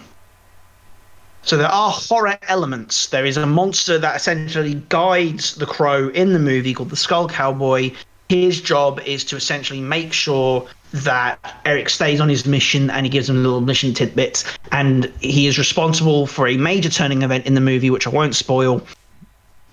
So 1.43 1.57
there 1.57 1.69
are 1.69 1.91
horror 1.91 2.39
elements. 2.49 3.07
There 3.07 3.25
is 3.25 3.37
a 3.37 3.47
monster 3.47 3.99
that 3.99 4.17
essentially 4.17 4.75
guides 4.89 5.55
the 5.55 5.67
crow 5.67 6.09
in 6.09 6.33
the 6.33 6.39
movie 6.39 6.75
called 6.75 6.91
the 6.91 6.97
Skull 6.97 7.29
Cowboy. 7.29 7.93
His 8.29 8.61
job 8.61 9.01
is 9.07 9.25
to 9.25 9.37
essentially 9.37 9.81
make 9.81 10.13
sure 10.13 10.69
that 10.93 11.61
Eric 11.65 11.89
stays 11.89 12.21
on 12.21 12.29
his 12.29 12.47
mission 12.47 12.91
and 12.91 13.07
he 13.07 13.11
gives 13.11 13.29
him 13.29 13.43
little 13.43 13.61
mission 13.61 13.95
tidbits. 13.95 14.45
And 14.73 15.07
he 15.21 15.47
is 15.47 15.59
responsible 15.59 16.27
for 16.27 16.47
a 16.47 16.57
major 16.57 16.91
turning 16.91 17.23
event 17.23 17.47
in 17.47 17.55
the 17.55 17.61
movie, 17.61 17.91
which 17.91 18.07
I 18.07 18.11
won't 18.11 18.35
spoil. 18.35 18.83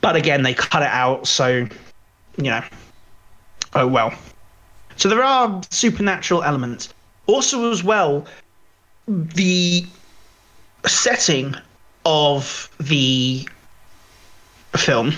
But 0.02 0.16
again, 0.16 0.44
they 0.44 0.54
cut 0.54 0.82
it 0.82 0.90
out, 0.90 1.28
so, 1.28 1.68
you 2.38 2.44
know, 2.44 2.64
oh 3.74 3.88
well. 3.88 4.14
So 4.98 5.10
there 5.10 5.24
are 5.24 5.62
supernatural 5.70 6.44
elements. 6.44 6.94
Also, 7.28 7.72
as 7.72 7.84
well, 7.84 8.26
the 9.08 9.86
setting 10.86 11.56
of 12.06 12.70
the 12.80 13.48
film 14.78 15.14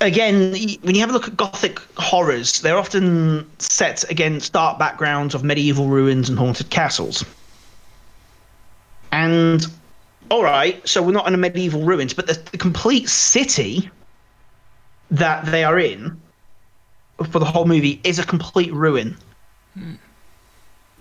again, 0.00 0.52
when 0.82 0.94
you 0.94 1.00
have 1.00 1.10
a 1.10 1.12
look 1.12 1.28
at 1.28 1.36
gothic 1.36 1.78
horrors, 1.96 2.60
they're 2.60 2.78
often 2.78 3.48
set 3.58 4.08
against 4.10 4.52
dark 4.52 4.78
backgrounds 4.78 5.34
of 5.34 5.42
medieval 5.44 5.88
ruins 5.88 6.28
and 6.28 6.38
haunted 6.38 6.70
castles. 6.70 7.24
And 9.12 9.66
all 10.30 10.42
right, 10.42 10.86
so 10.86 11.02
we're 11.02 11.12
not 11.12 11.26
in 11.26 11.34
a 11.34 11.38
medieval 11.38 11.82
ruins, 11.82 12.12
but 12.12 12.26
the, 12.26 12.34
the 12.50 12.58
complete 12.58 13.08
city 13.08 13.90
that 15.10 15.46
they 15.46 15.64
are 15.64 15.78
in 15.78 16.20
for 17.30 17.38
the 17.38 17.44
whole 17.44 17.64
movie 17.64 18.00
is 18.04 18.18
a 18.18 18.24
complete 18.24 18.72
ruin. 18.72 19.16
Hmm. 19.74 19.94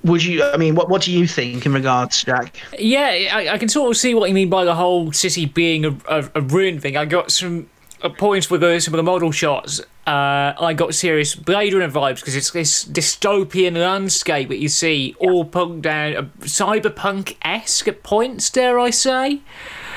would 0.04 0.24
you? 0.24 0.44
I 0.44 0.58
mean, 0.58 0.76
what 0.76 0.90
what 0.90 1.02
do 1.02 1.12
you 1.12 1.28
think 1.28 1.66
in 1.66 1.74
regards, 1.74 2.24
Jack? 2.24 2.58
Yeah, 2.78 3.30
I, 3.34 3.50
I 3.50 3.58
can 3.58 3.70
sort 3.70 3.90
of 3.90 3.98
see 3.98 4.14
what 4.14 4.30
you 4.30 4.36
mean 4.36 4.50
by 4.50 4.64
the 4.64 4.76
whole 4.76 5.12
city 5.12 5.46
being 5.46 5.86
a, 5.86 5.98
a, 6.08 6.30
a 6.36 6.42
ruined 6.42 6.82
thing. 6.82 6.96
I 6.98 7.06
got 7.06 7.32
some 7.32 7.70
points 8.18 8.50
with 8.50 8.62
some 8.82 8.94
of 8.94 8.98
the 8.98 9.04
model 9.04 9.32
shots. 9.32 9.80
Uh, 10.08 10.54
I 10.60 10.74
got 10.76 10.94
serious 10.94 11.34
Blade 11.34 11.74
Runner 11.74 11.90
vibes 11.90 12.18
because 12.18 12.36
it's 12.36 12.52
this 12.52 12.86
dystopian 12.86 13.74
landscape 13.76 14.50
that 14.50 14.60
you 14.60 14.70
see, 14.70 15.16
all 15.20 15.46
punked 15.46 15.82
down, 15.82 16.16
uh, 16.16 16.22
cyberpunk 16.42 17.38
esque 17.42 17.88
at 17.88 18.04
points. 18.04 18.50
Dare 18.52 18.80
I 18.80 18.92
say? 18.92 19.42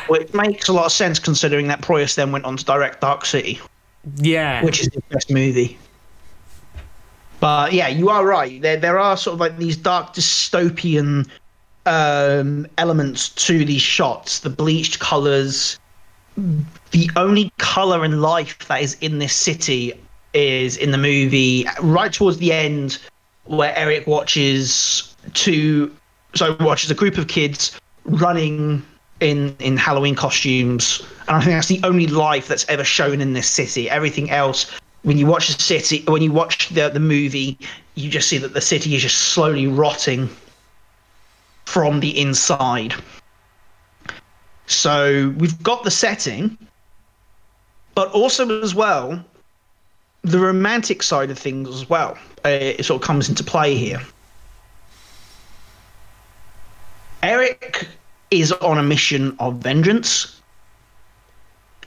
Well, 0.08 0.20
it 0.20 0.32
makes 0.32 0.68
a 0.68 0.72
lot 0.72 0.86
of 0.86 0.92
sense 0.92 1.18
considering 1.18 1.68
that 1.68 1.82
Proyas 1.82 2.14
then 2.14 2.32
went 2.32 2.46
on 2.46 2.56
to 2.56 2.64
direct 2.64 3.02
Dark 3.02 3.26
City, 3.26 3.60
Yeah, 4.16 4.64
which 4.64 4.80
is 4.80 4.88
the 4.88 5.02
best 5.10 5.30
movie. 5.30 5.76
But 7.40 7.72
yeah, 7.72 7.88
you 7.88 8.08
are 8.08 8.26
right. 8.26 8.60
There 8.60 8.76
there 8.76 8.98
are 8.98 9.16
sort 9.16 9.34
of 9.34 9.40
like 9.40 9.58
these 9.58 9.76
dark 9.76 10.14
dystopian 10.14 11.28
um, 11.86 12.66
elements 12.78 13.28
to 13.46 13.64
these 13.64 13.82
shots. 13.82 14.40
The 14.40 14.50
bleached 14.50 14.98
colors. 14.98 15.78
The 16.90 17.10
only 17.16 17.52
color 17.58 18.04
and 18.04 18.22
life 18.22 18.58
that 18.68 18.82
is 18.82 18.96
in 19.00 19.18
this 19.18 19.34
city 19.34 19.92
is 20.34 20.76
in 20.76 20.90
the 20.90 20.98
movie 20.98 21.66
right 21.80 22.12
towards 22.12 22.38
the 22.38 22.52
end, 22.52 22.98
where 23.44 23.76
Eric 23.76 24.06
watches 24.06 25.14
two. 25.34 25.94
So 26.34 26.56
watches 26.60 26.90
a 26.90 26.94
group 26.94 27.18
of 27.18 27.28
kids 27.28 27.78
running 28.04 28.82
in 29.20 29.54
in 29.58 29.76
Halloween 29.76 30.14
costumes, 30.14 31.02
and 31.26 31.36
I 31.36 31.40
think 31.40 31.52
that's 31.52 31.68
the 31.68 31.80
only 31.84 32.06
life 32.06 32.48
that's 32.48 32.66
ever 32.68 32.84
shown 32.84 33.20
in 33.20 33.32
this 33.32 33.48
city. 33.48 33.88
Everything 33.90 34.30
else, 34.30 34.70
when 35.02 35.18
you 35.18 35.26
watch 35.26 35.48
the 35.48 35.62
city, 35.62 36.04
when 36.06 36.22
you 36.22 36.32
watch 36.32 36.68
the 36.68 36.88
the 36.88 37.00
movie, 37.00 37.58
you 37.94 38.10
just 38.10 38.28
see 38.28 38.38
that 38.38 38.54
the 38.54 38.60
city 38.60 38.94
is 38.94 39.02
just 39.02 39.18
slowly 39.18 39.66
rotting 39.66 40.28
from 41.64 42.00
the 42.00 42.18
inside. 42.18 42.94
So 44.66 45.34
we've 45.38 45.62
got 45.62 45.82
the 45.82 45.90
setting, 45.90 46.56
but 47.98 48.12
also 48.12 48.62
as 48.62 48.76
well, 48.76 49.20
the 50.22 50.38
romantic 50.38 51.02
side 51.02 51.32
of 51.32 51.36
things 51.36 51.68
as 51.68 51.90
well. 51.90 52.16
Uh, 52.44 52.50
it 52.50 52.84
sort 52.84 53.02
of 53.02 53.04
comes 53.04 53.28
into 53.28 53.42
play 53.42 53.74
here. 53.74 54.00
Eric 57.24 57.88
is 58.30 58.52
on 58.52 58.78
a 58.78 58.84
mission 58.84 59.34
of 59.40 59.56
vengeance. 59.56 60.40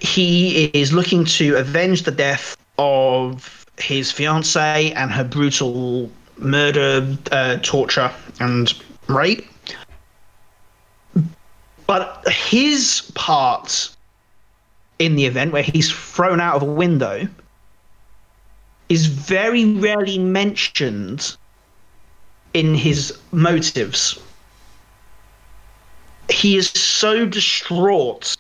He 0.01 0.66
is 0.74 0.91
looking 0.91 1.24
to 1.39 1.55
avenge 1.55 2.03
the 2.03 2.12
death 2.12 2.57
of 2.78 3.66
his 3.80 4.12
fiancee 4.12 4.91
and 4.91 5.12
her 5.12 5.24
brutal 5.24 6.12
murder, 6.39 7.16
uh, 7.32 7.55
torture, 7.64 8.12
and 8.41 8.74
rape. 9.07 9.47
But 11.88 12.28
his 12.28 13.09
part 13.16 13.95
in 15.06 15.16
the 15.16 15.26
event, 15.26 15.52
where 15.52 15.64
he's 15.64 15.91
thrown 15.91 16.39
out 16.39 16.56
of 16.56 16.62
a 16.62 16.72
window, 16.72 17.28
is 18.89 19.06
very 19.08 19.66
rarely 19.66 20.18
mentioned 20.18 21.38
in 22.54 22.76
his 22.76 23.18
motives 23.32 24.20
he 26.32 26.58
is 26.58 26.70
so 26.70 27.26
distraught 27.26 28.36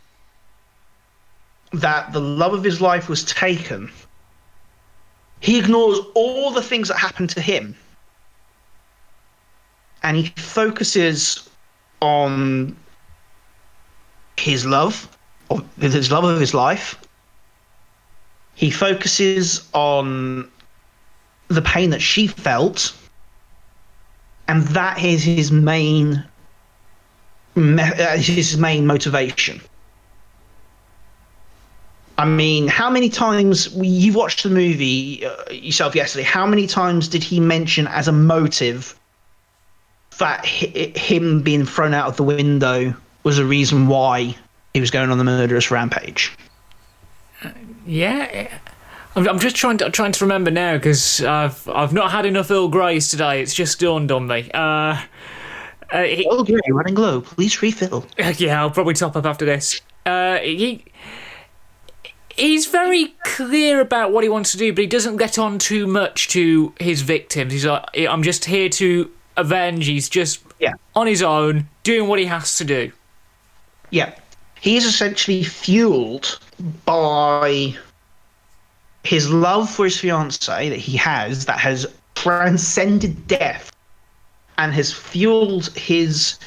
that 1.73 2.11
the 2.13 2.19
love 2.19 2.53
of 2.53 2.63
his 2.63 2.81
life 2.81 3.07
was 3.09 3.23
taken. 3.23 3.91
He 5.39 5.59
ignores 5.59 5.99
all 6.13 6.51
the 6.51 6.61
things 6.61 6.87
that 6.87 6.97
happened 6.97 7.29
to 7.31 7.41
him 7.41 7.75
and 10.03 10.17
he 10.17 10.27
focuses 10.35 11.49
on 12.01 12.75
his 14.37 14.65
love, 14.65 15.07
of 15.51 15.93
his 15.93 16.11
love 16.11 16.23
of 16.23 16.39
his 16.39 16.53
life. 16.53 16.97
He 18.55 18.69
focuses 18.69 19.67
on 19.73 20.49
the 21.47 21.61
pain 21.61 21.89
that 21.89 22.01
she 22.01 22.27
felt, 22.27 22.93
and 24.47 24.63
that 24.69 25.03
is 25.03 25.23
his 25.23 25.51
main 25.51 26.23
uh, 27.55 28.17
his 28.17 28.57
main 28.57 28.85
motivation. 28.85 29.61
I 32.17 32.25
mean, 32.25 32.67
how 32.67 32.89
many 32.89 33.09
times 33.09 33.73
you 33.75 34.13
watched 34.13 34.43
the 34.43 34.49
movie 34.49 35.25
uh, 35.25 35.51
yourself 35.51 35.95
yesterday? 35.95 36.23
How 36.23 36.45
many 36.45 36.67
times 36.67 37.07
did 37.07 37.23
he 37.23 37.39
mention 37.39 37.87
as 37.87 38.07
a 38.07 38.11
motive 38.11 38.95
that 40.19 40.45
hi- 40.45 40.93
him 40.95 41.41
being 41.41 41.65
thrown 41.65 41.93
out 41.93 42.07
of 42.07 42.17
the 42.17 42.23
window 42.23 42.93
was 43.23 43.39
a 43.39 43.45
reason 43.45 43.87
why 43.87 44.35
he 44.73 44.79
was 44.79 44.91
going 44.91 45.09
on 45.11 45.17
the 45.17 45.23
murderous 45.23 45.71
rampage? 45.71 46.31
yeah. 47.85 48.57
I'm, 49.15 49.27
I'm 49.27 49.39
just 49.39 49.55
trying 49.55 49.77
to 49.79 49.89
trying 49.89 50.11
to 50.13 50.23
remember 50.23 50.51
now 50.51 50.77
because 50.77 51.21
I've 51.23 51.67
I've 51.67 51.91
not 51.93 52.11
had 52.11 52.25
enough 52.25 52.49
Earl 52.49 52.69
Greys 52.69 53.09
today. 53.09 53.41
It's 53.41 53.53
just 53.53 53.79
dawned 53.79 54.11
on 54.11 54.27
me. 54.27 54.49
Uh, 54.53 55.01
uh, 55.91 56.03
he, 56.03 56.25
Oh, 56.29 56.43
Gary, 56.43 56.61
running 56.71 56.95
low. 56.95 57.19
Please 57.21 57.61
refill. 57.61 58.05
yeah, 58.37 58.61
I'll 58.61 58.71
probably 58.71 58.93
top 58.93 59.15
up 59.17 59.25
after 59.25 59.45
this. 59.45 59.81
Uh, 60.05 60.37
he 60.37 60.85
he's 62.37 62.67
very 62.67 63.13
clear 63.25 63.81
about 63.81 64.13
what 64.13 64.23
he 64.23 64.29
wants 64.29 64.53
to 64.53 64.57
do, 64.57 64.71
but 64.71 64.81
he 64.81 64.87
doesn't 64.87 65.17
get 65.17 65.37
on 65.37 65.59
too 65.59 65.85
much 65.87 66.29
to 66.29 66.73
his 66.79 67.01
victims. 67.01 67.51
He's 67.51 67.65
like, 67.65 67.83
I'm 67.97 68.23
just 68.23 68.45
here 68.45 68.69
to 68.69 69.11
avenge. 69.35 69.85
He's 69.87 70.07
just 70.07 70.39
Yeah. 70.59 70.73
on 70.95 71.07
his 71.07 71.21
own, 71.21 71.67
doing 71.83 72.07
what 72.07 72.19
he 72.19 72.25
has 72.25 72.55
to 72.57 72.63
do. 72.63 72.93
Yeah. 73.89 74.13
He 74.61 74.77
is 74.77 74.85
essentially 74.85 75.43
fueled 75.43 76.39
by 76.85 77.75
his 79.03 79.29
love 79.29 79.69
for 79.69 79.85
his 79.85 79.99
fiancee 79.99 80.69
that 80.69 80.77
he 80.77 80.95
has, 80.97 81.45
that 81.45 81.59
has 81.59 81.87
transcended 82.13 83.27
death 83.27 83.71
and 84.59 84.71
has 84.71 84.93
fueled 84.93 85.75
his. 85.75 86.37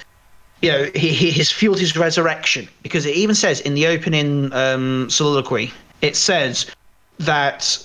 You 0.62 0.70
know, 0.70 0.90
he, 0.94 1.08
he 1.08 1.30
has 1.32 1.50
fueled 1.50 1.78
his 1.78 1.96
resurrection 1.96 2.68
because 2.82 3.04
it 3.04 3.16
even 3.16 3.34
says 3.34 3.60
in 3.60 3.74
the 3.74 3.86
opening 3.86 4.50
um, 4.54 5.10
soliloquy, 5.10 5.72
it 6.00 6.16
says 6.16 6.70
that 7.18 7.76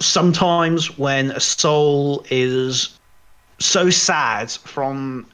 sometimes 0.00 0.98
when 0.98 1.30
a 1.30 1.40
soul 1.40 2.26
is 2.30 2.98
so 3.60 3.88
sad 3.88 4.50
from, 4.50 5.26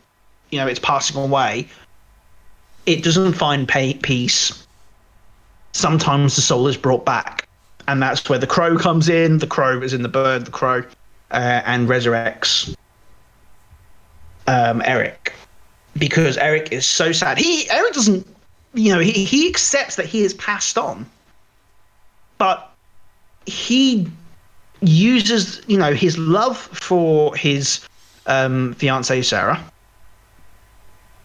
you 0.51 0.59
know, 0.59 0.67
its 0.67 0.79
passing 0.79 1.17
away, 1.17 1.69
it 2.87 3.03
doesn't 3.03 3.33
find 3.35 3.67
pay- 3.67 3.95
peace. 3.95 4.67
Sometimes 5.73 6.37
the 6.37 6.43
soul 6.43 6.69
is 6.69 6.77
brought 6.77 7.05
back, 7.05 7.49
and 7.89 8.03
that's 8.03 8.29
where 8.29 8.39
the 8.39 8.47
crow 8.47 8.77
comes 8.79 9.09
in. 9.09 9.39
The 9.39 9.47
crow 9.47 9.81
is 9.83 9.93
in 9.93 10.03
the 10.03 10.09
bird, 10.09 10.45
the 10.47 10.51
crow, 10.51 10.85
uh, 11.31 11.63
and 11.65 11.89
resurrects 11.89 12.75
um, 14.47 14.83
Eric 14.85 15.33
because 15.97 16.37
Eric 16.37 16.73
is 16.73 16.87
so 16.87 17.13
sad. 17.13 17.39
He 17.39 17.69
Eric 17.71 17.93
doesn't, 17.93 18.27
you 18.75 18.93
know, 18.93 19.01
he 19.01 19.25
he 19.25 19.49
accepts 19.49 19.97
that 19.97 20.07
he 20.07 20.23
has 20.23 20.35
passed 20.35 20.79
on, 20.79 21.07
but 22.39 22.71
he 23.47 24.11
uses, 24.81 25.63
you 25.67 25.79
know, 25.79 25.93
his 25.93 26.19
love 26.19 26.59
for 26.59 27.35
his 27.35 27.87
um, 28.27 28.75
fiancee 28.75 29.23
Sarah 29.23 29.63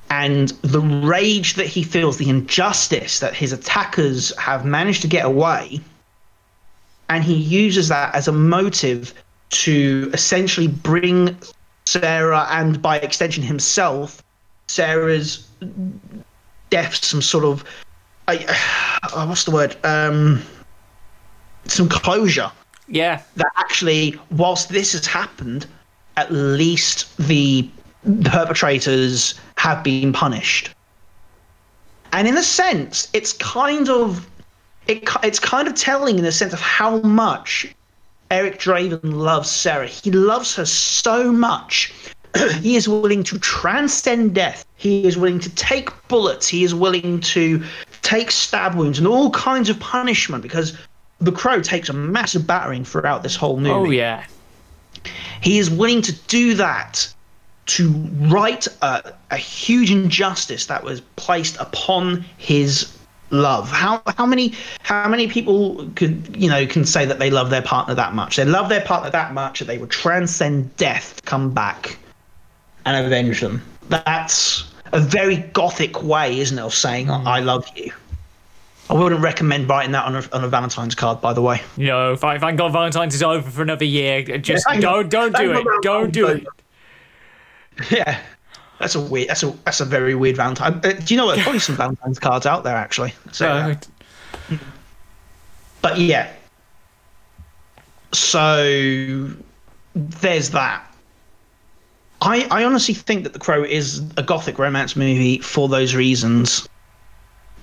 and 0.09 0.49
the 0.63 0.81
rage 0.81 1.53
that 1.55 1.67
he 1.67 1.83
feels, 1.83 2.17
the 2.17 2.29
injustice 2.29 3.19
that 3.19 3.35
his 3.35 3.53
attackers 3.53 4.35
have 4.37 4.65
managed 4.65 5.01
to 5.03 5.07
get 5.07 5.25
away, 5.25 5.79
and 7.09 7.23
he 7.23 7.35
uses 7.35 7.87
that 7.89 8.13
as 8.15 8.27
a 8.27 8.31
motive 8.31 9.13
to 9.49 10.09
essentially 10.13 10.67
bring 10.67 11.37
Sarah 11.85 12.47
and 12.51 12.81
by 12.81 12.99
extension 12.99 13.43
himself, 13.43 14.23
Sarah's 14.67 15.47
death, 16.69 17.03
some 17.03 17.21
sort 17.21 17.45
of, 17.45 17.63
I, 18.27 18.45
uh, 19.03 19.25
what's 19.27 19.43
the 19.45 19.51
word? 19.51 19.75
Um, 19.83 20.43
some 21.65 21.89
closure 21.89 22.51
Yeah, 22.87 23.21
that 23.35 23.51
actually, 23.57 24.19
whilst 24.31 24.69
this 24.69 24.93
has 24.93 25.05
happened, 25.05 25.65
at 26.17 26.31
least 26.31 27.15
the 27.17 27.69
perpetrators 28.23 29.39
have 29.57 29.83
been 29.83 30.13
punished. 30.13 30.71
And 32.11 32.27
in 32.27 32.37
a 32.37 32.43
sense, 32.43 33.07
it's 33.13 33.33
kind 33.33 33.89
of 33.89 34.27
it, 34.87 35.07
it's 35.23 35.39
kind 35.39 35.67
of 35.67 35.75
telling 35.75 36.17
in 36.17 36.23
the 36.23 36.31
sense 36.31 36.53
of 36.53 36.59
how 36.59 36.97
much 37.01 37.67
Eric 38.31 38.59
Draven 38.59 38.99
loves 39.03 39.49
Sarah. 39.49 39.87
He 39.87 40.11
loves 40.11 40.55
her 40.55 40.65
so 40.65 41.31
much. 41.31 41.93
he 42.61 42.75
is 42.75 42.87
willing 42.87 43.23
to 43.23 43.39
transcend 43.39 44.35
death. 44.35 44.65
He 44.75 45.05
is 45.05 45.17
willing 45.17 45.39
to 45.39 45.49
take 45.55 45.89
bullets. 46.07 46.47
He 46.47 46.63
is 46.63 46.73
willing 46.73 47.19
to 47.21 47.63
take 48.01 48.31
stab 48.31 48.75
wounds 48.75 48.97
and 48.97 49.07
all 49.07 49.29
kinds 49.31 49.69
of 49.69 49.79
punishment 49.79 50.41
because 50.41 50.77
the 51.19 51.31
crow 51.31 51.61
takes 51.61 51.89
a 51.89 51.93
massive 51.93 52.47
battering 52.47 52.85
throughout 52.85 53.23
this 53.23 53.35
whole 53.35 53.57
movie 53.57 53.69
oh 53.69 53.91
yeah, 53.91 54.25
he 55.41 55.59
is 55.59 55.69
willing 55.69 56.01
to 56.01 56.13
do 56.27 56.53
that 56.53 57.13
to 57.69 57.89
right 58.21 58.67
a, 58.81 59.13
a 59.31 59.37
huge 59.37 59.91
injustice 59.91 60.65
that 60.65 60.83
was 60.83 61.01
placed 61.17 61.55
upon 61.57 62.25
his 62.37 62.95
love. 63.29 63.69
How 63.69 64.01
how 64.17 64.25
many 64.25 64.53
how 64.81 65.07
many 65.07 65.27
people 65.27 65.87
could 65.95 66.35
you 66.35 66.49
know 66.49 66.65
can 66.65 66.85
say 66.85 67.05
that 67.05 67.19
they 67.19 67.29
love 67.29 67.49
their 67.51 67.61
partner 67.61 67.93
that 67.93 68.13
much? 68.13 68.37
They 68.37 68.45
love 68.45 68.69
their 68.69 68.81
partner 68.81 69.11
that 69.11 69.33
much 69.33 69.59
that 69.59 69.65
they 69.65 69.77
would 69.77 69.91
transcend 69.91 70.75
death 70.77 71.17
to 71.17 71.21
come 71.23 71.51
back 71.53 71.97
and 72.85 73.05
avenge 73.05 73.41
them. 73.41 73.61
That's 73.89 74.63
a 74.91 74.99
very 74.99 75.37
gothic 75.37 76.01
way, 76.01 76.39
isn't 76.39 76.57
it, 76.57 76.61
of 76.61 76.73
saying 76.73 77.11
I 77.11 77.39
love 77.39 77.67
you. 77.75 77.91
I 78.89 78.93
wouldn't 78.93 79.21
recommend 79.21 79.69
writing 79.69 79.91
that 79.91 80.05
on 80.05 80.15
a, 80.15 80.23
on 80.33 80.43
a 80.43 80.47
Valentine's 80.47 80.95
card, 80.95 81.21
by 81.21 81.33
the 81.33 81.43
way. 81.43 81.61
You 81.77 81.87
know, 81.87 82.13
if 82.13 82.23
I, 82.23 82.39
thank 82.39 82.57
God 82.57 82.71
Valentine's 82.71 83.13
is 83.13 83.21
over 83.21 83.47
for 83.47 83.61
another 83.61 83.85
year, 83.85 84.23
just 84.39 84.65
thank 84.67 84.81
don't 84.81 85.09
don't 85.09 85.35
do 85.35 85.51
it. 85.51 85.67
Don't 85.83 86.11
do 86.11 86.27
it. 86.27 86.47
Yeah, 87.91 88.19
that's 88.79 88.95
a 88.95 88.99
weird. 88.99 89.29
That's 89.29 89.43
a 89.43 89.51
that's 89.65 89.79
a 89.81 89.85
very 89.85 90.15
weird 90.15 90.37
Valentine. 90.37 90.79
Uh, 90.83 90.93
do 90.93 91.13
you 91.13 91.17
know 91.17 91.25
what? 91.25 91.35
There's 91.35 91.43
probably 91.43 91.59
some 91.59 91.75
Valentine's 91.75 92.19
cards 92.19 92.45
out 92.45 92.63
there 92.63 92.75
actually. 92.75 93.13
So, 93.31 93.47
Uh, 93.47 93.75
but 95.81 95.97
yeah. 95.97 96.31
So 98.11 99.29
there's 99.95 100.49
that. 100.51 100.83
I 102.21 102.47
I 102.51 102.63
honestly 102.63 102.93
think 102.93 103.23
that 103.23 103.33
The 103.33 103.39
Crow 103.39 103.63
is 103.63 104.01
a 104.17 104.23
gothic 104.23 104.59
romance 104.59 104.95
movie 104.95 105.39
for 105.39 105.69
those 105.69 105.95
reasons. 105.95 106.67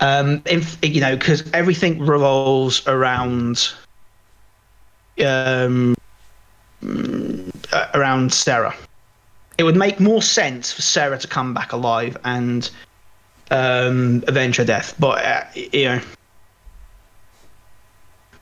Um, 0.00 0.42
if 0.44 0.78
you 0.82 1.00
know, 1.00 1.16
because 1.16 1.42
everything 1.52 1.98
revolves 1.98 2.86
around 2.86 3.72
um 5.24 5.94
uh, 7.72 7.86
around 7.94 8.32
Sarah. 8.32 8.74
It 9.58 9.64
would 9.64 9.76
make 9.76 10.00
more 10.00 10.22
sense 10.22 10.72
for 10.72 10.82
Sarah 10.82 11.18
to 11.18 11.26
come 11.26 11.54
back 11.54 11.72
alive 11.72 12.16
and 12.24 12.70
um, 13.50 14.22
avenge 14.26 14.56
her 14.56 14.64
death, 14.64 14.94
but 14.98 15.24
uh, 15.24 15.44
you 15.54 15.84
know, 15.84 16.00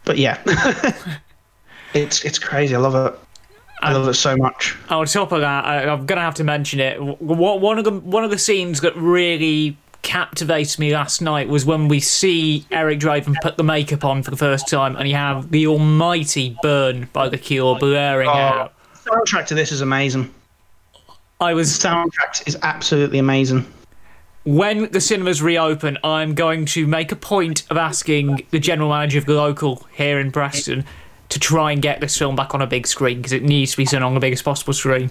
but 0.05 0.19
yeah, 0.19 0.41
it's 1.95 2.25
it's 2.25 2.39
crazy. 2.39 2.75
I 2.75 2.79
love 2.79 2.95
it. 2.95 3.19
I 3.81 3.93
love 3.93 4.09
it 4.09 4.15
so 4.15 4.35
much. 4.37 4.77
on 4.89 5.05
top 5.07 5.31
of 5.33 5.43
that, 5.43 5.65
I, 5.65 5.87
I'm 5.87 6.07
gonna 6.07 6.23
have 6.23 6.35
to 6.37 6.45
mention 6.45 6.81
it. 6.81 7.01
One 7.01 7.79
of 7.79 7.85
the 7.85 7.93
one 7.93 8.25
of 8.25 8.31
the 8.31 8.39
scenes 8.39 8.81
that 8.81 8.97
really 8.97 9.77
captivated 10.03 10.79
me 10.79 10.93
last 10.93 11.21
night 11.21 11.49
was 11.49 11.65
when 11.65 11.89
we 11.89 11.99
see 11.99 12.65
Eric 12.71 13.01
Draven 13.01 13.35
put 13.43 13.57
the 13.57 13.65
makeup 13.65 14.05
on 14.05 14.23
for 14.23 14.31
the 14.31 14.37
first 14.37 14.69
time, 14.69 14.97
and 14.97 15.09
you 15.09 15.15
have 15.15 15.51
the 15.51 15.67
almighty 15.67 16.57
"Burn" 16.62 17.09
by 17.12 17.29
The 17.29 17.39
Cure 17.39 17.79
blaring 17.79 18.29
out. 18.29 18.73
The 19.05 19.11
Soundtrack 19.11 19.47
to 19.47 19.55
this 19.55 19.71
is 19.71 19.81
amazing. 19.81 20.33
I 21.41 21.55
was 21.55 21.68
Soundtrack 21.70 22.47
is 22.47 22.57
absolutely 22.62 23.18
amazing. 23.18 23.66
when 24.45 24.91
the 24.91 25.01
cinemas 25.01 25.43
reopen, 25.43 25.99
I'm 26.05 26.35
going 26.35 26.66
to 26.66 26.87
make 26.87 27.12
a 27.12 27.16
point 27.16 27.64
of 27.70 27.76
asking 27.76 28.47
the 28.51 28.59
general 28.59 28.91
manager 28.91 29.18
of 29.18 29.26
the 29.26 29.35
local 29.35 29.87
here 29.93 30.18
in 30.20 30.30
Preston 30.30 30.85
to 31.30 31.39
try 31.41 31.72
and 31.72 31.82
get 31.82 32.01
this 32.01 32.16
film 32.16 32.37
back 32.37 32.55
on 32.55 32.62
a 32.62 32.66
big 32.66 32.87
screen 32.87 33.16
because 33.18 33.32
it 33.32 33.43
needs 33.43 33.72
to 33.72 33.76
be 33.76 33.85
seen 33.87 34.03
on 34.03 34.14
the 34.14 34.20
biggest 34.20 34.45
possible 34.45 34.72
screen. 34.72 35.11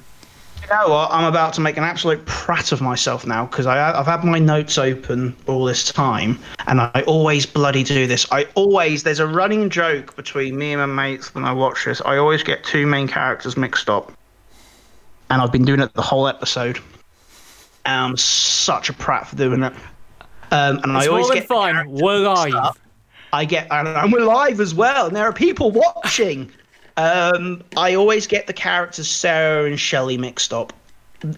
You 0.62 0.70
know 0.70 0.88
what? 0.88 1.12
I'm 1.12 1.26
about 1.26 1.54
to 1.56 1.62
make 1.62 1.76
an 1.76 1.84
absolute 1.84 2.26
prat 2.26 2.72
of 2.72 2.80
myself 2.80 3.26
now 3.26 3.46
because 3.48 3.66
I've 3.66 4.06
had 4.06 4.24
my 4.24 4.40
notes 4.40 4.78
open 4.78 5.36
all 5.46 5.66
this 5.66 5.92
time, 5.92 6.40
and 6.68 6.80
I 6.80 7.04
always 7.06 7.46
bloody 7.46 7.84
do 7.84 8.08
this. 8.08 8.26
I 8.32 8.48
always 8.56 9.04
there's 9.04 9.20
a 9.20 9.28
running 9.28 9.70
joke 9.70 10.16
between 10.16 10.58
me 10.58 10.72
and 10.72 10.80
my 10.80 10.86
mates 10.86 11.36
when 11.36 11.44
I 11.44 11.52
watch 11.52 11.84
this. 11.84 12.02
I 12.06 12.16
always 12.16 12.44
get 12.44 12.64
two 12.64 12.88
main 12.88 13.10
characters 13.10 13.58
mixed 13.58 13.90
up, 13.90 14.14
and 15.34 15.42
I've 15.42 15.52
been 15.52 15.66
doing 15.66 15.80
it 15.80 15.92
the 15.96 16.02
whole 16.04 16.28
episode. 16.28 16.78
And 17.86 18.06
I'm 18.06 18.18
such 18.18 18.90
a 18.90 18.94
prat 18.94 19.28
for 19.28 19.36
doing 19.36 19.64
it. 19.64 19.74
Um, 20.52 20.80
and 20.84 20.92
I 20.92 21.08
always 21.08 21.30
get 21.32 21.48
characters 21.48 21.92
We're 21.92 22.20
live. 22.20 22.78
I 23.34 23.46
get 23.46 23.68
and, 23.72 23.88
and 23.88 24.14
we're 24.14 24.26
live 24.26 24.60
as 24.60 24.76
well, 24.76 25.08
and 25.08 25.16
there 25.16 25.24
are 25.24 25.34
people 25.34 25.72
watching. 25.72 26.52
Um, 26.98 27.64
I 27.76 27.96
always 27.96 28.28
get 28.28 28.46
the 28.46 28.54
characters 28.54 29.10
Sarah 29.10 29.66
and 29.66 29.80
Shelley 29.80 30.20
mixed 30.20 30.54
up 30.54 30.72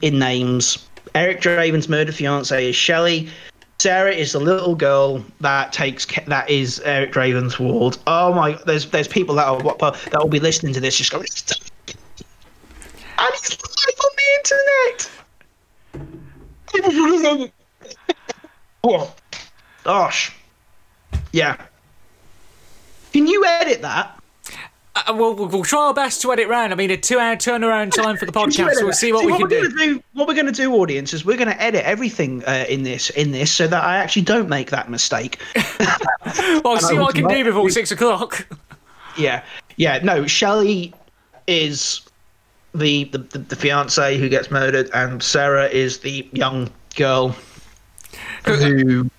in 0.01 0.19
names. 0.19 0.89
Eric 1.15 1.39
Draven's 1.39 1.87
murder 1.87 2.11
fiance 2.11 2.69
is 2.69 2.75
Shelley. 2.75 3.29
Sarah 3.79 4.11
is 4.11 4.33
the 4.33 4.39
little 4.39 4.75
girl 4.75 5.23
that 5.39 5.71
takes 5.71 6.05
that 6.27 6.49
is 6.49 6.81
Eric 6.81 7.13
Draven's 7.13 7.57
ward. 7.57 7.97
Oh 8.07 8.33
my! 8.33 8.59
There's 8.65 8.89
there's 8.89 9.07
people 9.07 9.35
that 9.35 9.47
are 9.47 9.61
that 9.61 10.19
will 10.19 10.27
be 10.27 10.41
listening 10.41 10.73
to 10.73 10.81
this 10.81 10.97
just 10.97 11.13
going. 11.13 11.27
And 13.18 13.34
he's 13.34 13.51
live 13.51 13.99
on 14.03 14.11
the 14.18 14.28
internet. 14.38 15.11
oh, 18.84 19.13
gosh, 19.84 20.36
yeah. 21.32 21.57
Can 23.13 23.28
you 23.28 23.45
edit 23.45 23.82
that? 23.82 24.20
Uh, 24.95 25.13
we'll, 25.13 25.34
we'll, 25.36 25.47
we'll 25.47 25.63
try 25.63 25.88
our 25.88 25.93
best 25.93 26.22
to 26.22 26.32
edit 26.32 26.47
round. 26.47 26.72
I 26.72 26.76
mean, 26.76 26.89
a 26.89 26.97
two-hour 26.97 27.36
turnaround 27.36 27.91
time 27.91 28.16
for 28.16 28.26
the 28.26 28.32
podcast. 28.32 28.74
So 28.74 28.82
we'll 28.82 28.88
that? 28.88 28.93
see 28.93 29.11
what 29.11 29.26
we 29.26 29.34
can 29.34 29.41
we're 29.41 29.47
do. 29.47 29.70
Gonna 29.70 29.86
do. 29.86 30.03
What 30.13 30.28
we're 30.28 30.34
going 30.34 30.45
to 30.45 30.51
do, 30.53 30.74
audience, 30.76 31.13
is 31.13 31.26
we're 31.26 31.38
going 31.38 31.49
to 31.49 31.61
edit 31.61 31.84
everything 31.84 32.43
uh, 32.45 32.66
in 32.70 32.84
this 32.84 33.09
in 33.09 33.32
this 33.32 33.51
so 33.51 33.68
that 33.68 33.84
I 33.84 33.97
actually 33.97 34.22
don't 34.22 34.47
make 34.47 34.72
that 34.72 34.89
mistake. 34.89 35.39
Well, 36.63 36.80
see 36.80 36.97
what 36.97 37.16
I 37.16 37.20
can 37.20 37.30
do 37.30 37.43
before 37.43 37.70
six 37.70 37.91
o'clock. 37.91 38.47
Yeah, 39.18 39.43
yeah. 39.78 39.99
No, 40.03 40.26
Shelley 40.26 40.93
is 41.47 42.01
the, 42.78 43.05
the 43.05 43.17
the 43.17 43.55
fiance 43.55 44.17
who 44.17 44.30
gets 44.30 44.51
murdered, 44.51 44.89
and 44.93 45.21
Sarah 45.21 45.67
is 45.67 45.99
the 45.99 46.28
young 46.32 46.69
girl 46.95 47.36
who. 48.45 49.09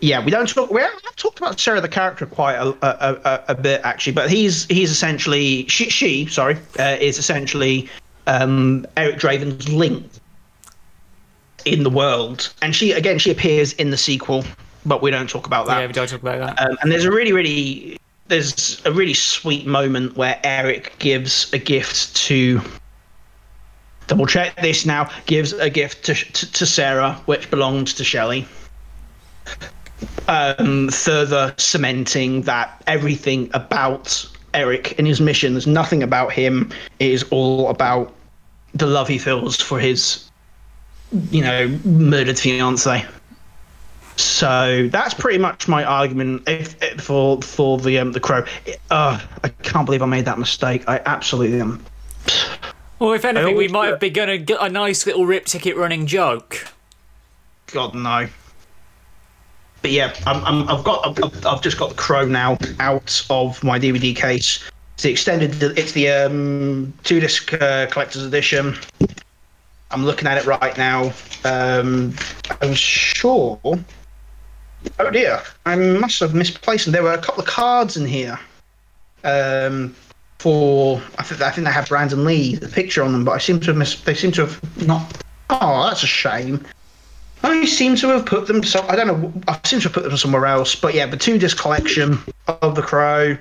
Yeah, 0.00 0.24
we 0.24 0.32
don't 0.32 0.48
talk. 0.48 0.70
We 0.70 0.80
have 0.80 1.16
talked 1.16 1.38
about 1.38 1.60
Sarah 1.60 1.80
the 1.80 1.88
character 1.88 2.26
quite 2.26 2.56
a, 2.56 2.70
a, 2.82 3.20
a, 3.24 3.44
a 3.48 3.54
bit 3.54 3.80
actually, 3.84 4.14
but 4.14 4.28
he's 4.28 4.64
he's 4.66 4.90
essentially 4.90 5.64
she 5.68 5.88
she 5.90 6.26
sorry 6.26 6.58
uh, 6.80 6.96
is 7.00 7.18
essentially 7.18 7.88
um, 8.26 8.84
Eric 8.96 9.18
Draven's 9.18 9.68
link 9.68 10.04
in 11.64 11.84
the 11.84 11.90
world, 11.90 12.52
and 12.62 12.74
she 12.74 12.90
again 12.92 13.18
she 13.18 13.30
appears 13.30 13.74
in 13.74 13.90
the 13.90 13.96
sequel, 13.96 14.44
but 14.84 15.02
we 15.02 15.10
don't 15.10 15.30
talk 15.30 15.46
about 15.46 15.66
that. 15.66 15.80
Yeah, 15.80 15.86
we 15.86 15.92
don't 15.92 16.08
talk 16.08 16.20
about 16.20 16.56
that. 16.56 16.66
Um, 16.66 16.76
and 16.82 16.90
there's 16.90 17.04
a 17.04 17.12
really, 17.12 17.32
really, 17.32 17.96
there's 18.28 18.80
a 18.84 18.92
really 18.92 19.14
sweet 19.14 19.66
moment 19.66 20.16
where 20.16 20.40
Eric 20.44 20.94
gives 20.98 21.52
a 21.52 21.58
gift 21.58 22.16
to. 22.16 22.60
Double 24.06 24.26
check 24.26 24.60
this 24.60 24.84
now. 24.84 25.10
Gives 25.26 25.52
a 25.52 25.70
gift 25.70 26.04
to 26.06 26.14
to, 26.14 26.52
to 26.52 26.66
Sarah, 26.66 27.20
which 27.26 27.50
belongs 27.50 27.94
to 27.94 28.04
Shelley. 28.04 28.46
Um, 30.28 30.88
further 30.88 31.54
cementing 31.58 32.42
that 32.42 32.82
everything 32.86 33.50
about 33.54 34.26
Eric 34.54 34.98
and 34.98 35.06
his 35.06 35.20
mission, 35.20 35.54
there's 35.54 35.66
nothing 35.66 36.02
about 36.02 36.32
him. 36.32 36.70
It 36.98 37.10
is 37.10 37.22
all 37.30 37.68
about 37.68 38.12
the 38.74 38.86
love 38.86 39.08
he 39.08 39.18
feels 39.18 39.56
for 39.56 39.78
his, 39.78 40.30
you 41.30 41.42
know, 41.42 41.68
murdered 41.84 42.38
fiance. 42.38 43.04
So 44.16 44.88
that's 44.90 45.14
pretty 45.14 45.38
much 45.38 45.68
my 45.68 45.84
argument 45.84 46.42
if, 46.48 46.80
if- 46.82 47.00
for 47.00 47.40
for 47.42 47.78
the 47.78 47.98
um, 47.98 48.12
the 48.12 48.20
crow. 48.20 48.44
Uh, 48.90 49.20
I 49.42 49.48
can't 49.48 49.86
believe 49.86 50.02
I 50.02 50.06
made 50.06 50.24
that 50.26 50.38
mistake. 50.38 50.84
I 50.88 51.00
absolutely 51.06 51.60
am. 51.60 51.84
Well, 52.98 53.12
if 53.14 53.24
anything, 53.24 53.56
we 53.56 53.68
might 53.68 53.88
have 53.88 54.00
begun 54.00 54.28
a, 54.28 54.44
a 54.60 54.68
nice 54.68 55.06
little 55.06 55.26
Ripped 55.26 55.48
Ticket 55.48 55.76
running 55.76 56.06
joke. 56.06 56.68
God 57.72 57.94
no. 57.94 58.28
But 59.80 59.90
yeah, 59.90 60.14
I'm, 60.26 60.44
I'm, 60.44 60.68
I've 60.68 60.84
got 60.84 61.18
I've, 61.24 61.46
I've 61.46 61.62
just 61.62 61.78
got 61.78 61.88
the 61.88 61.96
crow 61.96 62.24
now 62.24 62.56
out 62.78 63.26
of 63.30 63.62
my 63.64 63.78
DVD 63.80 64.14
case. 64.14 64.62
It's 64.94 65.02
the 65.02 65.10
extended. 65.10 65.60
It's 65.76 65.92
the 65.92 66.08
um, 66.10 66.92
two 67.02 67.18
disc 67.18 67.52
uh, 67.54 67.86
collector's 67.86 68.22
edition. 68.24 68.76
I'm 69.90 70.04
looking 70.04 70.28
at 70.28 70.38
it 70.38 70.46
right 70.46 70.76
now. 70.78 71.12
Um, 71.44 72.14
I'm 72.60 72.74
sure. 72.74 73.58
Oh 74.98 75.10
dear, 75.10 75.42
I 75.66 75.76
must 75.76 76.20
have 76.20 76.34
misplaced 76.34 76.84
them. 76.84 76.92
There 76.92 77.02
were 77.02 77.12
a 77.12 77.18
couple 77.18 77.42
of 77.42 77.48
cards 77.48 77.96
in 77.96 78.06
here. 78.06 78.38
Um, 79.24 79.94
for 80.38 81.00
I 81.18 81.22
think 81.22 81.40
I 81.40 81.50
think 81.50 81.66
they 81.66 81.72
have 81.72 81.88
Brandon 81.88 82.24
Lee 82.24 82.56
the 82.56 82.68
picture 82.68 83.02
on 83.02 83.12
them, 83.12 83.24
but 83.24 83.32
I 83.32 83.38
seem 83.38 83.60
to 83.60 83.66
have 83.66 83.76
mis- 83.76 84.00
they 84.00 84.14
seem 84.14 84.32
to 84.32 84.46
have 84.46 84.86
not. 84.86 85.22
Oh, 85.50 85.84
that's 85.88 86.02
a 86.02 86.06
shame. 86.06 86.64
I 87.44 87.64
seem 87.64 87.96
to 87.96 88.08
have 88.08 88.26
put 88.26 88.46
them. 88.46 88.62
So 88.64 88.84
I 88.88 88.96
don't 88.96 89.06
know. 89.06 89.32
I 89.48 89.58
seem 89.64 89.80
to 89.80 89.84
have 89.84 89.92
put 89.92 90.02
them 90.02 90.16
somewhere 90.16 90.46
else. 90.46 90.74
But 90.74 90.94
yeah, 90.94 91.06
the 91.06 91.16
two 91.16 91.38
disc 91.38 91.58
collection 91.58 92.18
of 92.48 92.74
the 92.74 92.82
Crow. 92.82 93.36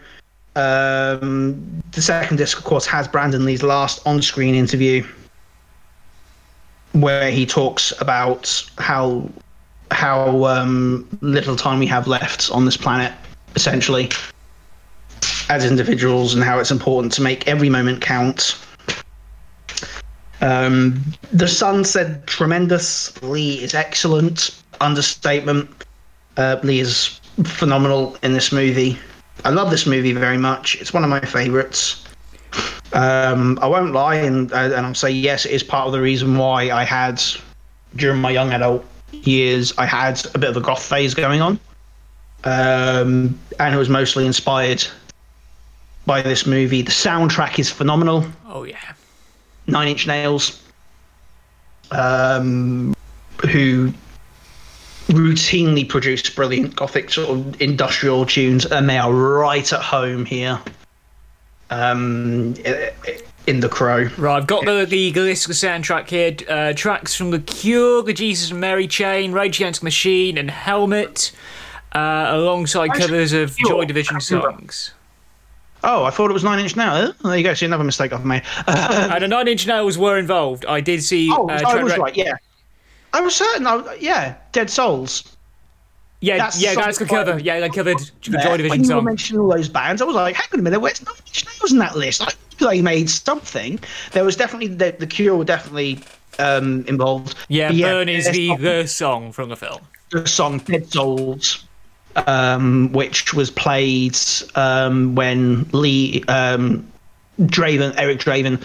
Um, 0.56 1.82
the 1.92 2.02
second 2.02 2.38
disc, 2.38 2.58
of 2.58 2.66
course, 2.66 2.86
has 2.86 3.08
Brandon 3.08 3.46
Lee's 3.46 3.64
last 3.64 4.06
on-screen 4.06 4.54
interview, 4.54 5.08
where 6.92 7.32
he 7.32 7.46
talks 7.46 7.94
about 8.02 8.70
how 8.78 9.30
how 9.92 10.46
um, 10.46 11.08
little 11.22 11.56
time 11.56 11.80
we 11.80 11.88
have 11.88 12.08
left 12.08 12.50
on 12.52 12.66
this 12.66 12.78
planet, 12.78 13.14
essentially, 13.56 14.10
as 15.50 15.66
individuals, 15.66 16.34
and 16.34 16.44
how 16.44 16.60
it's 16.60 16.72
important 16.72 17.14
to 17.14 17.22
make 17.22 17.48
every 17.48 17.70
moment 17.70 18.02
count. 18.02 18.58
Um, 20.42 21.04
the 21.32 21.48
Sun 21.48 21.86
said 21.86 22.26
tremendous. 22.26 23.22
Lee 23.22 23.62
is 23.62 23.74
excellent. 23.74 24.62
Understatement. 24.80 25.70
Uh, 26.38 26.58
Lee 26.64 26.80
is 26.80 27.20
phenomenal 27.44 28.18
in 28.24 28.34
this 28.34 28.52
movie. 28.52 28.98
I 29.46 29.50
love 29.50 29.70
this 29.70 29.86
movie 29.86 30.14
very 30.14 30.38
much. 30.38 30.76
It's 30.82 30.94
one 30.94 31.04
of 31.04 31.10
my 31.10 31.20
favorites. 31.20 32.06
Um, 32.94 33.58
I 33.62 33.68
won't 33.68 33.94
lie 33.94 34.16
and 34.16 34.52
and 34.52 34.86
I'll 34.86 34.94
say 34.94 35.12
yes, 35.12 35.46
it 35.46 35.52
is 35.52 35.64
part 35.64 35.88
of 35.88 35.94
the 35.94 36.02
reason 36.02 36.38
why 36.38 36.72
I 36.72 36.84
had 36.84 37.22
during 37.96 38.20
my 38.20 38.32
young 38.32 38.52
adult 38.52 38.86
years 39.12 39.74
I 39.78 39.86
had 39.86 40.26
a 40.34 40.40
bit 40.40 40.50
of 40.50 40.58
a 40.58 40.62
goth 40.62 40.84
phase 40.84 41.14
going 41.14 41.42
on, 41.42 41.60
um, 42.44 43.40
and 43.60 43.76
it 43.76 43.78
was 43.78 43.90
mostly 43.90 44.26
inspired 44.26 44.84
by 46.06 46.22
this 46.22 46.46
movie. 46.46 46.82
The 46.82 46.92
soundtrack 46.92 47.60
is 47.60 47.70
phenomenal. 47.70 48.26
Oh 48.48 48.64
yeah. 48.64 48.94
Nine 49.68 49.90
Inch 49.90 50.08
Nails, 50.08 50.62
um, 51.92 52.96
who 53.50 53.94
routinely 55.08 55.88
produce 55.88 56.30
brilliant 56.30 56.76
gothic 56.76 57.12
sort 57.12 57.30
of 57.30 57.62
industrial 57.62 58.26
tunes, 58.26 58.66
and 58.66 58.90
they 58.90 58.98
are 58.98 59.14
right 59.14 59.72
at 59.72 59.82
home 59.82 60.26
here. 60.26 60.60
Um, 61.70 62.56
in 63.48 63.60
the 63.60 63.70
Crow. 63.70 64.08
Right, 64.18 64.38
I've 64.38 64.48
got 64.48 64.66
the 64.66 64.86
the 64.86 65.12
Galiska 65.12 65.52
soundtrack 65.54 66.10
here. 66.10 66.36
Uh, 66.48 66.74
tracks 66.74 67.16
from 67.16 67.32
The 67.32 67.40
Cure, 67.40 68.04
The 68.04 68.14
Jesus 68.14 68.52
and 68.52 68.60
Mary 68.60 68.88
Chain, 68.88 69.32
Rage 69.32 69.58
Against 69.58 69.82
the 69.82 69.86
Machine, 69.86 70.38
and 70.38 70.50
Helmet, 70.50 71.32
uh, 71.94 72.28
alongside 72.32 72.94
covers 72.94 73.34
of 73.34 73.58
Joy 73.58 73.86
Division 73.86 74.22
songs. 74.22 74.94
Oh, 75.84 76.04
I 76.04 76.12
thought 76.12 76.30
it 76.30 76.34
was 76.34 76.44
Nine 76.44 76.60
Inch 76.60 76.76
Nails. 76.76 77.16
Oh, 77.24 77.30
there 77.30 77.38
you 77.38 77.44
go. 77.44 77.56
See 77.56 77.66
another 77.66 77.84
mistake 77.84 78.14
I've 78.14 78.24
made. 78.24 78.44
and 78.68 79.24
the 79.24 79.28
Nine 79.28 79.48
Inch 79.48 79.66
Nails 79.66 79.98
were 79.98 80.18
involved. 80.20 80.66
I 80.68 80.80
did 80.80 81.04
see. 81.04 81.30
Oh, 81.32 81.50
uh, 81.50 81.62
I 81.66 81.82
was 81.82 81.94
Re- 81.94 82.00
right. 82.00 82.16
Yeah, 82.16 82.34
I 83.14 83.22
was 83.22 83.36
certain. 83.36 83.66
I, 83.66 83.98
yeah, 84.00 84.36
Dead 84.52 84.70
Souls. 84.70 85.36
Yeah, 86.24 86.38
That's 86.38 86.62
yeah, 86.62 86.74
song 86.74 86.84
that's 86.84 87.00
the 87.00 87.06
cover. 87.08 87.40
Yeah, 87.40 87.60
they 87.60 87.70
covered 87.70 87.98
the 87.98 88.30
there. 88.30 88.42
Joy 88.44 88.50
when 88.52 88.58
Division 88.58 88.84
you 88.84 88.90
were 88.90 88.96
song. 88.98 89.04
mentioning 89.06 89.42
all 89.42 89.50
those 89.50 89.68
bands, 89.68 90.04
I 90.04 90.06
was 90.06 90.16
like, 90.16 90.36
hang 90.36 90.46
on 90.54 90.60
a 90.60 90.62
minute, 90.62 90.80
where's 90.80 91.04
Nine 91.04 91.16
Inch 91.26 91.46
Nails 91.48 91.72
in 91.72 91.80
that 91.80 91.96
list? 91.96 92.22
I 92.22 92.26
knew 92.28 92.51
they 92.68 92.82
made 92.82 93.10
something. 93.10 93.80
There 94.14 94.24
was 94.24 94.36
definitely 94.36 94.68
the, 94.68 94.96
the 94.98 95.08
Cure 95.08 95.36
were 95.36 95.44
definitely 95.46 96.00
um, 96.40 96.86
involved. 96.88 97.36
Yeah, 97.50 97.70
But 97.70 97.82
Burn 97.82 98.10
is 98.10 98.30
the, 98.30 98.56
the 98.56 98.88
song 98.88 99.32
from 99.32 99.50
the 99.50 99.56
film. 99.56 99.82
the 100.12 100.28
song 100.28 100.60
Dead 100.60 100.92
Souls, 100.92 101.66
um, 102.28 102.92
which 102.94 103.34
was 103.34 103.52
played 103.52 104.18
um, 104.56 105.16
when 105.16 105.64
Lee 105.72 106.24
um, 106.28 106.86
Draven, 107.42 107.94
Eric 107.98 108.20
Draven, 108.20 108.64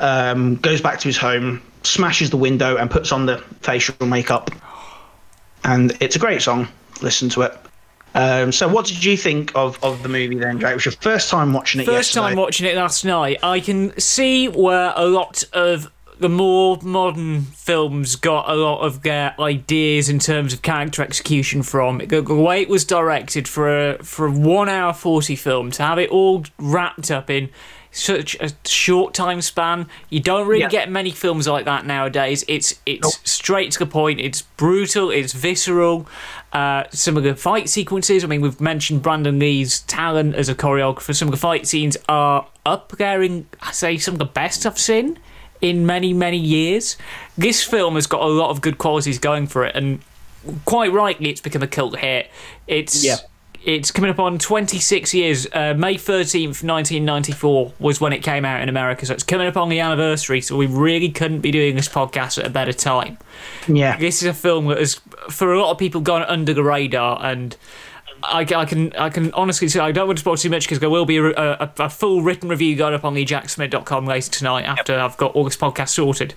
um, 0.00 0.56
goes 0.56 0.80
back 0.80 0.98
to 1.00 1.08
his 1.08 1.16
home, 1.16 1.62
smashes 1.82 2.30
the 2.30 2.36
window, 2.36 2.76
and 2.76 2.90
puts 2.90 3.12
on 3.12 3.26
the 3.26 3.38
facial 3.60 3.94
makeup. 4.06 4.50
And 5.64 5.96
it's 6.00 6.16
a 6.16 6.18
great 6.18 6.42
song. 6.42 6.68
Listen 7.00 7.28
to 7.30 7.42
it. 7.42 7.56
Um, 8.14 8.52
so, 8.52 8.68
what 8.68 8.86
did 8.86 9.04
you 9.04 9.16
think 9.16 9.52
of, 9.56 9.82
of 9.82 10.02
the 10.02 10.08
movie 10.08 10.36
then, 10.36 10.60
Jake? 10.60 10.70
It 10.70 10.74
was 10.74 10.84
your 10.84 10.92
first 10.92 11.30
time 11.30 11.52
watching 11.52 11.80
it 11.80 11.84
First 11.84 12.14
yesterday. 12.14 12.28
time 12.28 12.36
watching 12.36 12.66
it 12.66 12.76
last 12.76 13.04
night, 13.04 13.38
I 13.42 13.60
can 13.60 13.98
see 13.98 14.48
where 14.48 14.92
a 14.94 15.06
lot 15.06 15.42
of 15.52 15.90
the 16.20 16.28
more 16.28 16.78
modern 16.82 17.42
films 17.42 18.14
got 18.14 18.48
a 18.48 18.54
lot 18.54 18.82
of 18.82 19.02
their 19.02 19.34
ideas 19.40 20.08
in 20.08 20.20
terms 20.20 20.52
of 20.52 20.62
character 20.62 21.02
execution 21.02 21.64
from. 21.64 21.98
The 21.98 22.22
way 22.22 22.62
it 22.62 22.68
was 22.68 22.84
directed 22.84 23.48
for 23.48 23.90
a, 23.90 24.02
for 24.04 24.26
a 24.26 24.30
one 24.30 24.68
hour 24.68 24.92
40 24.92 25.34
film, 25.34 25.72
to 25.72 25.82
have 25.82 25.98
it 25.98 26.10
all 26.10 26.44
wrapped 26.56 27.10
up 27.10 27.30
in 27.30 27.50
such 27.90 28.36
a 28.40 28.50
short 28.64 29.12
time 29.14 29.40
span, 29.40 29.86
you 30.08 30.18
don't 30.20 30.46
really 30.48 30.62
Yeah. 30.62 30.68
get 30.68 30.90
many 30.90 31.10
films 31.10 31.46
like 31.48 31.64
that 31.64 31.84
nowadays. 31.86 32.44
It's 32.48 32.74
it's 32.86 33.20
straight 33.28 33.70
to 33.72 33.78
the 33.80 33.86
point. 33.86 34.20
It's 34.20 34.42
brutal. 34.42 35.10
It's 35.10 35.32
visceral. 35.32 36.06
Uh, 36.54 36.84
some 36.90 37.16
of 37.16 37.24
the 37.24 37.34
fight 37.34 37.68
sequences. 37.68 38.22
I 38.22 38.28
mean, 38.28 38.40
we've 38.40 38.60
mentioned 38.60 39.02
Brandon 39.02 39.38
Lee's 39.40 39.80
talent 39.82 40.36
as 40.36 40.48
a 40.48 40.54
choreographer. 40.54 41.12
Some 41.12 41.26
of 41.26 41.32
the 41.32 41.38
fight 41.38 41.66
scenes 41.66 41.96
are 42.08 42.46
up 42.64 42.92
there 42.96 43.22
in, 43.22 43.46
I 43.60 43.72
say, 43.72 43.98
some 43.98 44.14
of 44.14 44.18
the 44.20 44.24
best 44.24 44.64
I've 44.64 44.78
seen 44.78 45.18
in 45.60 45.84
many 45.84 46.12
many 46.12 46.38
years. 46.38 46.96
This 47.36 47.64
film 47.64 47.96
has 47.96 48.06
got 48.06 48.22
a 48.22 48.26
lot 48.26 48.50
of 48.50 48.60
good 48.60 48.78
qualities 48.78 49.18
going 49.18 49.48
for 49.48 49.64
it, 49.64 49.74
and 49.74 49.98
quite 50.64 50.92
rightly, 50.92 51.28
it's 51.30 51.40
become 51.40 51.62
a 51.62 51.66
cult 51.66 51.98
hit. 51.98 52.30
It's 52.68 53.04
Yeah. 53.04 53.16
It's 53.64 53.90
coming 53.90 54.10
up 54.10 54.18
on 54.18 54.38
26 54.38 55.14
years. 55.14 55.46
Uh, 55.50 55.72
May 55.74 55.94
13th, 55.94 56.62
1994 56.62 57.72
was 57.78 57.98
when 57.98 58.12
it 58.12 58.22
came 58.22 58.44
out 58.44 58.60
in 58.60 58.68
America, 58.68 59.06
so 59.06 59.14
it's 59.14 59.22
coming 59.22 59.46
up 59.46 59.56
on 59.56 59.70
the 59.70 59.80
anniversary. 59.80 60.42
So 60.42 60.56
we 60.56 60.66
really 60.66 61.10
couldn't 61.10 61.40
be 61.40 61.50
doing 61.50 61.74
this 61.74 61.88
podcast 61.88 62.38
at 62.38 62.46
a 62.46 62.50
better 62.50 62.74
time. 62.74 63.16
Yeah. 63.66 63.96
This 63.96 64.22
is 64.22 64.28
a 64.28 64.34
film 64.34 64.66
that 64.66 64.78
has, 64.78 65.00
for 65.30 65.54
a 65.54 65.58
lot 65.58 65.70
of 65.70 65.78
people, 65.78 66.02
gone 66.02 66.22
under 66.24 66.52
the 66.52 66.62
radar, 66.62 67.24
and 67.24 67.56
I, 68.22 68.40
I 68.40 68.64
can 68.64 68.92
I 68.94 69.08
can 69.08 69.32
honestly 69.32 69.68
say 69.68 69.80
I 69.80 69.92
don't 69.92 70.06
want 70.06 70.18
to 70.18 70.20
spoil 70.20 70.36
too 70.36 70.50
much 70.50 70.64
because 70.64 70.80
there 70.80 70.90
will 70.90 71.06
be 71.06 71.18
a, 71.18 71.30
a, 71.30 71.72
a 71.78 71.90
full 71.90 72.22
written 72.22 72.48
review 72.48 72.76
going 72.76 72.94
up 72.94 73.04
on 73.04 73.14
the 73.14 73.24
jacksmit.com 73.24 74.06
later 74.06 74.30
tonight 74.30 74.64
after 74.64 74.98
I've 74.98 75.16
got 75.16 75.34
all 75.34 75.44
this 75.44 75.56
podcast 75.56 75.90
sorted. 75.90 76.34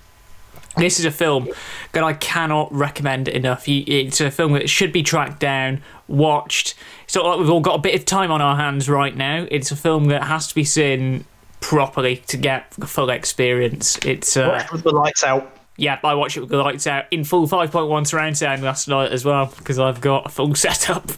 This 0.78 0.99
is 0.99 1.05
a 1.05 1.11
film 1.11 1.49
that 1.93 2.03
I 2.03 2.13
cannot 2.13 2.71
recommend 2.73 3.28
enough. 3.28 3.63
It's 3.67 4.21
a 4.21 4.30
film 4.30 4.53
that 4.53 4.69
should 4.69 4.91
be 4.93 5.01
tracked 5.03 5.39
down, 5.39 5.82
watched. 6.07 6.75
It's 7.05 7.15
not 7.15 7.25
like 7.25 7.39
we've 7.39 7.49
all 7.49 7.61
got 7.61 7.75
a 7.75 7.80
bit 7.82 7.95
of 7.95 8.05
time 8.05 8.32
on 8.32 8.41
our 8.41 8.55
hands 8.55 8.88
right 8.89 9.15
now. 9.15 9.47
It's 9.49 9.71
a 9.71 9.75
film 9.75 10.05
that 10.05 10.23
has 10.23 10.47
to 10.49 10.55
be 10.55 10.63
seen 10.63 11.25
properly 11.59 12.17
to 12.28 12.38
get 12.38 12.69
the 12.78 12.86
full 12.88 13.09
experience. 13.09 13.97
It's 14.05 14.38
uh, 14.38 14.49
Watch 14.59 14.71
with 14.71 14.84
the 14.84 14.91
lights 14.91 15.23
out. 15.23 15.51
yeah, 15.78 15.99
I 16.03 16.13
watched 16.13 16.38
it 16.38 16.41
with 16.41 16.49
the 16.49 16.57
lights 16.57 16.86
out 16.86 17.05
in 17.11 17.23
full 17.23 17.47
5.1 17.47 18.05
surround 18.07 18.38
sound 18.38 18.61
last 18.61 18.88
night 18.88 19.11
as 19.11 19.25
well 19.25 19.51
because 19.57 19.80
I've 19.80 19.99
got 20.01 20.25
a 20.28 20.30
full 20.30 20.53
setup. 20.55 21.09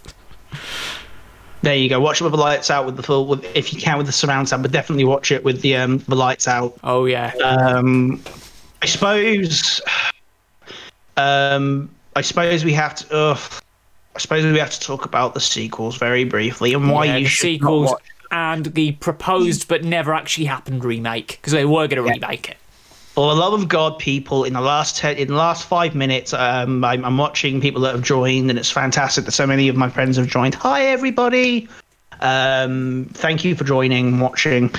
There 1.61 1.75
you 1.75 1.89
go. 1.89 1.99
Watch 1.99 2.21
it 2.21 2.23
with 2.23 2.31
the 2.31 2.37
lights 2.39 2.71
out 2.71 2.85
with 2.85 2.95
the 2.95 3.03
full, 3.03 3.27
with, 3.27 3.43
if 3.53 3.73
you 3.73 3.81
can, 3.81 3.97
with 3.97 4.05
the 4.05 4.13
surround 4.13 4.47
sound, 4.47 4.63
but 4.63 4.71
definitely 4.71 5.03
watch 5.03 5.29
it 5.31 5.43
with 5.43 5.59
the 5.61 5.75
um, 5.75 5.97
the 6.07 6.15
lights 6.15 6.47
out. 6.47 6.79
Oh 6.85 7.03
yeah, 7.03 7.33
Um, 7.43 8.23
I 8.81 8.85
suppose. 8.85 9.81
Um, 11.17 11.89
I 12.15 12.21
suppose 12.21 12.63
we 12.63 12.73
have 12.73 12.95
to. 12.95 13.15
Ugh, 13.15 13.61
I 14.15 14.19
suppose 14.19 14.43
we 14.43 14.59
have 14.59 14.71
to 14.71 14.79
talk 14.79 15.05
about 15.05 15.33
the 15.33 15.39
sequels 15.39 15.97
very 15.97 16.23
briefly 16.23 16.73
and 16.73 16.89
why 16.89 17.05
yeah, 17.05 17.17
you 17.17 17.23
the 17.25 17.29
should 17.29 17.41
sequels 17.41 17.93
and 18.31 18.65
the 18.65 18.91
proposed 18.93 19.67
but 19.67 19.83
never 19.83 20.13
actually 20.13 20.45
happened 20.45 20.83
remake 20.83 21.27
because 21.27 21.53
they 21.53 21.65
were 21.65 21.87
going 21.87 22.03
to 22.03 22.11
remake 22.11 22.49
it. 22.49 22.57
For 23.13 23.33
the 23.33 23.39
love 23.39 23.53
of 23.53 23.67
God, 23.67 23.99
people! 23.99 24.43
In 24.43 24.53
the 24.53 24.61
last 24.61 24.97
ten, 24.97 25.17
in 25.17 25.27
the 25.27 25.35
last 25.35 25.67
five 25.67 25.93
minutes, 25.93 26.33
um, 26.33 26.83
I'm, 26.83 27.03
I'm 27.03 27.17
watching 27.17 27.59
people 27.59 27.81
that 27.81 27.93
have 27.93 28.03
joined, 28.03 28.49
and 28.49 28.57
it's 28.57 28.71
fantastic 28.71 29.25
that 29.25 29.31
so 29.31 29.45
many 29.45 29.67
of 29.67 29.75
my 29.75 29.89
friends 29.89 30.15
have 30.17 30.27
joined. 30.27 30.55
Hi, 30.55 30.85
everybody! 30.85 31.67
Um, 32.21 33.09
thank 33.13 33.43
you 33.43 33.55
for 33.55 33.63
joining, 33.63 34.19
watching. 34.19 34.71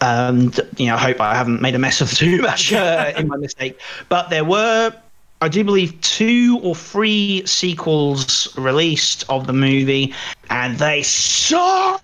Um, 0.00 0.50
d- 0.50 0.62
you 0.76 0.86
know, 0.86 0.94
I 0.94 0.98
hope 0.98 1.20
I 1.20 1.34
haven't 1.34 1.62
made 1.62 1.74
a 1.74 1.78
mess 1.78 2.00
of 2.00 2.10
too 2.16 2.42
much 2.42 2.72
uh, 2.72 3.12
in 3.16 3.28
my 3.28 3.36
mistake. 3.36 3.80
But 4.08 4.30
there 4.30 4.44
were, 4.44 4.92
I 5.40 5.48
do 5.48 5.64
believe, 5.64 5.98
two 6.00 6.60
or 6.62 6.74
three 6.74 7.42
sequels 7.46 8.54
released 8.58 9.24
of 9.28 9.46
the 9.46 9.52
movie, 9.52 10.14
and 10.50 10.78
they 10.78 11.02
suck. 11.02 12.02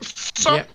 So 0.00 0.56
Yep. 0.56 0.70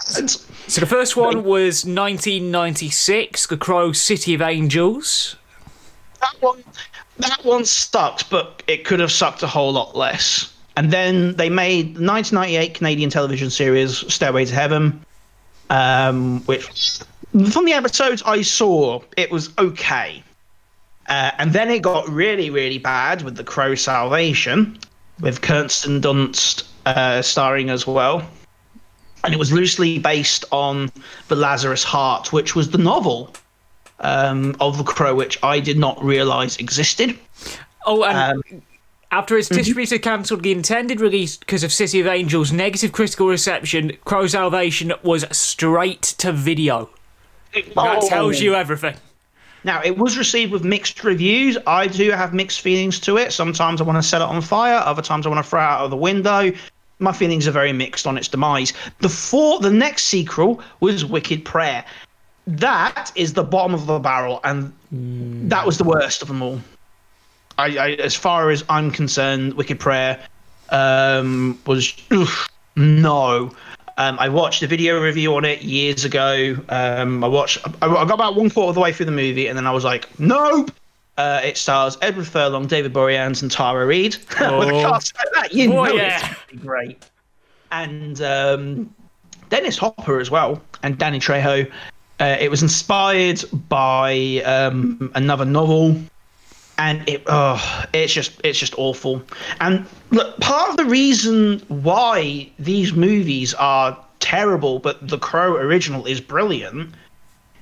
So 0.00 0.80
the 0.80 0.86
first 0.86 1.16
one 1.16 1.44
was 1.44 1.84
1996, 1.84 3.46
The 3.46 3.56
Crow 3.56 3.92
City 3.92 4.34
of 4.34 4.40
Angels. 4.42 5.36
that 6.20 6.34
one 6.40 6.64
that 7.18 7.44
one 7.44 7.64
sucked, 7.66 8.30
but 8.30 8.62
it 8.66 8.84
could 8.84 8.98
have 9.00 9.12
sucked 9.12 9.42
a 9.42 9.46
whole 9.46 9.72
lot 9.72 9.94
less. 9.96 10.52
And 10.76 10.90
then 10.90 11.34
they 11.36 11.50
made 11.50 11.96
the 11.96 12.06
1998 12.06 12.74
Canadian 12.74 13.10
television 13.10 13.50
series 13.50 13.98
Stairway 14.12 14.46
to 14.46 14.54
Heaven, 14.54 15.04
um, 15.70 16.40
which 16.42 17.00
from 17.50 17.64
the 17.64 17.72
episodes 17.72 18.22
I 18.26 18.42
saw, 18.42 19.00
it 19.16 19.30
was 19.30 19.50
okay. 19.56 20.22
Uh, 21.08 21.30
and 21.38 21.52
then 21.52 21.70
it 21.70 21.80
got 21.82 22.08
really, 22.08 22.50
really 22.50 22.78
bad 22.78 23.22
with 23.22 23.36
The 23.36 23.44
Crow 23.44 23.74
Salvation, 23.74 24.78
with 25.20 25.40
Kirsten 25.40 26.00
Dunst 26.00 26.64
uh, 26.86 27.22
starring 27.22 27.70
as 27.70 27.86
well. 27.86 28.28
And 29.24 29.32
it 29.32 29.38
was 29.38 29.52
loosely 29.52 29.98
based 29.98 30.44
on 30.50 30.90
The 31.28 31.36
Lazarus 31.36 31.84
Heart, 31.84 32.32
which 32.32 32.54
was 32.54 32.70
the 32.70 32.78
novel 32.78 33.34
um, 34.00 34.56
of 34.60 34.78
The 34.78 34.84
Crow, 34.84 35.14
which 35.14 35.38
I 35.42 35.60
did 35.60 35.78
not 35.78 36.02
realize 36.02 36.56
existed. 36.58 37.18
Oh, 37.86 38.04
and 38.04 38.42
Um, 38.52 38.62
after 39.10 39.36
its 39.36 39.48
mm-hmm. 39.48 39.58
distributor 39.58 39.98
cancelled 39.98 40.42
the 40.42 40.52
intended 40.52 41.00
release 41.00 41.36
because 41.36 41.64
of 41.64 41.72
City 41.72 42.00
of 42.00 42.06
Angels' 42.06 42.52
negative 42.52 42.92
critical 42.92 43.28
reception, 43.28 43.96
Crow 44.04 44.26
Salvation 44.26 44.92
was 45.02 45.24
straight 45.36 46.02
to 46.02 46.32
video. 46.32 46.90
That 47.52 47.74
Oh. 47.76 48.08
tells 48.08 48.40
you 48.40 48.54
everything. 48.54 48.94
Now, 49.62 49.82
it 49.84 49.98
was 49.98 50.16
received 50.16 50.52
with 50.52 50.64
mixed 50.64 51.02
reviews. 51.04 51.58
I 51.66 51.86
do 51.86 52.10
have 52.12 52.32
mixed 52.32 52.60
feelings 52.60 52.98
to 53.00 53.18
it. 53.18 53.32
Sometimes 53.32 53.80
I 53.80 53.84
want 53.84 53.98
to 53.98 54.08
set 54.08 54.22
it 54.22 54.28
on 54.28 54.40
fire. 54.40 54.82
Other 54.84 55.02
times 55.02 55.26
I 55.26 55.28
want 55.28 55.44
to 55.44 55.50
throw 55.50 55.60
it 55.60 55.64
out 55.64 55.80
of 55.84 55.90
the 55.90 55.96
window. 55.96 56.52
My 56.98 57.12
feelings 57.12 57.46
are 57.48 57.50
very 57.50 57.72
mixed 57.72 58.06
on 58.06 58.16
its 58.16 58.28
demise. 58.28 58.72
The 59.00 59.08
four, 59.08 59.58
the 59.60 59.70
next 59.70 60.04
sequel 60.04 60.62
was 60.80 61.04
Wicked 61.04 61.44
Prayer. 61.44 61.84
that 62.46 63.12
is 63.14 63.34
the 63.34 63.44
bottom 63.44 63.74
of 63.74 63.86
the 63.86 63.98
barrel, 63.98 64.40
and 64.44 64.72
mm. 64.92 65.48
that 65.48 65.64
was 65.66 65.78
the 65.78 65.84
worst 65.84 66.22
of 66.22 66.28
them 66.28 66.42
all. 66.42 66.60
I, 67.60 67.66
I 67.86 67.90
as 67.92 68.14
far 68.14 68.50
as 68.50 68.64
I'm 68.68 68.90
concerned, 68.90 69.54
Wicked 69.54 69.78
Prayer 69.78 70.18
um, 70.70 71.58
was 71.66 71.94
oof, 72.12 72.48
no. 72.76 73.52
Um, 73.98 74.16
I 74.18 74.28
watched 74.30 74.62
a 74.62 74.66
video 74.66 75.00
review 75.02 75.34
on 75.36 75.44
it 75.44 75.60
years 75.62 76.04
ago. 76.06 76.56
Um, 76.70 77.22
I 77.22 77.28
watched. 77.28 77.58
I, 77.82 77.86
I 77.86 78.04
got 78.06 78.12
about 78.12 78.34
one 78.36 78.48
quarter 78.50 78.70
of 78.70 78.74
the 78.74 78.80
way 78.80 78.92
through 78.92 79.06
the 79.06 79.12
movie, 79.12 79.46
and 79.46 79.56
then 79.58 79.66
I 79.66 79.72
was 79.72 79.84
like, 79.84 80.08
nope. 80.18 80.70
Uh, 81.18 81.40
it 81.44 81.58
stars 81.58 81.98
Edward 82.00 82.26
Furlong, 82.26 82.66
David 82.66 82.94
Boreanaz, 82.94 83.42
and 83.42 83.50
Tara 83.50 83.84
Reid. 83.84 84.16
With 84.30 84.40
a 84.40 84.74
Oh. 84.74 84.82
cast 84.82 85.14
like 85.16 85.26
that, 85.34 85.52
you 85.52 85.70
Oh, 85.74 85.84
know 85.84 85.94
yeah. 85.94 86.34
it's 86.48 86.62
great. 86.62 87.04
And 87.72 88.22
um, 88.22 88.94
Dennis 89.50 89.76
Hopper 89.76 90.18
as 90.18 90.30
well, 90.30 90.62
and 90.82 90.96
Danny 90.96 91.18
Trejo. 91.18 91.70
Uh, 92.20 92.36
it 92.40 92.50
was 92.50 92.62
inspired 92.62 93.42
by 93.68 94.42
um, 94.46 95.10
another 95.14 95.44
novel, 95.44 95.96
and 96.80 97.06
it 97.06 97.22
oh, 97.26 97.84
it's 97.92 98.12
just 98.12 98.40
it's 98.42 98.58
just 98.58 98.74
awful. 98.78 99.22
And 99.60 99.86
look, 100.10 100.40
part 100.40 100.70
of 100.70 100.76
the 100.78 100.86
reason 100.86 101.58
why 101.68 102.50
these 102.58 102.94
movies 102.94 103.52
are 103.54 103.96
terrible, 104.20 104.78
but 104.78 105.06
The 105.06 105.18
Crow 105.18 105.56
original 105.56 106.06
is 106.06 106.20
brilliant, 106.22 106.94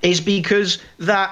is 0.03 0.21
because 0.21 0.79
that 0.99 1.31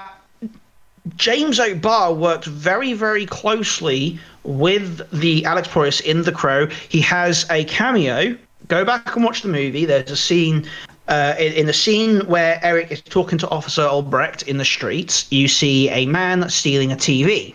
James 1.14 1.60
O'Barr 1.60 2.12
worked 2.12 2.46
very, 2.46 2.92
very 2.92 3.24
closely 3.24 4.18
with 4.42 5.08
the 5.12 5.44
Alex 5.44 5.68
Proyas 5.68 6.00
in 6.00 6.22
The 6.22 6.32
Crow. 6.32 6.66
He 6.88 7.00
has 7.02 7.46
a 7.50 7.64
cameo. 7.64 8.36
Go 8.66 8.84
back 8.84 9.14
and 9.14 9.24
watch 9.24 9.42
the 9.42 9.48
movie. 9.48 9.84
There's 9.84 10.10
a 10.10 10.16
scene. 10.16 10.66
Uh, 11.06 11.36
in, 11.38 11.66
the 11.66 11.72
scene 11.72 12.26
where 12.26 12.58
Eric 12.64 12.90
is 12.90 13.00
talking 13.00 13.38
to 13.38 13.48
Officer 13.50 13.82
Albrecht 13.82 14.42
in 14.42 14.56
the 14.56 14.64
streets, 14.64 15.30
you 15.30 15.46
see 15.46 15.88
a 15.90 16.04
man 16.06 16.48
stealing 16.50 16.90
a 16.90 16.96
TV. 16.96 17.54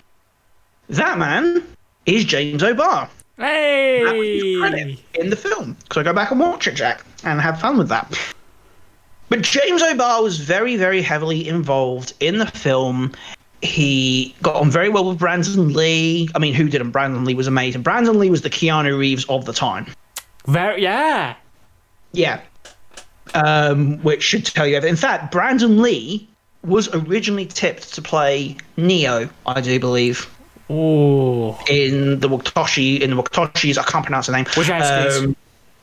That 0.92 1.18
man 1.18 1.64
is 2.06 2.26
James 2.26 2.62
O'Barr 2.62 3.10
That 3.38 4.14
was 4.18 4.28
his 4.28 4.60
credit 4.60 4.80
Hey! 4.80 5.00
in 5.16 5.30
the 5.30 5.38
film. 5.38 5.78
So 5.92 6.02
I 6.02 6.04
go 6.04 6.12
back 6.14 6.32
and 6.32 6.40
watch 6.40 6.68
it, 6.68 6.76
Jack, 6.76 7.06
and 7.24 7.40
have 7.40 7.62
fun 7.62 7.78
with 7.78 7.88
that. 7.90 8.14
But 9.30 9.42
James 9.42 9.82
O'Barr 9.82 10.22
was 10.22 10.40
very, 10.40 10.76
very 10.76 11.02
heavily 11.02 11.48
involved 11.48 12.14
in 12.20 12.40
the 12.40 12.46
film. 12.46 13.14
He 13.62 14.36
got 14.42 14.56
on 14.58 14.70
very 14.70 14.90
well 14.90 15.08
with 15.08 15.18
Brandon 15.18 15.72
Lee. 15.72 16.28
I 16.36 16.40
mean, 16.40 16.54
who 16.54 16.68
didn't? 16.68 16.92
Brandon 16.92 17.24
Lee 17.24 17.36
was 17.36 17.48
amazing. 17.48 17.84
Brandon 17.84 18.20
Lee 18.20 18.30
was 18.30 18.42
the 18.42 18.50
Keanu 18.50 18.98
Reeves 19.00 19.24
of 19.30 19.46
the 19.46 19.54
time. 19.54 19.88
Very, 20.48 20.82
yeah. 20.84 21.36
Yeah. 22.12 22.42
Um, 23.34 24.00
which 24.00 24.24
should 24.24 24.46
tell 24.46 24.68
you 24.68 24.76
everything. 24.76 24.96
In 24.96 24.98
fact, 24.98 25.32
Brandon 25.32 25.82
Lee 25.82 26.28
was 26.66 26.94
originally 26.94 27.46
tipped 27.46 27.94
to 27.94 28.02
play 28.02 28.58
Neo, 28.76 29.30
I 29.46 29.62
do 29.62 29.80
believe, 29.80 30.30
Oh, 30.74 31.60
in 31.70 32.22
the 32.22 32.30
Wakatoshi, 32.30 33.02
in 33.02 33.10
the 33.10 33.22
Wakatoshis. 33.22 33.78
I 33.78 33.84
can't 33.84 34.06
pronounce 34.06 34.28
the 34.28 34.32
name. 34.32 34.46
Which? 34.56 34.70
Um, 34.70 35.36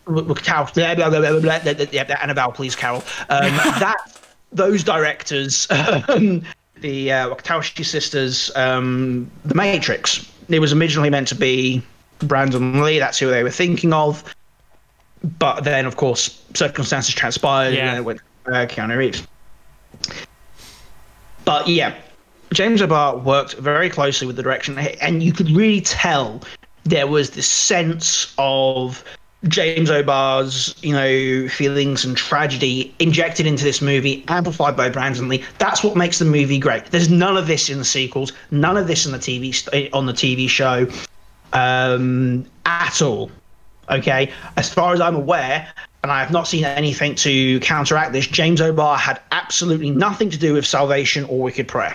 blah, 0.06 0.22
blah, 0.22 1.20
blah, 1.20 1.40
blah, 1.40 1.84
yeah, 1.92 2.18
Annabelle, 2.22 2.52
please, 2.52 2.74
Carol. 2.74 3.04
Um, 3.28 3.50
that, 3.80 3.96
those 4.50 4.82
directors, 4.82 5.66
um, 5.70 6.42
the 6.80 7.12
uh, 7.12 7.34
Wakatoshi 7.34 7.84
sisters, 7.84 8.50
um, 8.56 9.30
The 9.44 9.54
Matrix, 9.54 10.26
it 10.48 10.58
was 10.58 10.72
originally 10.72 11.10
meant 11.10 11.28
to 11.28 11.34
be 11.34 11.82
Brandon 12.20 12.80
Lee. 12.82 12.98
That's 12.98 13.18
who 13.18 13.28
they 13.28 13.42
were 13.42 13.50
thinking 13.50 13.92
of. 13.92 14.24
But 15.38 15.64
then, 15.64 15.84
of 15.84 15.96
course, 15.96 16.42
circumstances 16.54 17.14
transpired 17.14 17.74
Yeah. 17.74 17.90
and 17.90 17.98
it 17.98 18.02
went 18.02 18.20
uh, 18.46 18.64
Keanu 18.66 18.96
Reeves. 18.96 19.26
But 21.44 21.68
yeah, 21.68 21.94
James 22.52 22.80
O'Barr 22.80 23.16
worked 23.16 23.54
very 23.54 23.90
closely 23.90 24.26
with 24.26 24.36
the 24.36 24.42
direction, 24.42 24.78
and 24.78 25.22
you 25.22 25.32
could 25.32 25.50
really 25.50 25.80
tell 25.80 26.42
there 26.84 27.06
was 27.06 27.30
this 27.30 27.46
sense 27.46 28.34
of 28.38 29.04
James 29.46 29.90
O'Barr's, 29.90 30.74
you 30.82 30.92
know, 30.92 31.48
feelings 31.48 32.04
and 32.04 32.16
tragedy 32.16 32.92
injected 32.98 33.46
into 33.46 33.62
this 33.62 33.80
movie, 33.80 34.24
amplified 34.28 34.76
by 34.76 34.88
Brandon 34.88 35.28
Lee. 35.28 35.44
That's 35.58 35.84
what 35.84 35.96
makes 35.96 36.18
the 36.18 36.24
movie 36.24 36.58
great. 36.58 36.86
There's 36.86 37.08
none 37.08 37.36
of 37.36 37.46
this 37.46 37.68
in 37.68 37.78
the 37.78 37.84
sequels, 37.84 38.32
none 38.50 38.76
of 38.76 38.88
this 38.88 39.06
in 39.06 39.12
the 39.12 39.18
TV 39.18 39.88
on 39.92 40.06
the 40.06 40.12
TV 40.12 40.48
show, 40.48 40.88
um, 41.52 42.46
at 42.66 43.00
all. 43.00 43.30
Okay, 43.90 44.32
as 44.56 44.72
far 44.72 44.92
as 44.92 45.00
I'm 45.00 45.14
aware, 45.14 45.66
and 46.02 46.12
I 46.12 46.20
have 46.20 46.30
not 46.30 46.48
seen 46.48 46.64
anything 46.64 47.14
to 47.16 47.60
counteract 47.60 48.12
this, 48.12 48.26
James 48.26 48.60
O'Barr 48.60 48.98
had 48.98 49.20
absolutely 49.32 49.90
nothing 49.90 50.30
to 50.30 50.38
do 50.38 50.54
with 50.54 50.66
Salvation 50.66 51.24
or 51.24 51.40
Wicked 51.40 51.68
Prayer. 51.68 51.94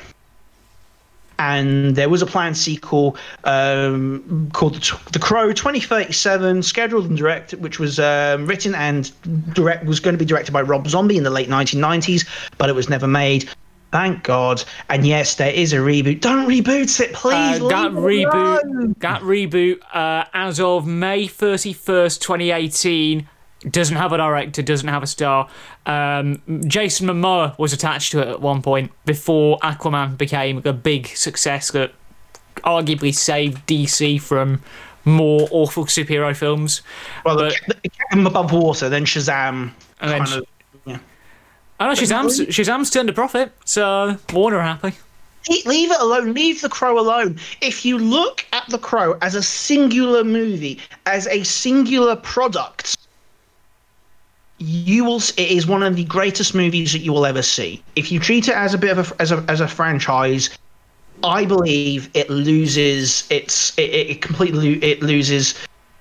And 1.39 1.95
there 1.95 2.09
was 2.09 2.21
a 2.21 2.25
planned 2.25 2.57
sequel 2.57 3.17
um, 3.43 4.49
called 4.53 4.75
The, 4.75 4.99
the 5.11 5.19
Crow 5.19 5.51
2037, 5.51 6.63
scheduled 6.63 7.07
and 7.07 7.17
directed, 7.17 7.61
which 7.61 7.79
was 7.79 7.99
um, 7.99 8.45
written 8.45 8.75
and 8.75 9.11
direct 9.53 9.85
was 9.85 9.99
going 9.99 10.13
to 10.13 10.19
be 10.19 10.25
directed 10.25 10.51
by 10.51 10.61
Rob 10.61 10.87
Zombie 10.87 11.17
in 11.17 11.23
the 11.23 11.29
late 11.29 11.49
1990s, 11.49 12.27
but 12.57 12.69
it 12.69 12.75
was 12.75 12.89
never 12.89 13.07
made. 13.07 13.49
Thank 13.93 14.23
God. 14.23 14.63
And 14.89 15.05
yes, 15.05 15.35
there 15.35 15.53
is 15.53 15.71
a 15.71 15.77
reboot. 15.77 16.19
Don't 16.19 16.47
reboot 16.47 16.99
it, 16.99 17.13
please. 17.13 17.61
Uh, 17.61 17.67
that 17.67 17.85
it 17.85 17.93
alone. 17.93 18.03
reboot, 18.03 18.99
that 18.99 19.21
reboot, 19.21 19.79
uh, 19.93 20.25
as 20.33 20.59
of 20.59 20.87
May 20.87 21.27
thirty 21.27 21.73
first, 21.73 22.19
twenty 22.19 22.49
eighteen, 22.49 23.29
doesn't 23.69 23.95
have 23.95 24.11
a 24.13 24.17
director, 24.17 24.61
doesn't 24.61 24.87
have 24.87 25.03
a 25.03 25.07
star. 25.07 25.47
Um, 25.85 26.41
Jason 26.67 27.07
Momoa 27.07 27.57
was 27.57 27.73
attached 27.73 28.11
to 28.11 28.19
it 28.21 28.27
at 28.27 28.41
one 28.41 28.61
point 28.61 28.91
before 29.05 29.57
Aquaman 29.59 30.17
became 30.17 30.61
a 30.65 30.73
big 30.73 31.07
success 31.07 31.71
that 31.71 31.93
arguably 32.63 33.13
saved 33.13 33.65
DC 33.67 34.21
from 34.21 34.61
more 35.05 35.47
awful 35.51 35.85
superhero 35.85 36.35
films. 36.35 36.81
Well, 37.25 37.35
But- 37.37 37.55
the, 37.67 37.89
the 38.11 38.25
above 38.25 38.51
water, 38.53 38.89
then 38.89 39.05
Shazam 39.05 39.71
And 39.99 40.11
then 40.11 40.21
of. 40.21 40.45
Yeah. 40.85 40.97
I 41.79 41.87
know 41.87 41.93
Shazam's, 41.93 42.39
Shazam's 42.39 42.89
turned 42.89 43.09
a 43.09 43.13
profit, 43.13 43.51
so 43.65 44.17
Warner 44.31 44.61
happy. 44.61 44.93
Leave 45.65 45.91
it 45.91 45.99
alone. 45.99 46.33
Leave 46.33 46.61
The 46.61 46.69
Crow 46.69 46.97
alone. 46.97 47.37
If 47.61 47.83
you 47.83 47.97
look 47.97 48.45
at 48.53 48.63
The 48.69 48.77
Crow 48.77 49.17
as 49.21 49.35
a 49.35 49.43
singular 49.43 50.23
movie, 50.23 50.79
as 51.05 51.27
a 51.27 51.43
singular 51.43 52.15
product, 52.15 52.97
you 54.63 55.03
will. 55.03 55.17
It 55.17 55.51
is 55.51 55.67
one 55.67 55.83
of 55.83 55.95
the 55.95 56.05
greatest 56.05 56.55
movies 56.55 56.93
that 56.93 56.99
you 56.99 57.11
will 57.11 57.25
ever 57.25 57.41
see. 57.41 57.83
If 57.95 58.11
you 58.11 58.19
treat 58.19 58.47
it 58.47 58.55
as 58.55 58.73
a 58.73 58.77
bit 58.77 58.97
of 58.97 59.11
a 59.11 59.21
as 59.21 59.31
a 59.31 59.43
as 59.49 59.59
a 59.59 59.67
franchise, 59.67 60.49
I 61.23 61.45
believe 61.45 62.09
it 62.13 62.29
loses 62.29 63.27
its. 63.29 63.77
It, 63.77 63.93
it 63.93 64.21
completely 64.21 64.83
it 64.83 65.01
loses. 65.01 65.55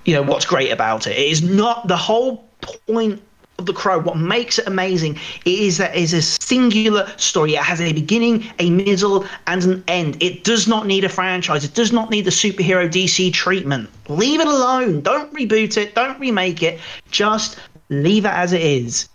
You 0.05 0.15
know 0.15 0.23
what's 0.23 0.47
great 0.47 0.71
about 0.71 1.07
it. 1.07 1.17
It 1.17 1.31
is 1.31 1.43
not 1.43 1.89
the 1.89 1.97
whole 1.97 2.45
point 2.87 3.21
of 3.59 3.67
the 3.67 3.73
crow 3.73 4.01
what 4.01 4.17
makes 4.17 4.59
it 4.59 4.67
amazing 4.67 5.19
is 5.45 5.79
that 5.79 5.95
it 5.95 6.03
is 6.03 6.15
a 6.15 6.23
singular 6.23 7.07
story 7.17 7.55
it 7.55 7.63
has 7.63 7.81
a 7.81 7.93
beginning 7.93 8.45
a 8.59 8.71
middle 8.71 9.27
and 9.47 9.63
an 9.65 9.85
end 9.89 10.21
it 10.23 10.43
does 10.43 10.67
not 10.67 10.87
need 10.87 11.05
a 11.05 11.09
franchise 11.09 11.63
it 11.63 11.75
does 11.75 11.93
not 11.93 12.11
need 12.11 12.25
the 12.25 12.31
superhero 12.31 12.89
dc 12.89 13.33
treatment 13.33 13.91
leave 14.09 14.41
it 14.41 14.47
alone 14.47 15.01
don't 15.03 15.33
reboot 15.35 15.77
it 15.77 15.95
don't 15.95 16.19
remake 16.19 16.63
it 16.63 16.81
just 17.11 17.59
leave 17.93 18.24
it 18.24 18.32
as 18.32 18.53
it 18.53 18.62
is 18.62 19.09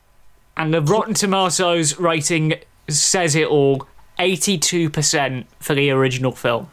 And 0.56 0.74
the 0.74 0.82
Rotten 0.82 1.14
Tomatoes 1.14 2.00
rating 2.00 2.54
says 2.88 3.36
it 3.36 3.48
all 3.48 3.88
82% 4.20 5.46
for 5.60 5.76
the 5.76 5.92
original 5.92 6.32
film. 6.32 6.70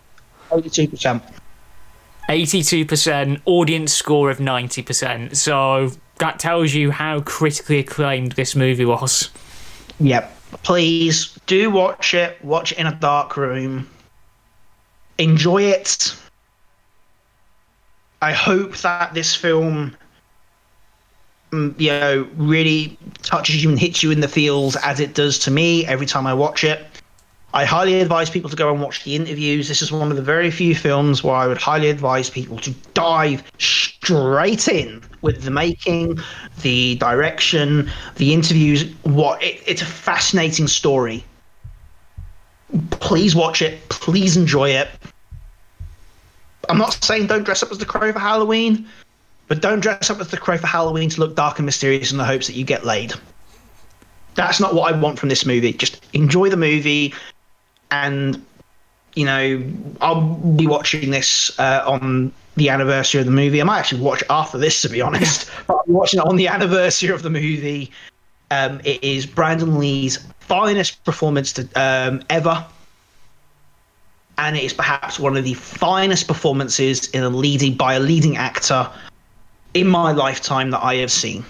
82% 0.50 1.22
82% 2.28 3.40
audience 3.44 3.92
score 3.92 4.30
of 4.30 4.38
90%. 4.38 5.36
So 5.36 5.90
that 6.18 6.38
tells 6.38 6.72
you 6.72 6.90
how 6.90 7.20
critically 7.20 7.78
acclaimed 7.78 8.32
this 8.32 8.56
movie 8.56 8.84
was. 8.84 9.28
Yep. 10.00 10.30
Please 10.62 11.38
do 11.46 11.70
watch 11.70 12.14
it. 12.14 12.42
Watch 12.42 12.72
it 12.72 12.78
in 12.78 12.86
a 12.86 12.94
dark 12.94 13.36
room. 13.36 13.90
Enjoy 15.18 15.62
it. 15.62 16.16
I 18.22 18.32
hope 18.32 18.76
that 18.78 19.12
this 19.12 19.34
film, 19.34 19.94
Mm, 21.54 21.78
you 21.80 21.90
know, 21.90 22.28
really 22.36 22.98
touches 23.22 23.62
you 23.62 23.70
and 23.70 23.78
hits 23.78 24.02
you 24.02 24.10
in 24.10 24.20
the 24.20 24.28
feels 24.28 24.74
as 24.76 24.98
it 24.98 25.14
does 25.14 25.38
to 25.40 25.50
me 25.50 25.86
every 25.86 26.06
time 26.06 26.26
I 26.26 26.34
watch 26.34 26.64
it. 26.64 26.84
I 27.52 27.64
highly 27.64 28.00
advise 28.00 28.28
people 28.28 28.50
to 28.50 28.56
go 28.56 28.72
and 28.72 28.82
watch 28.82 29.04
the 29.04 29.14
interviews. 29.14 29.68
This 29.68 29.80
is 29.80 29.92
one 29.92 30.10
of 30.10 30.16
the 30.16 30.22
very 30.22 30.50
few 30.50 30.74
films 30.74 31.22
where 31.22 31.36
I 31.36 31.46
would 31.46 31.58
highly 31.58 31.88
advise 31.88 32.28
people 32.28 32.58
to 32.58 32.72
dive 32.94 33.44
straight 33.58 34.66
in 34.66 35.00
with 35.22 35.42
the 35.42 35.52
making, 35.52 36.18
the 36.62 36.96
direction, 36.96 37.88
the 38.16 38.34
interviews. 38.34 38.92
What 39.04 39.40
it, 39.40 39.62
it's 39.64 39.82
a 39.82 39.86
fascinating 39.86 40.66
story. 40.66 41.24
Please 42.90 43.36
watch 43.36 43.62
it. 43.62 43.88
Please 43.88 44.36
enjoy 44.36 44.70
it. 44.70 44.88
I'm 46.68 46.78
not 46.78 47.04
saying 47.04 47.28
don't 47.28 47.44
dress 47.44 47.62
up 47.62 47.70
as 47.70 47.78
the 47.78 47.86
crow 47.86 48.12
for 48.12 48.18
Halloween, 48.18 48.88
but 49.48 49.60
don't 49.60 49.80
dress 49.80 50.10
up 50.10 50.20
as 50.20 50.28
the 50.28 50.36
crow 50.36 50.56
for 50.56 50.66
Halloween 50.66 51.10
to 51.10 51.20
look 51.20 51.36
dark 51.36 51.58
and 51.58 51.66
mysterious 51.66 52.12
in 52.12 52.18
the 52.18 52.24
hopes 52.24 52.46
that 52.46 52.54
you 52.54 52.64
get 52.64 52.84
laid. 52.84 53.12
That's 54.34 54.60
not 54.60 54.74
what 54.74 54.92
I 54.92 54.98
want 54.98 55.18
from 55.18 55.28
this 55.28 55.46
movie. 55.46 55.72
Just 55.72 56.04
enjoy 56.12 56.48
the 56.48 56.56
movie, 56.56 57.14
and 57.90 58.44
you 59.14 59.24
know, 59.24 59.62
I'll 60.00 60.22
be 60.22 60.66
watching 60.66 61.10
this 61.10 61.56
uh, 61.58 61.84
on 61.86 62.32
the 62.56 62.68
anniversary 62.68 63.20
of 63.20 63.26
the 63.26 63.32
movie. 63.32 63.60
I 63.60 63.64
might 63.64 63.78
actually 63.78 64.00
watch 64.00 64.22
after 64.30 64.58
this, 64.58 64.82
to 64.82 64.88
be 64.88 65.00
honest. 65.00 65.48
but 65.66 65.82
I'm 65.86 65.92
watching 65.92 66.20
it 66.20 66.26
on 66.26 66.36
the 66.36 66.48
anniversary 66.48 67.10
of 67.10 67.22
the 67.22 67.30
movie. 67.30 67.90
Um, 68.50 68.80
it 68.84 69.02
is 69.02 69.26
Brandon 69.26 69.78
Lee's 69.78 70.18
finest 70.40 71.02
performance 71.04 71.52
to, 71.52 71.68
um, 71.74 72.22
ever, 72.28 72.64
and 74.38 74.56
it 74.56 74.64
is 74.64 74.72
perhaps 74.72 75.18
one 75.18 75.36
of 75.36 75.44
the 75.44 75.54
finest 75.54 76.26
performances 76.26 77.08
in 77.10 77.22
a 77.22 77.28
leading 77.28 77.74
by 77.74 77.94
a 77.94 78.00
leading 78.00 78.36
actor 78.36 78.90
in 79.74 79.88
my 79.88 80.12
lifetime 80.12 80.70
that 80.70 80.82
I 80.82 80.96
have 80.96 81.12
seen. 81.12 81.44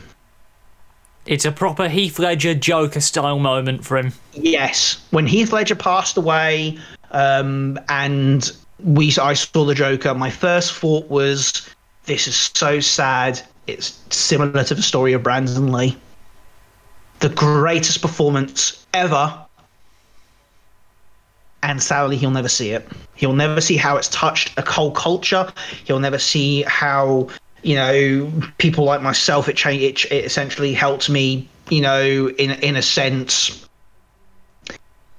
It's 1.27 1.45
a 1.45 1.53
proper 1.53 1.89
Heath 1.89 2.19
Ledger 2.19 2.55
Joker 2.55 3.01
style 3.01 3.39
moment 3.39 3.85
for 3.85 3.97
him. 3.97 4.13
Yes, 4.35 5.01
when 5.11 5.27
Heath 5.27 5.53
Ledger 5.53 5.75
passed 5.75 6.17
away, 6.17 6.79
um, 7.13 7.79
and 7.89 8.51
we 8.83 9.15
I 9.21 9.33
saw 9.35 9.65
the 9.65 9.75
Joker, 9.75 10.15
my 10.15 10.31
first 10.31 10.75
thought 10.75 11.09
was, 11.09 11.67
"This 12.05 12.27
is 12.27 12.37
so 12.55 12.81
sad." 12.81 13.41
It's 13.67 13.99
similar 14.11 14.65
to 14.65 14.75
the 14.75 14.83
story 14.83 15.15
of 15.15 15.23
Brandon 15.23 15.73
Lee. 15.73 15.97
The 17.21 17.31
greatest 17.31 18.03
performance 18.03 18.85
ever, 18.93 19.33
and 21.63 21.83
sadly, 21.83 22.19
he'll 22.19 22.31
never 22.31 22.51
see 22.51 22.73
it. 22.73 22.87
He'll 23.15 23.33
never 23.33 23.63
see 23.63 23.79
how 23.79 23.97
it's 23.97 24.09
touched 24.09 24.53
a 24.59 24.71
whole 24.71 24.91
culture. 24.91 25.51
He'll 25.85 26.01
never 26.01 26.19
see 26.19 26.63
how 26.65 27.29
you 27.65 27.75
know 27.75 28.31
people 28.59 28.85
like 28.85 29.03
myself. 29.03 29.49
It 29.49 29.57
changed. 29.57 30.07
It, 30.07 30.13
it 30.13 30.25
essentially 30.25 30.73
helped 30.75 31.09
me. 31.09 31.49
You 31.71 31.81
know, 31.81 32.29
in 32.39 32.51
in 32.51 32.77
a 32.77 32.83
sense, 32.83 33.67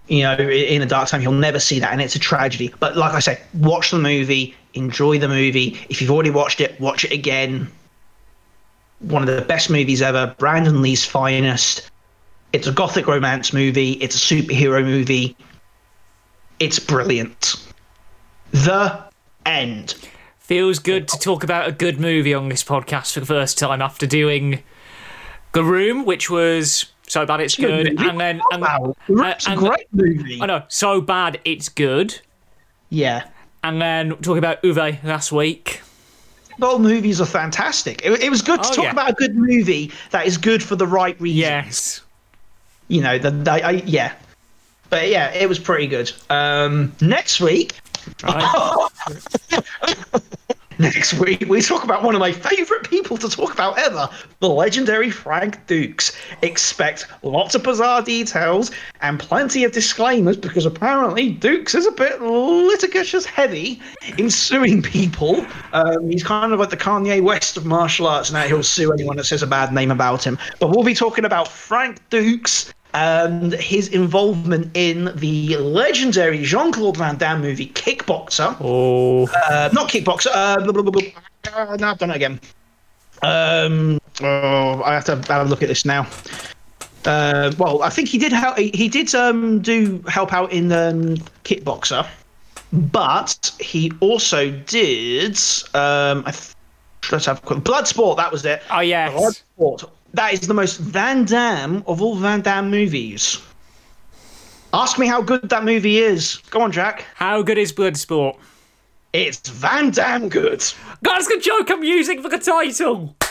you 0.07 0.23
know, 0.23 0.35
in 0.37 0.81
a 0.81 0.85
dark 0.85 1.09
time, 1.09 1.21
you'll 1.21 1.33
never 1.33 1.59
see 1.59 1.79
that, 1.79 1.91
and 1.91 2.01
it's 2.01 2.15
a 2.15 2.19
tragedy. 2.19 2.73
But 2.79 2.95
like 2.95 3.13
I 3.13 3.19
say, 3.19 3.41
watch 3.55 3.91
the 3.91 3.97
movie, 3.97 4.55
enjoy 4.75 5.17
the 5.17 5.27
movie. 5.27 5.79
If 5.89 6.01
you've 6.01 6.11
already 6.11 6.29
watched 6.29 6.61
it, 6.61 6.79
watch 6.79 7.03
it 7.03 7.11
again. 7.11 7.67
One 8.99 9.27
of 9.27 9.35
the 9.35 9.41
best 9.41 9.69
movies 9.69 10.01
ever, 10.01 10.35
Brandon 10.37 10.81
Lee's 10.81 11.03
finest. 11.03 11.89
It's 12.53 12.67
a 12.67 12.71
gothic 12.71 13.07
romance 13.07 13.51
movie. 13.51 13.93
It's 13.93 14.15
a 14.15 14.35
superhero 14.35 14.83
movie. 14.83 15.35
It's 16.59 16.79
brilliant. 16.79 17.55
The 18.51 19.03
end. 19.45 19.95
Feels 20.45 20.77
good 20.77 21.07
to 21.07 21.17
talk 21.17 21.43
about 21.43 21.67
a 21.67 21.71
good 21.71 21.99
movie 21.99 22.31
on 22.31 22.49
this 22.49 22.63
podcast 22.63 23.13
for 23.13 23.19
the 23.19 23.25
first 23.25 23.57
time 23.57 23.81
after 23.81 24.05
doing 24.05 24.61
The 25.53 25.63
Room, 25.63 26.05
which 26.05 26.29
was 26.29 26.85
so 27.07 27.25
bad 27.25 27.41
it's 27.41 27.55
good, 27.55 27.95
movie. 27.97 28.07
and 28.09 28.19
then 28.19 28.41
and, 28.51 28.61
Wow, 28.61 28.95
it's 29.07 29.47
a 29.47 29.55
great 29.55 29.87
movie. 29.91 30.39
I 30.39 30.45
know 30.45 30.61
so 30.67 31.01
bad 31.01 31.39
it's 31.45 31.67
good, 31.67 32.19
Yeah. 32.91 33.23
and 33.63 33.81
then 33.81 34.09
talking 34.17 34.37
about 34.37 34.61
Uwe 34.61 35.03
last 35.03 35.31
week. 35.31 35.81
Both 36.59 36.79
movies 36.79 37.19
are 37.19 37.25
fantastic. 37.25 38.01
It, 38.05 38.21
it 38.21 38.29
was 38.29 38.43
good 38.43 38.61
to 38.61 38.69
Oh, 38.69 38.73
talk 38.73 38.83
yeah. 38.85 38.91
about 38.91 39.09
a 39.09 39.13
good 39.13 39.35
movie 39.35 39.91
that 40.11 40.27
is 40.27 40.37
good 40.37 40.61
for 40.61 40.75
the 40.75 40.85
right 40.85 41.19
reasons. 41.19 41.39
Yes, 41.39 42.01
You 42.87 43.01
know, 43.01 43.17
the, 43.17 43.31
the 43.31 43.51
I, 43.65 43.71
yeah. 43.87 44.13
But 44.91 45.09
yeah, 45.09 45.33
it 45.33 45.49
was 45.49 45.57
pretty 45.57 45.87
good. 45.87 46.11
Um, 46.29 46.93
next 47.01 47.41
week, 47.41 47.73
right. 48.23 48.89
next 50.79 51.13
week 51.15 51.45
we 51.47 51.61
talk 51.61 51.83
about 51.83 52.03
one 52.03 52.15
of 52.15 52.19
my 52.19 52.31
favorite 52.31 52.89
people 52.89 53.17
to 53.17 53.29
talk 53.29 53.53
about 53.53 53.77
ever, 53.77 54.09
the 54.39 54.49
legendary 54.49 55.09
Frank 55.09 55.65
Dux. 55.67 56.15
Expect 56.41 57.07
lots 57.23 57.55
of 57.55 57.63
bizarre 57.63 58.01
details 58.01 58.71
and 59.01 59.19
plenty 59.19 59.63
of 59.63 59.71
disclaimers 59.71 60.37
because 60.37 60.65
apparently 60.65 61.31
Dux 61.31 61.75
is 61.75 61.85
a 61.85 61.91
bit 61.91 62.21
litigious 62.21 63.25
heavy 63.25 63.81
in 64.17 64.29
suing 64.29 64.81
people. 64.81 65.45
Um, 65.73 66.09
he's 66.09 66.23
kind 66.23 66.53
of 66.53 66.59
like 66.59 66.69
the 66.69 66.77
Kanye 66.77 67.21
West 67.21 67.57
of 67.57 67.65
martial 67.65 68.07
arts. 68.07 68.31
Now 68.31 68.43
he'll 68.43 68.63
sue 68.63 68.91
anyone 68.91 69.17
that 69.17 69.25
says 69.25 69.43
a 69.43 69.47
bad 69.47 69.73
name 69.73 69.91
about 69.91 70.25
him. 70.25 70.37
But 70.59 70.69
we'll 70.69 70.83
be 70.83 70.95
talking 70.95 71.25
about 71.25 71.47
Frank 71.47 71.99
Dux 72.09 72.73
and 72.95 73.53
his 73.53 73.89
involvement 73.89 74.71
in 74.73 75.11
the 75.15 75.57
legendary 75.57 76.41
Jean 76.43 76.71
Claude 76.71 76.95
Van 76.97 77.17
Damme 77.17 77.41
movie 77.41 77.67
Kickboxer. 77.67 78.55
oh, 78.61 79.27
Uh, 79.49 79.69
not 79.73 79.89
Kickboxer. 79.89 80.27
Uh, 80.33 80.63
blah, 80.63 80.71
blah, 80.71 80.83
blah. 80.83 81.01
Uh, 81.53 81.75
no, 81.77 81.89
I've 81.89 81.97
done 81.97 82.09
it 82.11 82.15
again. 82.15 82.39
Um, 83.21 83.99
oh, 84.21 84.81
I 84.83 84.93
have 84.93 85.05
to 85.05 85.15
have 85.15 85.45
a 85.45 85.49
look 85.49 85.61
at 85.61 85.67
this 85.67 85.83
now. 85.85 86.07
Uh, 87.05 87.51
well, 87.57 87.83
I 87.83 87.89
think 87.89 88.07
he 88.09 88.17
did 88.17 88.31
help. 88.31 88.57
He 88.57 88.71
he 88.73 88.87
did 88.87 89.13
um, 89.13 89.59
do 89.61 90.03
help 90.07 90.33
out 90.33 90.51
in 90.51 90.71
um, 90.71 91.17
Kickboxer, 91.43 92.07
but 92.71 93.51
he 93.59 93.91
also 93.99 94.49
did. 94.51 95.37
Um, 95.75 96.23
I 96.25 96.31
th- 96.31 96.53
let's 97.11 97.25
have 97.25 97.39
a 97.39 97.41
quick 97.41 97.59
Bloodsport. 97.59 98.17
That 98.17 98.31
was 98.31 98.43
it. 98.45 98.63
oh 98.71 98.79
yes, 98.79 99.43
Bloodsport. 99.59 99.89
That 100.15 100.31
is 100.31 100.47
the 100.47 100.53
most 100.53 100.77
Van 100.77 101.25
Damme 101.25 101.83
of 101.87 102.01
all 102.01 102.15
Van 102.15 102.39
Damme 102.39 102.71
movies. 102.71 103.41
Ask 104.73 104.97
me 104.97 105.07
how 105.07 105.21
good 105.21 105.49
that 105.49 105.65
movie 105.65 105.97
is. 105.97 106.37
Go 106.49 106.61
on, 106.61 106.71
Jack. 106.71 107.05
how 107.15 107.41
good 107.41 107.57
is 107.57 107.73
Bloodsport? 107.73 108.37
It's 109.11 109.49
Van 109.49 109.91
Damme 109.91 110.29
good. 110.29 110.63
That's 111.01 111.27
the 111.27 111.37
Joker 111.41 111.75
music 111.75 112.21
for 112.21 112.29
the 112.29 112.39
title. 112.39 113.15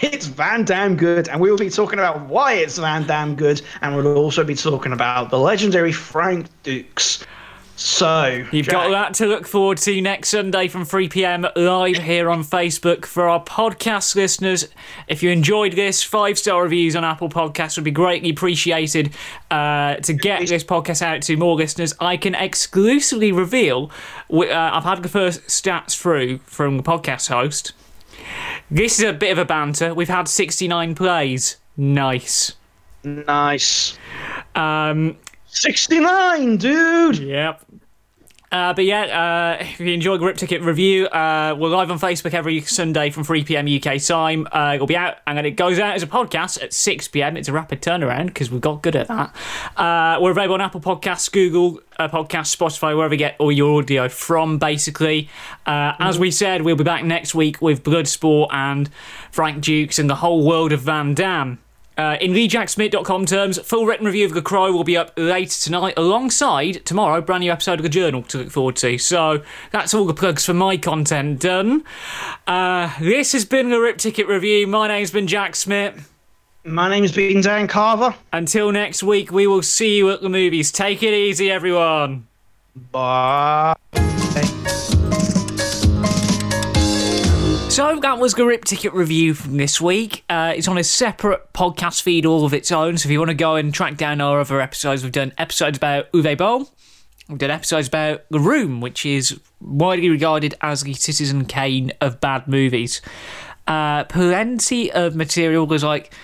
It's 0.00 0.26
Van 0.26 0.64
Damme 0.64 0.96
good, 0.96 1.28
and 1.28 1.40
we 1.40 1.50
will 1.50 1.56
be 1.56 1.70
talking 1.70 2.00
about 2.00 2.26
why 2.26 2.54
it's 2.54 2.78
Van 2.78 3.06
Damme 3.06 3.36
good, 3.36 3.62
and 3.80 3.94
we'll 3.96 4.18
also 4.18 4.42
be 4.42 4.54
talking 4.54 4.92
about 4.92 5.30
the 5.30 5.38
legendary 5.38 5.92
Frank 5.92 6.48
Dux. 6.64 7.24
So 7.76 8.44
You've 8.52 8.68
got 8.68 8.90
that 8.90 9.14
to 9.14 9.26
look 9.26 9.48
forward 9.48 9.78
to 9.78 10.00
next 10.00 10.28
Sunday 10.28 10.68
from 10.68 10.84
3 10.84 11.08
pm 11.08 11.46
live 11.56 11.96
here 11.96 12.30
on 12.30 12.44
Facebook 12.44 13.04
for 13.04 13.28
our 13.28 13.42
podcast 13.42 14.14
listeners. 14.14 14.68
If 15.08 15.24
you 15.24 15.30
enjoyed 15.30 15.72
this, 15.72 16.02
five 16.02 16.38
star 16.38 16.62
reviews 16.62 16.94
on 16.94 17.04
Apple 17.04 17.28
Podcasts 17.28 17.76
would 17.76 17.84
be 17.84 17.90
greatly 17.90 18.30
appreciated. 18.30 19.12
Uh, 19.50 19.96
to 19.96 20.12
get 20.12 20.46
this 20.46 20.62
podcast 20.62 21.02
out 21.02 21.22
to 21.22 21.36
more 21.36 21.56
listeners, 21.56 21.92
I 22.00 22.16
can 22.16 22.36
exclusively 22.36 23.32
reveal 23.32 23.90
uh, 24.32 24.46
I've 24.52 24.84
had 24.84 25.02
the 25.02 25.08
first 25.08 25.42
stats 25.48 25.98
through 25.98 26.38
from 26.38 26.76
the 26.76 26.82
podcast 26.84 27.28
host. 27.28 27.72
This 28.70 29.00
is 29.00 29.04
a 29.04 29.12
bit 29.12 29.32
of 29.32 29.38
a 29.38 29.44
banter. 29.44 29.92
We've 29.94 30.08
had 30.08 30.28
69 30.28 30.94
plays. 30.94 31.56
Nice. 31.76 32.52
nice 33.02 33.98
Um, 34.54 35.16
sixty-nine, 35.54 36.56
dude. 36.56 37.18
Yep. 37.18 37.64
Uh, 38.54 38.72
but 38.72 38.84
yeah, 38.84 39.56
uh, 39.58 39.64
if 39.64 39.80
you 39.80 39.92
enjoy 39.92 40.16
Ripped 40.16 40.38
Ticket 40.38 40.62
Review, 40.62 41.06
uh, 41.06 41.56
we're 41.58 41.70
live 41.70 41.90
on 41.90 41.98
Facebook 41.98 42.34
every 42.34 42.60
Sunday 42.60 43.10
from 43.10 43.24
3 43.24 43.42
pm 43.42 43.66
UK 43.66 44.00
time. 44.00 44.46
Uh, 44.52 44.74
it'll 44.76 44.86
be 44.86 44.96
out, 44.96 45.16
and 45.26 45.36
then 45.36 45.44
it 45.44 45.52
goes 45.52 45.80
out 45.80 45.96
as 45.96 46.04
a 46.04 46.06
podcast 46.06 46.62
at 46.62 46.72
6 46.72 47.08
pm. 47.08 47.36
It's 47.36 47.48
a 47.48 47.52
rapid 47.52 47.82
turnaround 47.82 48.26
because 48.26 48.52
we 48.52 48.60
got 48.60 48.80
good 48.80 48.94
at 48.94 49.08
that. 49.08 49.34
Uh, 49.76 50.20
we're 50.20 50.30
available 50.30 50.54
on 50.54 50.60
Apple 50.60 50.80
Podcasts, 50.80 51.32
Google 51.32 51.80
uh, 51.98 52.06
Podcasts, 52.06 52.56
Spotify, 52.56 52.96
wherever 52.96 53.14
you 53.14 53.18
get 53.18 53.34
all 53.40 53.50
your 53.50 53.80
audio 53.80 54.08
from, 54.08 54.58
basically. 54.58 55.28
Uh, 55.66 55.94
As 55.98 56.20
we 56.20 56.30
said, 56.30 56.62
we'll 56.62 56.76
be 56.76 56.84
back 56.84 57.02
next 57.02 57.34
week 57.34 57.60
with 57.60 57.82
Bloodsport 57.82 58.50
and 58.52 58.88
Frank 59.32 59.64
Dux 59.64 59.98
and 59.98 60.08
the 60.08 60.16
whole 60.16 60.46
world 60.46 60.70
of 60.70 60.80
Van 60.82 61.12
Damme. 61.12 61.58
Uh, 61.96 62.16
in 62.20 62.32
leejacksmith.com 62.32 63.26
terms, 63.26 63.58
full 63.58 63.86
written 63.86 64.06
review 64.06 64.26
of 64.26 64.34
The 64.34 64.42
Crow 64.42 64.72
will 64.72 64.84
be 64.84 64.96
up 64.96 65.12
later 65.16 65.56
tonight, 65.62 65.94
alongside 65.96 66.84
tomorrow, 66.84 67.20
brand 67.20 67.42
new 67.42 67.52
episode 67.52 67.78
of 67.78 67.82
The 67.82 67.88
Journal 67.88 68.22
to 68.24 68.38
look 68.38 68.50
forward 68.50 68.76
to. 68.76 68.98
So 68.98 69.42
that's 69.70 69.94
all 69.94 70.04
the 70.04 70.14
plugs 70.14 70.44
for 70.44 70.54
my 70.54 70.76
content 70.76 71.40
done. 71.40 71.84
Uh, 72.46 72.92
this 73.00 73.32
has 73.32 73.44
been 73.44 73.70
the 73.70 73.80
Ripped 73.80 74.00
Ticket 74.00 74.26
Review. 74.26 74.66
My 74.66 74.88
name's 74.88 75.10
been 75.10 75.26
Jack 75.26 75.56
Smit. 75.56 75.94
My 76.64 76.88
name's 76.88 77.12
been 77.12 77.42
Dan 77.42 77.68
Carver. 77.68 78.14
Until 78.32 78.72
next 78.72 79.02
week, 79.02 79.30
we 79.30 79.46
will 79.46 79.62
see 79.62 79.98
you 79.98 80.10
at 80.10 80.22
the 80.22 80.30
movies. 80.30 80.72
Take 80.72 81.02
it 81.02 81.12
easy, 81.12 81.50
everyone. 81.50 82.26
Bye. 82.90 83.74
So 87.74 87.98
that 87.98 88.20
was 88.20 88.34
the 88.34 88.46
Ripped 88.46 88.68
Ticket 88.68 88.92
review 88.92 89.34
from 89.34 89.56
this 89.56 89.80
week. 89.80 90.22
Uh, 90.30 90.52
it's 90.56 90.68
on 90.68 90.78
a 90.78 90.84
separate 90.84 91.52
podcast 91.52 92.02
feed 92.02 92.24
all 92.24 92.44
of 92.44 92.54
its 92.54 92.70
own. 92.70 92.96
So 92.96 93.08
if 93.08 93.10
you 93.10 93.18
want 93.18 93.30
to 93.30 93.34
go 93.34 93.56
and 93.56 93.74
track 93.74 93.96
down 93.96 94.20
our 94.20 94.38
other 94.38 94.60
episodes, 94.60 95.02
we've 95.02 95.10
done 95.10 95.32
episodes 95.38 95.76
about 95.76 96.12
Uwe 96.12 96.38
Boll. 96.38 96.70
We've 97.28 97.36
done 97.36 97.50
episodes 97.50 97.88
about 97.88 98.26
The 98.30 98.38
Room, 98.38 98.80
which 98.80 99.04
is 99.04 99.40
widely 99.60 100.08
regarded 100.08 100.54
as 100.60 100.82
the 100.84 100.94
Citizen 100.94 101.46
Kane 101.46 101.90
of 102.00 102.20
bad 102.20 102.46
movies. 102.46 103.02
Uh, 103.66 104.04
plenty 104.04 104.92
of 104.92 105.16
material. 105.16 105.66
There's 105.66 105.82
like 105.82 106.14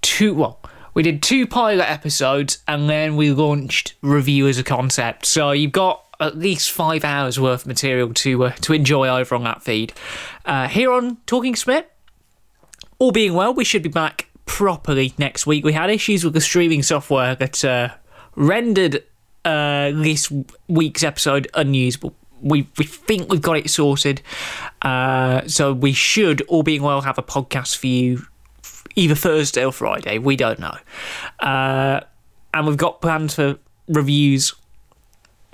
two. 0.00 0.34
Well, 0.34 0.60
we 0.92 1.04
did 1.04 1.22
two 1.22 1.46
pilot 1.46 1.88
episodes, 1.88 2.64
and 2.66 2.90
then 2.90 3.14
we 3.14 3.30
launched 3.30 3.94
review 4.02 4.48
as 4.48 4.58
a 4.58 4.64
concept. 4.64 5.24
So 5.24 5.52
you've 5.52 5.70
got 5.70 6.04
at 6.20 6.36
least 6.36 6.70
five 6.70 7.04
hours 7.04 7.40
worth 7.40 7.62
of 7.62 7.66
material 7.66 8.12
to 8.14 8.44
uh, 8.44 8.50
to 8.50 8.72
enjoy 8.72 9.08
over 9.08 9.34
on 9.34 9.44
that 9.44 9.62
feed. 9.62 9.92
Uh, 10.44 10.68
here 10.68 10.92
on 10.92 11.16
Talking 11.26 11.56
Smit, 11.56 11.90
all 12.98 13.12
being 13.12 13.34
well, 13.34 13.54
we 13.54 13.64
should 13.64 13.82
be 13.82 13.88
back 13.88 14.28
properly 14.44 15.14
next 15.18 15.46
week. 15.46 15.64
We 15.64 15.72
had 15.72 15.90
issues 15.90 16.24
with 16.24 16.34
the 16.34 16.40
streaming 16.40 16.82
software 16.82 17.34
that 17.36 17.64
uh, 17.64 17.90
rendered 18.36 19.04
uh, 19.44 19.90
this 19.92 20.32
week's 20.68 21.02
episode 21.02 21.48
unusable. 21.54 22.14
We, 22.42 22.68
we 22.78 22.84
think 22.84 23.30
we've 23.30 23.42
got 23.42 23.58
it 23.58 23.68
sorted. 23.70 24.22
Uh, 24.82 25.46
so 25.46 25.72
we 25.72 25.92
should, 25.92 26.40
all 26.42 26.62
being 26.62 26.82
well, 26.82 27.02
have 27.02 27.18
a 27.18 27.22
podcast 27.22 27.76
for 27.76 27.86
you 27.86 28.26
either 28.96 29.14
Thursday 29.14 29.64
or 29.64 29.72
Friday. 29.72 30.18
We 30.18 30.36
don't 30.36 30.58
know. 30.58 30.76
Uh, 31.38 32.00
and 32.52 32.66
we've 32.66 32.76
got 32.76 33.00
plans 33.00 33.34
for 33.34 33.58
reviews 33.88 34.54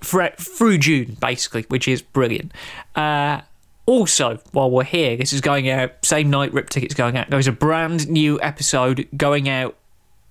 for, 0.00 0.28
through 0.38 0.78
June, 0.78 1.16
basically, 1.20 1.62
which 1.68 1.88
is 1.88 2.02
brilliant. 2.02 2.52
Uh, 2.94 3.40
also, 3.86 4.40
while 4.52 4.70
we're 4.70 4.84
here, 4.84 5.16
this 5.16 5.32
is 5.32 5.40
going 5.40 5.70
out 5.70 6.04
same 6.04 6.28
night 6.28 6.52
Ripped 6.52 6.72
Ticket's 6.72 6.94
going 6.94 7.16
out. 7.16 7.30
There's 7.30 7.46
a 7.46 7.52
brand 7.52 8.08
new 8.08 8.40
episode 8.42 9.08
going 9.16 9.48
out 9.48 9.76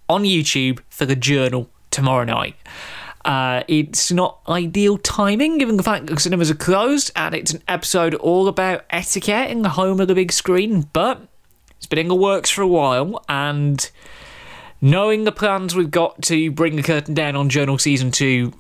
on 0.09 0.24
YouTube 0.24 0.80
for 0.89 1.05
the 1.05 1.16
Journal 1.16 1.70
tomorrow 1.89 2.26
night. 2.26 2.55
Uh, 3.24 3.63
it's 3.68 4.11
not 4.11 4.39
ideal 4.47 4.99
timing 4.99 5.57
given 5.57 5.78
the 5.78 5.84
fact 5.84 6.05
that 6.05 6.20
cinemas 6.20 6.51
are 6.51 6.55
closed 6.55 7.11
and 7.16 7.34
it's 7.34 7.53
an 7.53 7.63
episode 7.68 8.13
all 8.16 8.47
about 8.47 8.86
etiquette 8.91 9.49
in 9.49 9.63
the 9.63 9.70
home 9.70 9.99
of 9.99 10.07
the 10.07 10.13
big 10.13 10.32
screen, 10.32 10.88
but 10.93 11.22
it's 11.78 11.88
been 11.88 11.97
in 11.97 12.07
the 12.07 12.16
works 12.16 12.51
for 12.51 12.61
a 12.61 12.68
while 12.68 13.24
and 13.28 13.89
knowing 14.80 15.24
the 15.24 15.32
plans 15.32 15.74
we've 15.74 15.89
got 15.89 16.22
to 16.22 16.51
bring 16.51 16.76
the 16.76 16.84
curtain 16.84 17.16
down 17.16 17.36
on 17.36 17.49
Journal 17.49 17.80
Season 17.80 18.11
2, 18.11 18.53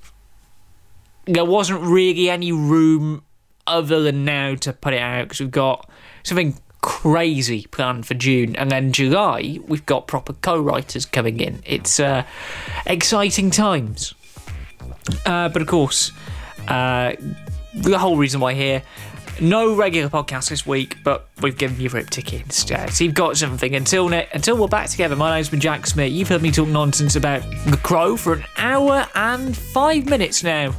there 1.25 1.45
wasn't 1.45 1.81
really 1.81 2.29
any 2.29 2.51
room 2.51 3.23
other 3.67 4.01
than 4.01 4.25
now 4.25 4.55
to 4.55 4.73
put 4.73 4.93
it 4.93 4.99
out 4.99 5.23
because 5.23 5.39
we've 5.39 5.51
got 5.51 5.89
something 6.23 6.55
crazy 6.81 7.65
planned 7.71 8.05
for 8.05 8.13
June, 8.13 8.55
and 8.55 8.69
then 8.69 8.91
July 8.91 9.59
we've 9.67 9.85
got 9.85 10.07
proper 10.07 10.33
co-writers 10.33 11.05
coming 11.05 11.39
in. 11.39 11.61
It's 11.65 11.99
uh, 11.99 12.23
exciting 12.85 13.49
times. 13.49 14.13
Uh, 15.25 15.49
but 15.49 15.61
of 15.61 15.67
course, 15.67 16.11
uh, 16.67 17.15
the 17.73 17.97
whole 17.97 18.17
reason 18.17 18.39
why 18.39 18.53
here, 18.53 18.83
no 19.41 19.75
regular 19.75 20.09
podcast 20.09 20.49
this 20.49 20.65
week, 20.65 20.97
but 21.03 21.27
we've 21.41 21.57
given 21.57 21.79
you 21.79 21.89
Ripped 21.89 22.13
Ticket 22.13 22.41
instead. 22.43 22.91
So 22.91 23.03
you've 23.03 23.13
got 23.13 23.37
something. 23.37 23.75
Until 23.75 24.09
ne- 24.09 24.27
until 24.33 24.57
we're 24.57 24.67
back 24.67 24.89
together, 24.89 25.15
my 25.15 25.35
name's 25.35 25.49
been 25.49 25.59
Jack 25.59 25.87
Smit. 25.87 26.11
You've 26.11 26.27
heard 26.27 26.41
me 26.41 26.51
talk 26.51 26.67
nonsense 26.67 27.15
about 27.15 27.41
The 27.67 27.79
Crow 27.83 28.17
for 28.17 28.33
an 28.33 28.43
hour 28.57 29.05
and 29.15 29.55
five 29.55 30.05
minutes 30.05 30.43
now. 30.43 30.73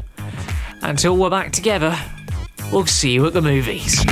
Until 0.83 1.17
we're 1.17 1.31
back 1.31 1.53
together, 1.53 1.99
we'll 2.73 2.87
see 2.87 3.13
you 3.13 3.27
at 3.27 3.33
the 3.33 3.43
movies. 3.43 4.05